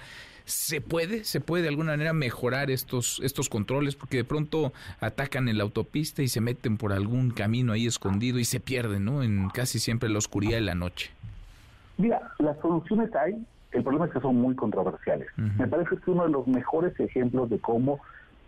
[0.50, 3.96] ¿Se puede, se puede de alguna manera mejorar estos, estos controles?
[3.96, 8.40] Porque de pronto atacan en la autopista y se meten por algún camino ahí escondido
[8.40, 9.22] y se pierden, ¿no?
[9.22, 11.12] En casi siempre la oscuridad de la noche.
[11.98, 15.28] Mira, las soluciones hay, el problema es que son muy controversiales.
[15.38, 18.00] Me parece que es uno de los mejores ejemplos de cómo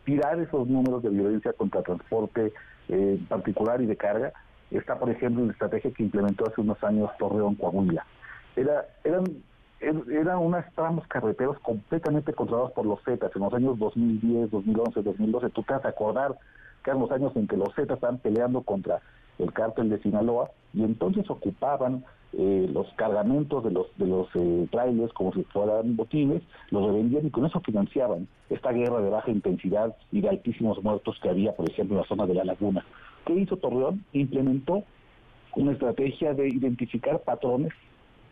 [0.03, 2.51] tirar esos números de violencia contra transporte
[2.89, 4.33] eh, particular y de carga
[4.71, 8.05] está, por ejemplo, la estrategia que implementó hace unos años Torreón Coahuila.
[8.55, 9.31] Era, eran, er,
[9.81, 15.49] eran unos tramos carreteros completamente controlados por los Zetas en los años 2010, 2011, 2012.
[15.49, 16.37] Tú te vas a acordar
[16.83, 19.01] que eran los años en que los Zetas estaban peleando contra
[19.39, 24.67] el cártel de Sinaloa y entonces ocupaban eh, los cargamentos de los de los eh,
[24.71, 29.31] trailers como si fueran botines, los revendían y con eso financiaban esta guerra de baja
[29.31, 32.85] intensidad y de altísimos muertos que había, por ejemplo, en la zona de la laguna.
[33.25, 34.05] ¿Qué hizo Torreón?
[34.13, 34.83] Implementó
[35.55, 37.73] una estrategia de identificar patrones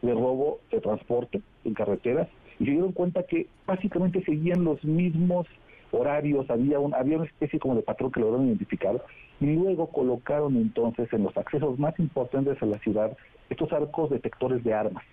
[0.01, 2.27] de robo de transporte en carreteras
[2.59, 5.47] y se dieron cuenta que básicamente seguían los mismos
[5.91, 9.01] horarios, había, un, había una especie como de patrón que lograron identificar
[9.39, 13.17] y luego colocaron entonces en los accesos más importantes a la ciudad
[13.49, 15.03] estos arcos detectores de armas.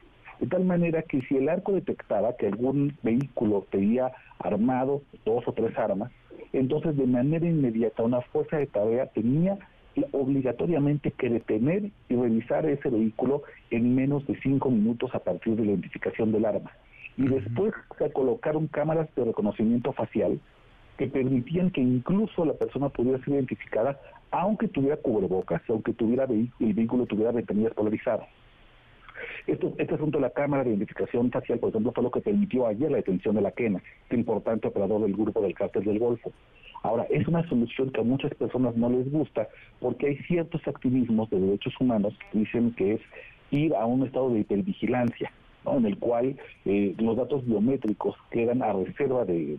[0.40, 5.52] De tal manera que si el arco detectaba que algún vehículo tenía armado dos o
[5.52, 6.12] tres armas,
[6.52, 9.58] entonces de manera inmediata una fuerza de tarea tenía
[10.12, 15.64] obligatoriamente que detener y revisar ese vehículo en menos de cinco minutos a partir de
[15.64, 16.70] la identificación del arma.
[17.16, 20.38] Y después se colocaron cámaras de reconocimiento facial
[20.98, 23.98] que permitían que incluso la persona pudiera ser identificada
[24.30, 28.26] aunque tuviera cubrebocas, aunque tuviera el vehículo tuviera ventanillas polarizadas.
[29.46, 32.66] Esto, este asunto de la cámara de identificación facial, por ejemplo, fue lo que permitió
[32.66, 36.32] ayer la detención de la Quena, este importante operador del grupo del cártel del Golfo.
[36.82, 39.48] Ahora, es una solución que a muchas personas no les gusta
[39.80, 43.00] porque hay ciertos activismos de derechos humanos que dicen que es
[43.50, 45.32] ir a un estado de hipervigilancia
[45.74, 49.58] en el cual eh, los datos biométricos quedan a reserva de,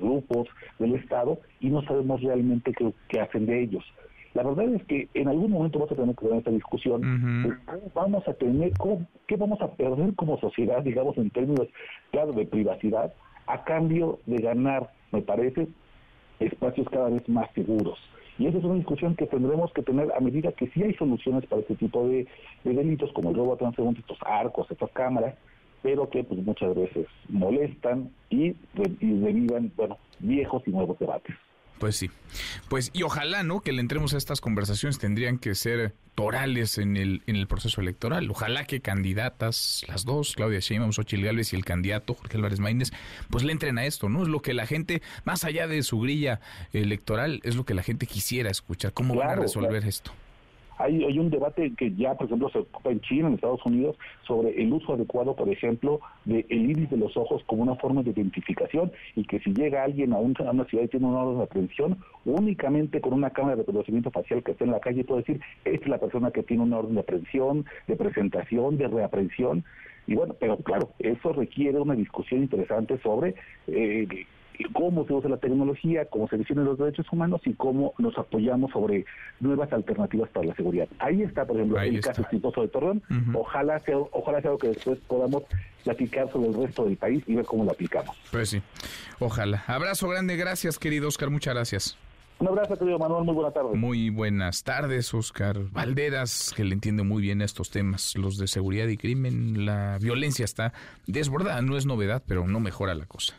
[0.00, 0.48] grupos
[0.78, 2.72] del Estado y no sabemos realmente
[3.08, 3.84] qué, hacen de ellos.
[4.34, 7.60] La verdad es que en algún momento vamos a tener que tener esta discusión
[7.94, 8.72] vamos a tener,
[9.26, 11.66] qué vamos a perder como sociedad, digamos, en términos,
[12.10, 13.12] claro, de privacidad,
[13.46, 15.68] a cambio de ganar, me parece,
[16.38, 17.98] espacios cada vez más seguros.
[18.38, 21.44] Y esa es una discusión que tendremos que tener a medida que sí hay soluciones
[21.46, 22.26] para este tipo de,
[22.64, 25.34] delitos, como el robo a transeúnte, estos arcos, estas cámaras,
[25.82, 28.54] pero que pues muchas veces molestan y,
[29.00, 31.34] y revivan, bueno, viejos y nuevos debates.
[31.80, 32.10] Pues sí.
[32.68, 33.62] Pues y ojalá, ¿no?
[33.62, 37.80] Que le entremos a estas conversaciones tendrían que ser torales en el en el proceso
[37.80, 38.30] electoral.
[38.30, 42.90] Ojalá que candidatas, las dos, Claudia Sheinbaum, Xochitl Gálvez y el candidato Jorge Álvarez Maínez,
[43.30, 44.22] pues le entren a esto, ¿no?
[44.22, 46.40] Es lo que la gente, más allá de su grilla
[46.74, 48.92] electoral, es lo que la gente quisiera escuchar.
[48.92, 50.12] ¿Cómo van a resolver esto?
[50.80, 53.96] Hay, hay un debate que ya, por ejemplo, se ocupa en China, en Estados Unidos,
[54.26, 58.10] sobre el uso adecuado, por ejemplo, del iris de los ojos como una forma de
[58.10, 61.98] identificación y que si llega alguien a, una ciudad y tiene una orden de aprehensión,
[62.24, 65.84] únicamente con una cámara de reconocimiento facial que esté en la calle puede decir, esta
[65.84, 69.64] es la persona que tiene una orden de aprehensión, de presentación, de reaprehensión.
[70.06, 73.34] Y bueno, pero claro, eso requiere una discusión interesante sobre
[73.66, 74.06] eh,
[74.72, 78.70] cómo se usa la tecnología, cómo se defienden los derechos humanos y cómo nos apoyamos
[78.72, 79.04] sobre
[79.40, 80.88] nuevas alternativas para la seguridad.
[80.98, 83.02] Ahí está, por ejemplo, el caso exitoso de Torreón.
[83.34, 85.44] Ojalá sea, ojalá sea algo que después podamos
[85.84, 88.16] platicar sobre el resto del país y ver cómo lo aplicamos.
[88.30, 88.62] Pues sí,
[89.18, 89.64] ojalá.
[89.66, 91.98] Abrazo grande, gracias querido Oscar, muchas gracias.
[92.40, 93.74] Un abrazo, querido Manuel, muy buenas tardes.
[93.74, 98.88] Muy buenas tardes, Oscar Valderas, que le entiende muy bien estos temas, los de seguridad
[98.88, 99.66] y crimen.
[99.66, 100.72] La violencia está
[101.06, 103.34] desbordada, no es novedad, pero no mejora la cosa.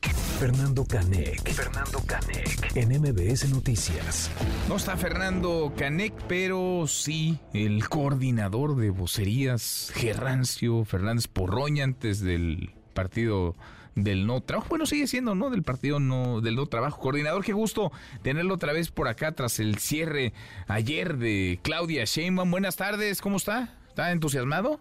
[0.00, 1.50] Fernando Canec.
[1.50, 2.76] Fernando Canec.
[2.76, 4.30] En MBS Noticias.
[4.68, 12.70] No está Fernando Canec, pero sí el coordinador de vocerías, Gerrancio Fernández Porroña, antes del
[12.94, 13.54] partido
[13.94, 14.68] del no trabajo.
[14.70, 15.50] Bueno, sigue siendo, ¿no?
[15.50, 17.00] Del partido no, del no trabajo.
[17.00, 20.32] Coordinador, qué gusto tenerlo otra vez por acá tras el cierre
[20.68, 22.50] ayer de Claudia Sheinbaum.
[22.50, 23.74] Buenas tardes, ¿cómo está?
[23.88, 24.80] ¿Está entusiasmado?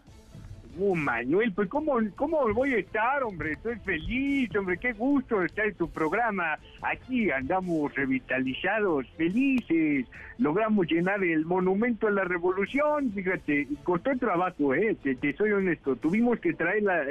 [0.82, 3.52] Uh, Manuel, pues ¿cómo, ¿cómo voy a estar, hombre?
[3.52, 6.58] Estoy feliz, hombre, qué gusto estar en tu programa.
[6.82, 10.06] Aquí andamos revitalizados, felices.
[10.38, 13.12] Logramos llenar el monumento a la revolución.
[13.12, 14.96] Fíjate, costó trabajo, ¿eh?
[15.04, 15.98] Te, soy honesto.
[15.98, 17.04] Tuvimos que traer la,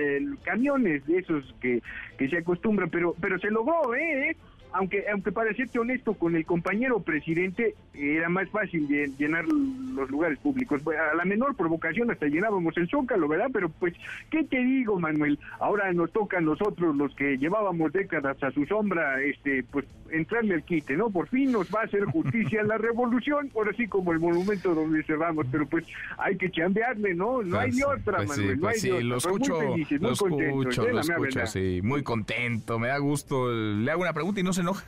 [0.45, 1.83] camiones de esos que,
[2.17, 4.35] que se acostumbran, pero, pero se logró, ¿eh?
[4.73, 8.87] Aunque, aunque para serte honesto, con el compañero presidente era más fácil
[9.19, 10.81] llenar los lugares públicos.
[10.87, 13.49] A la menor provocación hasta llenábamos el zócalo, ¿verdad?
[13.53, 13.95] Pero pues,
[14.31, 15.39] ¿qué te digo, Manuel?
[15.59, 20.55] Ahora nos toca a nosotros, los que llevábamos décadas a su sombra, este, pues entrarle
[20.55, 21.11] al quite, ¿no?
[21.11, 25.03] Por fin nos va a hacer justicia la revolución, por así como el monumento donde
[25.03, 25.85] cerramos, pero pues
[26.19, 27.43] hay que chambearle, ¿no?
[27.43, 29.05] No hay Pues, otra, pues sí, Manuel, no pues hay sí, de otra.
[29.05, 30.93] lo muy escucho, felices, muy lo contentos, escucho, ¿eh?
[30.93, 33.51] lo escucho, sí, muy contento, me da gusto.
[33.53, 34.85] Le hago una pregunta y no se enoja.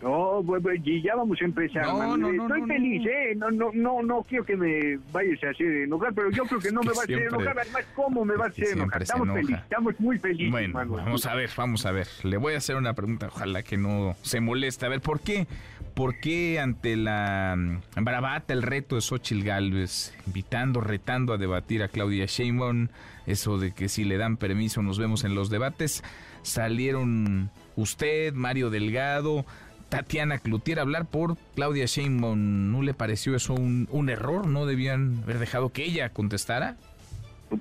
[0.00, 3.34] No, pues, y ya vamos a empezar, No, no, no, Estoy feliz, ¿eh?
[3.34, 6.70] No, no, no, no quiero que me vayas a hacer enojar, pero yo creo que
[6.70, 7.58] no me va a hacer enojar.
[7.58, 9.02] Además, ¿cómo me va a hacer enojar?
[9.02, 11.04] Estamos felices, estamos muy felices, Bueno, Manuel.
[11.04, 12.06] vamos a ver, vamos a ver.
[12.22, 14.86] Le voy a hacer una pregunta, ojalá que no se moleste.
[14.86, 15.48] A ver, ¿por qué?
[15.94, 21.82] ¿Por qué ante la mm, bravata, el reto de Xochitl Galvez, invitando, retando a debatir
[21.82, 22.86] a Claudia Sheinbaum,
[23.26, 26.04] eso de que si le dan permiso nos vemos en los debates,
[26.42, 29.44] salieron usted, Mario Delgado,
[29.88, 32.72] Tatiana Cloutier hablar por Claudia Sheinbaum?
[32.72, 34.46] ¿No le pareció eso un, un error?
[34.46, 36.76] ¿No debían haber dejado que ella contestara?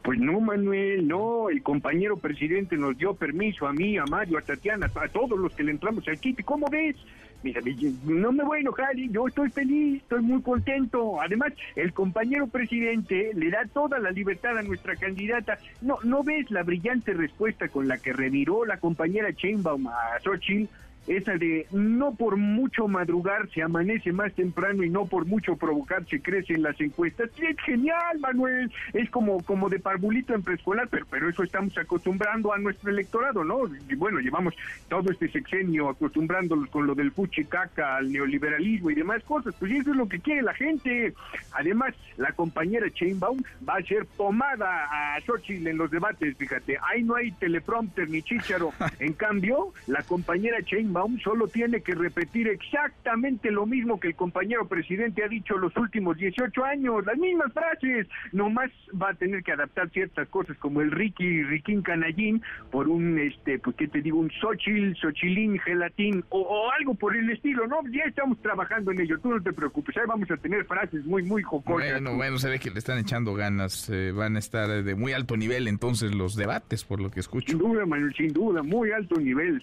[0.03, 1.49] Pues no, Manuel, no.
[1.49, 5.53] El compañero presidente nos dio permiso a mí, a Mario, a Tatiana, a todos los
[5.53, 6.43] que le entramos al kit.
[6.43, 6.97] ¿Cómo ves?
[7.43, 7.61] Mira,
[8.03, 11.21] no me voy a enojar, yo estoy feliz, estoy muy contento.
[11.21, 15.57] Además, el compañero presidente le da toda la libertad a nuestra candidata.
[15.81, 20.69] No, ¿no ves la brillante respuesta con la que reviró la compañera Chainbaum a Xochitl?
[21.07, 26.05] Esa de no por mucho madrugar se amanece más temprano y no por mucho provocar
[26.05, 27.29] se crece en las encuestas.
[27.37, 28.69] Sí, es genial, Manuel.
[28.93, 33.43] Es como, como de parvulito en preescolar, pero, pero eso estamos acostumbrando a nuestro electorado,
[33.45, 33.61] ¿no?
[33.89, 34.53] Y bueno, llevamos
[34.89, 39.55] todo este sexenio acostumbrándolos con lo del fuchicaca, al neoliberalismo y demás cosas.
[39.57, 41.13] Pues eso es lo que quiere la gente.
[41.53, 46.77] Además, la compañera Chainbaum va a ser tomada a Xochitl en los debates, fíjate.
[46.81, 48.73] Ahí no hay teleprompter ni chícharo.
[48.99, 54.67] En cambio, la compañera Chainbaum solo tiene que repetir exactamente lo mismo que el compañero
[54.67, 58.07] presidente ha dicho los últimos 18 años, las mismas frases.
[58.31, 62.41] Nomás va a tener que adaptar ciertas cosas como el Ricky, Riquín Canallín,
[62.71, 67.15] por un, este, pues qué te digo, un Xochitl, Xochilín, Gelatín, o, o algo por
[67.15, 67.77] el estilo, ¿no?
[67.91, 71.23] Ya estamos trabajando en ello, tú no te preocupes, ahí vamos a tener frases muy,
[71.23, 71.91] muy jocosas.
[71.91, 73.89] Bueno, bueno, se ve que le están echando ganas.
[73.89, 77.49] eh, van a estar de muy alto nivel entonces los debates, por lo que escucho.
[77.49, 79.61] Sin duda, Manuel, sin duda, muy alto nivel,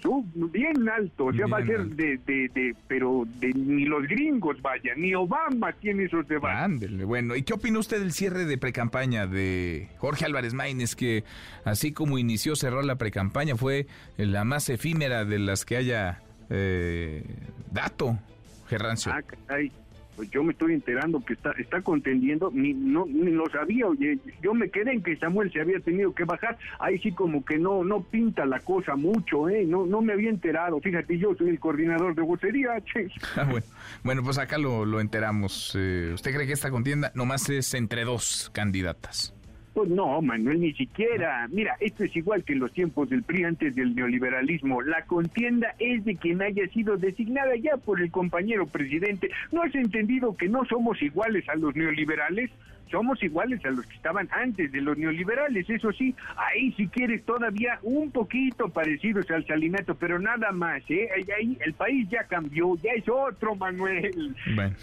[0.53, 4.61] bien alto, o sea, va a ser de, de, de, pero de ni los gringos,
[4.63, 7.05] vaya, ni Obama tiene esos debates.
[7.07, 7.37] Bueno.
[7.37, 11.25] ¿Y qué opina usted del cierre de precampaña de Jorge Álvarez Maínez, que
[11.65, 13.87] así como inició, cerró la precampaña, fue
[14.17, 17.25] la más efímera de las que haya eh,
[17.71, 18.19] dato,
[18.69, 19.13] Gerrancio?
[19.13, 19.71] Ah, caray.
[20.17, 24.19] Pues yo me estoy enterando que está está contendiendo, ni no ni lo sabía, oye,
[24.43, 27.59] yo me quedé en que Samuel se había tenido que bajar, ahí sí como que
[27.59, 31.51] no no pinta la cosa mucho, eh, no no me había enterado, fíjate, yo soy
[31.51, 32.55] el coordinador de vocería.
[33.37, 33.67] Ah, bueno.
[34.03, 35.73] Bueno, pues acá lo, lo enteramos.
[35.77, 39.35] Eh, ¿Usted cree que esta contienda nomás es entre dos candidatas?
[39.75, 41.49] Pues no, Manuel, ni siquiera.
[41.51, 44.81] Mira, esto es igual que en los tiempos del PRI antes del neoliberalismo.
[44.83, 49.31] La contienda es de quien haya sido designada ya por el compañero presidente.
[49.51, 52.53] ¿No has entendido que no somos iguales a los neoliberales?
[52.89, 57.25] Somos iguales a los que estaban antes de los neoliberales, eso sí, ahí si quieres
[57.25, 61.09] todavía un poquito parecidos al salinato, pero nada más, ¿eh?
[61.17, 64.37] Ahí, ahí el país ya cambió, ya es otro, Manuel.
[64.55, 64.77] Bueno.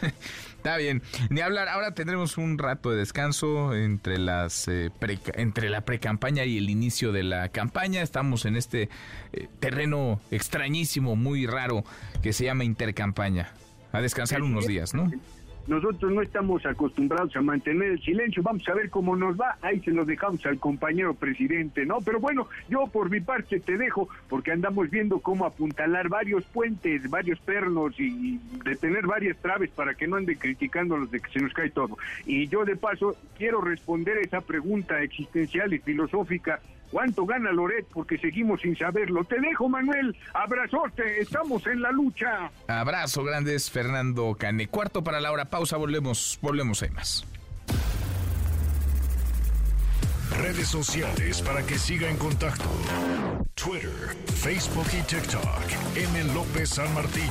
[0.60, 1.00] Está bien,
[1.30, 1.68] ni hablar.
[1.68, 6.68] Ahora tendremos un rato de descanso entre las eh, preca- entre la precampaña y el
[6.68, 8.02] inicio de la campaña.
[8.02, 8.90] Estamos en este
[9.32, 11.82] eh, terreno extrañísimo, muy raro,
[12.22, 13.54] que se llama intercampaña.
[13.92, 15.10] A descansar unos días, ¿no?
[15.70, 18.42] Nosotros no estamos acostumbrados a mantener el silencio.
[18.42, 19.56] Vamos a ver cómo nos va.
[19.62, 21.98] Ahí se lo dejamos al compañero presidente, ¿no?
[22.04, 27.08] Pero bueno, yo por mi parte te dejo porque andamos viendo cómo apuntalar varios puentes,
[27.08, 31.52] varios pernos y detener varias traves para que no anden criticándonos de que se nos
[31.52, 31.96] cae todo.
[32.26, 36.58] Y yo de paso quiero responder esa pregunta existencial y filosófica.
[36.90, 37.86] ¿Cuánto gana Loret?
[37.92, 39.24] Porque seguimos sin saberlo.
[39.24, 40.16] Te dejo, Manuel.
[40.34, 41.20] Abrazote.
[41.20, 42.50] Estamos en la lucha.
[42.66, 44.66] Abrazo grandes, Fernando Cane.
[44.66, 47.26] Cuarto para la hora, pausa, volvemos, volvemos, hay más.
[50.38, 52.64] Redes sociales para que siga en contacto:
[53.54, 55.96] Twitter, Facebook y TikTok.
[55.96, 56.34] M.
[56.34, 57.30] López San Martín.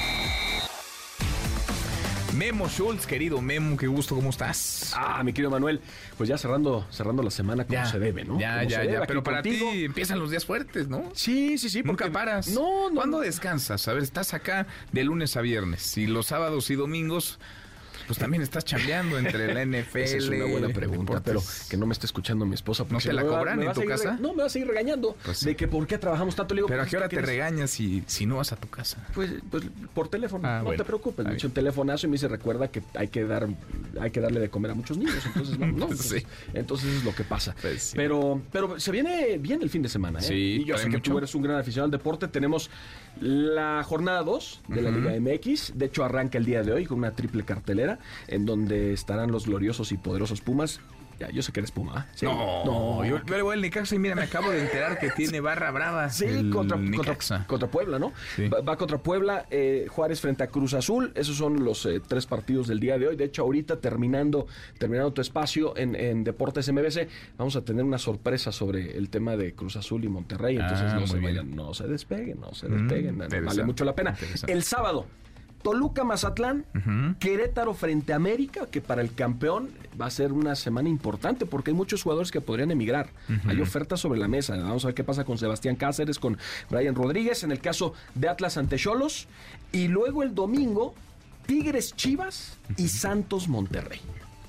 [2.37, 4.93] Memo Schultz, querido Memo, qué gusto, ¿cómo estás?
[4.95, 5.81] Ah, mi querido Manuel,
[6.17, 8.39] pues ya cerrando, cerrando la semana como se debe, ¿no?
[8.39, 9.01] Ya, Como ya, ya.
[9.05, 9.69] Pero para contigo.
[9.71, 11.09] ti empiezan los días fuertes, ¿no?
[11.13, 11.83] Sí, sí, sí.
[11.83, 12.47] Nunca paras.
[12.47, 12.95] No, no.
[12.95, 13.85] ¿Cuándo descansas?
[13.89, 17.37] A ver, estás acá de lunes a viernes y los sábados y domingos,
[18.07, 19.97] pues también estás chambeando entre la NFL.
[19.99, 21.23] Esa es una buena pregunta, deportes.
[21.23, 22.85] pero que no me esté escuchando mi esposa.
[22.89, 24.17] ¿No si te la va- cobran en tu casa?
[24.19, 25.45] No, me va a seguir regañando Pues sí.
[25.47, 26.53] de que por qué trabajamos tanto.
[26.53, 28.69] Le digo, Pero a qué hora ¿qué te regañas si, si no vas a tu
[28.69, 29.05] casa.
[29.13, 29.63] Pues, pues
[29.93, 30.77] por teléfono, Ah, no bueno.
[30.83, 31.25] te preocupes.
[31.25, 33.47] Me echa un telefonazo y me dice, recuerda que hay que dar,
[33.99, 35.15] hay que darle de comer a muchos niños.
[35.25, 36.27] Entonces, no, no, Pues entonces, sí.
[36.53, 37.55] entonces es lo que pasa.
[37.61, 37.93] Pues sí.
[37.95, 40.23] Pero, pero se viene bien el fin de semana, ¿eh?
[40.23, 41.11] Sí, y yo sé que mucho.
[41.11, 42.27] tú eres un gran aficionado al deporte.
[42.27, 42.69] Tenemos
[43.19, 44.91] la jornada 2 de la.
[44.91, 45.73] Liga MX.
[45.75, 49.45] De hecho, arranca el día de hoy con una triple cartelera en donde estarán los
[49.47, 50.79] gloriosos y poderosos Pumas.
[51.21, 51.93] Ya, yo sé que eres Puma.
[51.95, 52.05] ¿ah?
[52.15, 52.25] Sí.
[52.25, 55.39] No, yo yo le voy al Necaxa y mira, me acabo de enterar que tiene
[55.39, 56.09] barra brava.
[56.09, 58.11] Sí, el contra, contra, contra Puebla, ¿no?
[58.35, 58.47] Sí.
[58.47, 61.11] Va, va contra Puebla, eh, Juárez frente a Cruz Azul.
[61.15, 63.15] Esos son los eh, tres partidos del día de hoy.
[63.15, 64.47] De hecho, ahorita terminando,
[64.79, 67.07] terminando tu espacio en, en Deportes MBC,
[67.37, 70.55] vamos a tener una sorpresa sobre el tema de Cruz Azul y Monterrey.
[70.57, 73.45] Entonces Ah, no se vayan, no se despeguen, no se Mm, despeguen.
[73.45, 74.15] vale mucho la pena.
[74.47, 75.05] El sábado.
[75.61, 77.15] Toluca Mazatlán, Ujú.
[77.19, 79.69] Querétaro frente a América, que para el campeón
[79.99, 83.09] va a ser una semana importante porque hay muchos jugadores que podrían emigrar.
[83.47, 84.55] Hay ofertas sobre la mesa.
[84.57, 86.37] Vamos a ver qué pasa con Sebastián Cáceres, con
[86.69, 89.27] Brian Rodríguez, en el caso de Atlas ante Cholos.
[89.71, 90.93] Y luego el domingo,
[91.45, 93.99] Tigres Chivas y Santos Monterrey.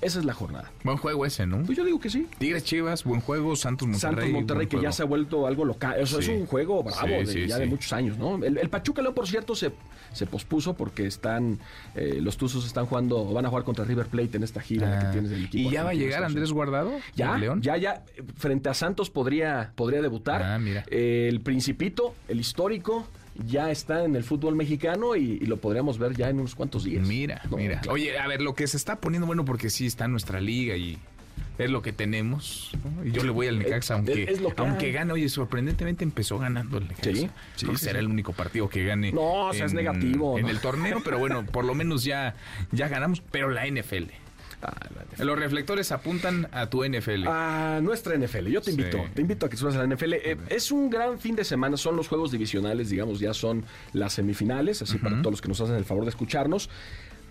[0.03, 0.71] Esa es la jornada.
[0.83, 1.63] Buen juego ese, ¿no?
[1.63, 2.27] Pues yo digo que sí.
[2.37, 3.55] Tigres Chivas, buen juego.
[3.55, 4.15] Santos Monterrey.
[4.15, 5.95] Santos Monterrey que ya se ha vuelto algo local.
[6.01, 6.31] O sea, Sí.
[6.31, 8.43] es un juego bravo Sí, de, sí, ya de muchos años, ¿no?
[8.43, 9.71] El, el Pachuca León, por cierto, se,
[10.11, 11.59] se pospuso porque están
[11.95, 14.99] eh, los Tuzos están jugando van a jugar contra River Plate en esta gira Ah.
[15.05, 15.69] que tienes del equipo.
[15.69, 16.51] ¿Y ya va a llegar Andrés.
[16.51, 16.91] Guardado?
[17.15, 18.03] Ya, ya, ya.
[18.15, 20.43] eh, Frente a Santos podría, podría debutar.
[20.43, 20.83] Ah, mira.
[20.89, 23.07] Eh, el Principito, el histórico,
[23.47, 26.83] ya está en el fútbol mexicano y, y lo podríamos ver ya en unos cuantos
[26.83, 27.07] días.
[27.07, 27.79] Mira, No, mira.
[27.81, 27.93] claro.
[27.93, 30.75] Oye, a ver, lo que se está poniendo bueno porque sí está en nuestra liga
[30.75, 30.97] y
[31.57, 32.71] es lo que tenemos.
[32.83, 33.05] ¿no?
[33.05, 35.13] Y yo le voy al Necaxa, Es- aunque, es lo que aunque gane.
[35.13, 37.11] Oye, sorprendentemente empezó ganando el Necaxa.
[37.11, 38.05] Sí, sí, será sí.
[38.05, 39.11] el único partido que gane.
[39.11, 40.49] No, seas negativo, En ¿no?
[40.49, 42.35] el torneo, pero bueno, por lo menos ya,
[42.71, 43.21] ya ganamos.
[43.31, 44.05] Pero la NFL.
[44.63, 45.23] Ah.
[45.23, 47.27] Los reflectores apuntan a tu NFL.
[47.27, 48.49] A nuestra NFL.
[48.49, 48.77] Yo te Sí.
[48.79, 50.13] invito, te invito a que subas a la NFL.
[50.13, 53.63] Eh, es un gran fin de semana, son los juegos divisionales, digamos, ya son
[53.93, 56.69] las semifinales, así para todos los que nos hacen el favor de escucharnos.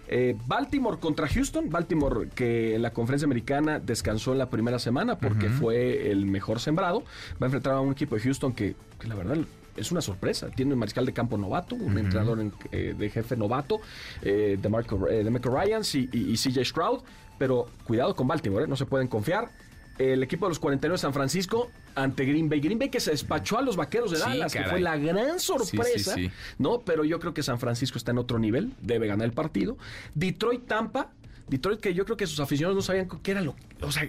[0.09, 1.71] Eh, Baltimore contra Houston.
[1.71, 6.61] Baltimore que en la conferencia americana descansó en la primera semana porque fue el mejor
[6.61, 7.01] sembrado.
[7.41, 9.39] Va a enfrentar a un equipo de Houston que, que la verdad
[9.77, 10.49] es una sorpresa.
[10.51, 13.81] Tiene un mariscal de campo novato, un entrenador en- eh, de jefe novato,
[14.23, 17.01] eh, de Marco, eh, de Marco Ryans y, y- y CJ Stroud.
[17.39, 18.69] Pero cuidado con Baltimore, ¿eh?
[18.69, 19.51] no se pueden confiar.
[19.99, 22.61] El equipo de los 49 de San Francisco ante Green Bay.
[22.61, 25.39] Green Bay que se despachó a los vaqueros de Sí, Dallas, que fue la gran
[25.39, 26.15] sorpresa.
[26.15, 26.31] sí.
[26.59, 26.81] ¿no?
[26.81, 29.77] Pero yo creo que San Francisco está en otro nivel, debe ganar el partido.
[30.15, 31.11] Detroit Tampa,
[31.49, 34.09] Detroit que yo creo que sus aficionados no sabían qué era lo, o sea,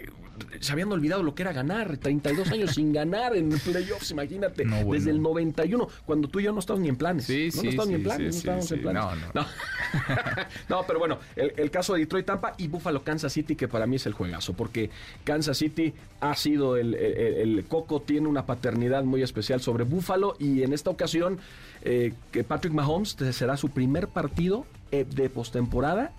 [0.60, 4.78] se habían olvidado lo que era ganar, 32 años sin ganar en playoffs, imagínate, No,
[4.84, 4.94] bueno.
[4.94, 7.26] desde el 91, cuando tú y yo no estábamos ni en planes.
[7.26, 9.04] Sí, no, sí, no estábamos ni en planes, no estábamos en planes.
[9.34, 9.48] No, no.
[10.70, 13.86] No, pero bueno, el, el caso de Detroit Tampa y Buffalo Kansas City, que para
[13.86, 14.90] mí es el juegazo, porque
[15.24, 20.36] Kansas City ha sido el, el- el Coco, tiene una paternidad muy especial sobre Buffalo
[20.40, 21.38] y en esta ocasión
[21.84, 26.12] eh, que Patrick Mahomes será su primer partido eh, de postemporada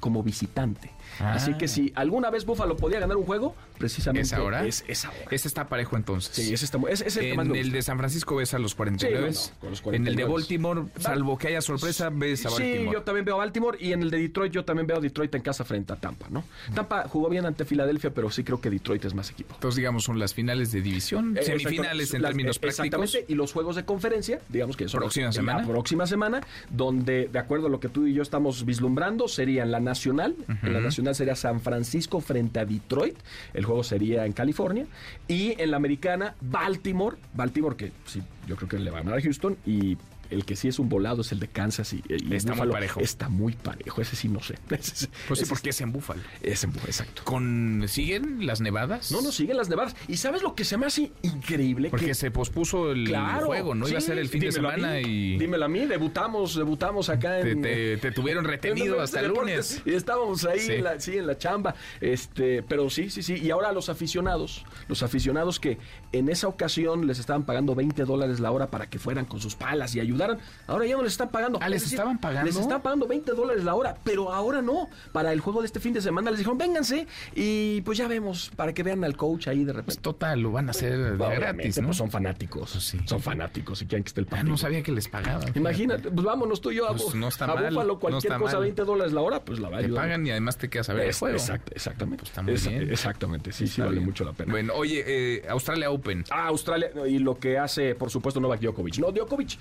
[0.00, 0.90] como visitante.
[1.20, 1.34] Ah.
[1.34, 4.66] Así que si alguna vez Buffalo podía ganar un juego, precisamente ¿Es ahora?
[4.66, 5.18] es, es ahora.
[5.30, 6.34] Ese está parejo entonces.
[6.34, 7.98] Sí, ese está mu- ese- ese es el que más en me el de San
[7.98, 9.32] Francisco ves a los 49.
[9.32, 10.32] Sí, no, En el de 49.
[10.32, 12.78] Baltimore, salvo que haya sorpresa, ves a Baltimore.
[12.84, 15.00] Sí, yo también veo a Baltimore y en el de Detroit yo también veo a
[15.00, 16.44] Detroit en casa frente a Tampa, ¿no?
[16.74, 19.54] Tampa jugó bien ante Filadelfia, pero sí creo que Detroit es más equipo.
[19.54, 22.84] Entonces, digamos, son las finales de división, Eh, semifinales en las- términos eh, prácticos.
[22.86, 25.60] Exactamente, y los juegos de conferencia, digamos que son Próxima los- semana.
[25.62, 26.40] La próxima semana,
[26.70, 30.34] donde, de acuerdo a lo que tú y yo estamos vislumbrando, sería en la Nacional.
[30.62, 33.16] En la Nacional sería San Francisco frente a Detroit.
[33.54, 34.86] El juego sería en California.
[35.26, 37.16] Y en la Americana, Baltimore.
[37.34, 39.56] Baltimore, que sí, yo creo que le va a ganar a Houston.
[39.66, 39.96] Y
[40.30, 43.00] el que sí es un volado es el de Kansas y, y Está muy parejo.
[43.00, 44.54] Está muy parejo, ese sí no sé.
[44.70, 46.20] Ese Pues sí, ese porque es en Búfalo.
[46.42, 47.22] es en Buffalo, exacto.
[47.24, 49.10] Con, ¿Siguen las nevadas?
[49.12, 49.96] No, no, siguen las nevadas.
[50.08, 51.90] ¿Y sabes lo que se me hace increíble?
[51.90, 53.88] Porque que se pospuso el Claro, juego, ¿no?
[53.88, 55.00] Iba a ser el fin de semana mí,
[55.34, 57.62] y Dímelo a mí, debutamos, debutamos acá en...
[57.62, 59.82] te- te tuvieron retenido en hasta el lunes.
[59.84, 60.72] Y estábamos ahí, Sí.
[60.72, 61.74] en la, sí, en la chamba.
[62.00, 63.34] Este, pero sí, sí, sí.
[63.36, 65.78] Y ahora los aficionados, los aficionados que
[66.12, 69.54] en esa ocasión les estaban pagando 20 dólares la hora para que fueran con sus
[69.54, 70.38] palas y ayudaran ayudaran.
[70.66, 71.58] Ahora ya no les están pagando.
[71.62, 72.46] Ah, les estaban pagando.
[72.46, 74.88] Les están pagando 20 dólares la hora, pero ahora no.
[75.12, 78.50] Para el juego de este fin de semana les dijeron, vénganse y pues ya vemos,
[78.56, 79.86] para que vean al coach ahí de repente.
[79.86, 81.88] Pues total, lo van a hacer de gratis, ¿no?
[81.88, 82.98] Pues son fanáticos, sí.
[83.04, 84.50] son fanáticos y quieren que esté el Ah, partido.
[84.50, 85.50] no sabía que les pagaban.
[85.54, 88.32] Imagínate, pues vámonos tú y yo a, Pues no está a mal, Búfalo, no cualquier
[88.32, 88.62] está cosa, mal.
[88.62, 90.04] 20 dólares la hora, pues la va a Te ayudar.
[90.04, 91.36] pagan y además te quedas a ver el Es- juego.
[91.36, 92.24] exactamente.
[92.24, 92.90] Está muy Esa- bien.
[92.90, 94.04] Exactamente, sí, sí vale bien.
[94.04, 94.50] mucho la pena.
[94.52, 96.24] Bueno, oye, eh, Australia Open.
[96.30, 98.98] Ah, Australia y lo que hace, por supuesto, Novak Djokovic.
[98.98, 99.58] No, Djokovic,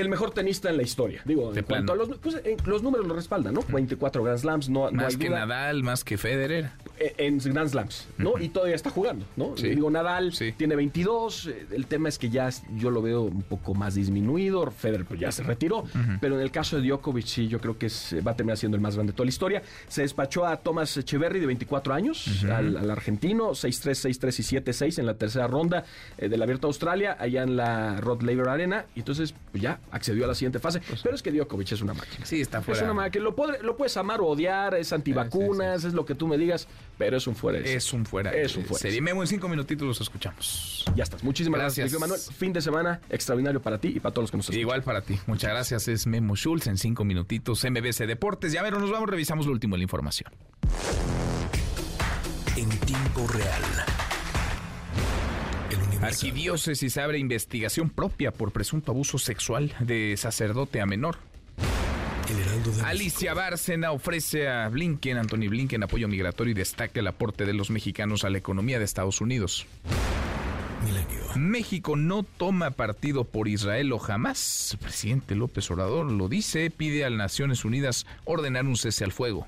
[0.00, 1.22] el mejor tenista en la historia.
[1.24, 3.62] Digo, De en cuanto a los, pues, eh, los números lo respaldan, ¿no?
[3.68, 5.30] 24 Grand Slams, no, no Más hay que.
[5.30, 6.70] Nadal, más que Federer.
[6.98, 8.38] Eh, En Grand Slams, ¿no?
[8.38, 9.56] Y todavía está jugando, ¿no?
[9.56, 9.68] Sí.
[9.68, 11.46] Digo, Nadal tiene 22.
[11.48, 14.70] eh, El tema es que ya es- yo lo veo un poco más disminuido.
[14.70, 15.84] Federer pues ya se retiró.
[16.20, 18.76] Pero en el caso de Djokovic, sí, yo creo que es- va a terminar siendo
[18.76, 19.62] el más grande de toda la historia.
[19.88, 23.54] Se despachó a Thomas Echeverry, de 24 años, al, al argentino.
[23.54, 25.84] 6-3, 6-3 y 7-6 en la tercera ronda
[26.18, 28.86] eh, del Abierto de Australia, allá en la Rod Laver Arena.
[28.94, 30.80] Y entonces, pues ya accedió a la siguiente fase.
[31.02, 32.24] Pero es que Djokovic es una máquina.
[32.24, 32.84] Sí, está Es fuera.
[32.84, 33.24] una máquina.
[33.24, 36.68] Lo, lo puedes amar o odiar, es antivacunas, es lo que tú me digas,
[36.98, 37.58] pero es un fuera.
[37.58, 38.30] de Es un fuera.
[38.32, 38.80] Es un fuera.
[38.80, 39.00] serie.
[39.00, 40.84] Memo, en cinco minutitos los escuchamos.
[40.94, 41.22] Ya estás.
[41.22, 42.00] Muchísimas gracias, Gracias.
[42.00, 42.20] Manuel.
[42.38, 44.60] Fin de semana extraordinario para ti y para todos los que nos escuchan.
[44.60, 45.18] Igual para ti.
[45.26, 45.88] Muchas gracias.
[45.88, 47.64] Es Memo Schultz en cinco minutitos.
[47.64, 48.52] MBC Deportes.
[48.52, 50.32] Ya ver, nos vamos, revisamos lo último de la información.
[52.56, 53.62] En tiempo real.
[56.02, 61.18] Arquidiócesis abre investigación propia por presunto abuso sexual de sacerdote a menor.
[62.84, 67.70] Alicia Bárcena ofrece a Blinken, Anthony Blinken, apoyo migratorio y destaca el aporte de los
[67.70, 69.66] mexicanos a la economía de Estados Unidos.
[70.84, 71.24] Milenio.
[71.36, 74.72] México no toma partido por Israel o jamás.
[74.72, 79.12] El presidente López Obrador lo dice, pide a las Naciones Unidas ordenar un cese al
[79.12, 79.46] fuego.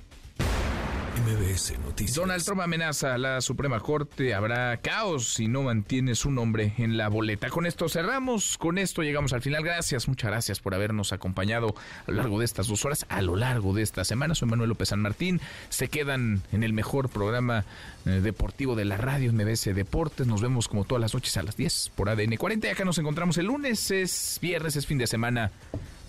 [1.18, 2.14] MBS Noticias.
[2.14, 4.34] Donald Trump amenaza a la Suprema Corte.
[4.34, 7.50] Habrá caos si no mantiene su nombre en la boleta.
[7.50, 8.56] Con esto cerramos.
[8.56, 9.64] Con esto llegamos al final.
[9.64, 11.74] Gracias, muchas gracias por habernos acompañado
[12.06, 14.34] a lo largo de estas dos horas, a lo largo de esta semana.
[14.36, 15.40] Soy Manuel López San Martín.
[15.70, 17.64] Se quedan en el mejor programa
[18.06, 20.26] eh, deportivo de la radio, MBS Deportes.
[20.26, 22.68] Nos vemos como todas las noches a las 10 por ADN 40.
[22.68, 23.90] Y acá nos encontramos el lunes.
[23.90, 25.50] Es viernes, es fin de semana.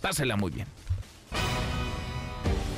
[0.02, 0.68] Pásela muy bien.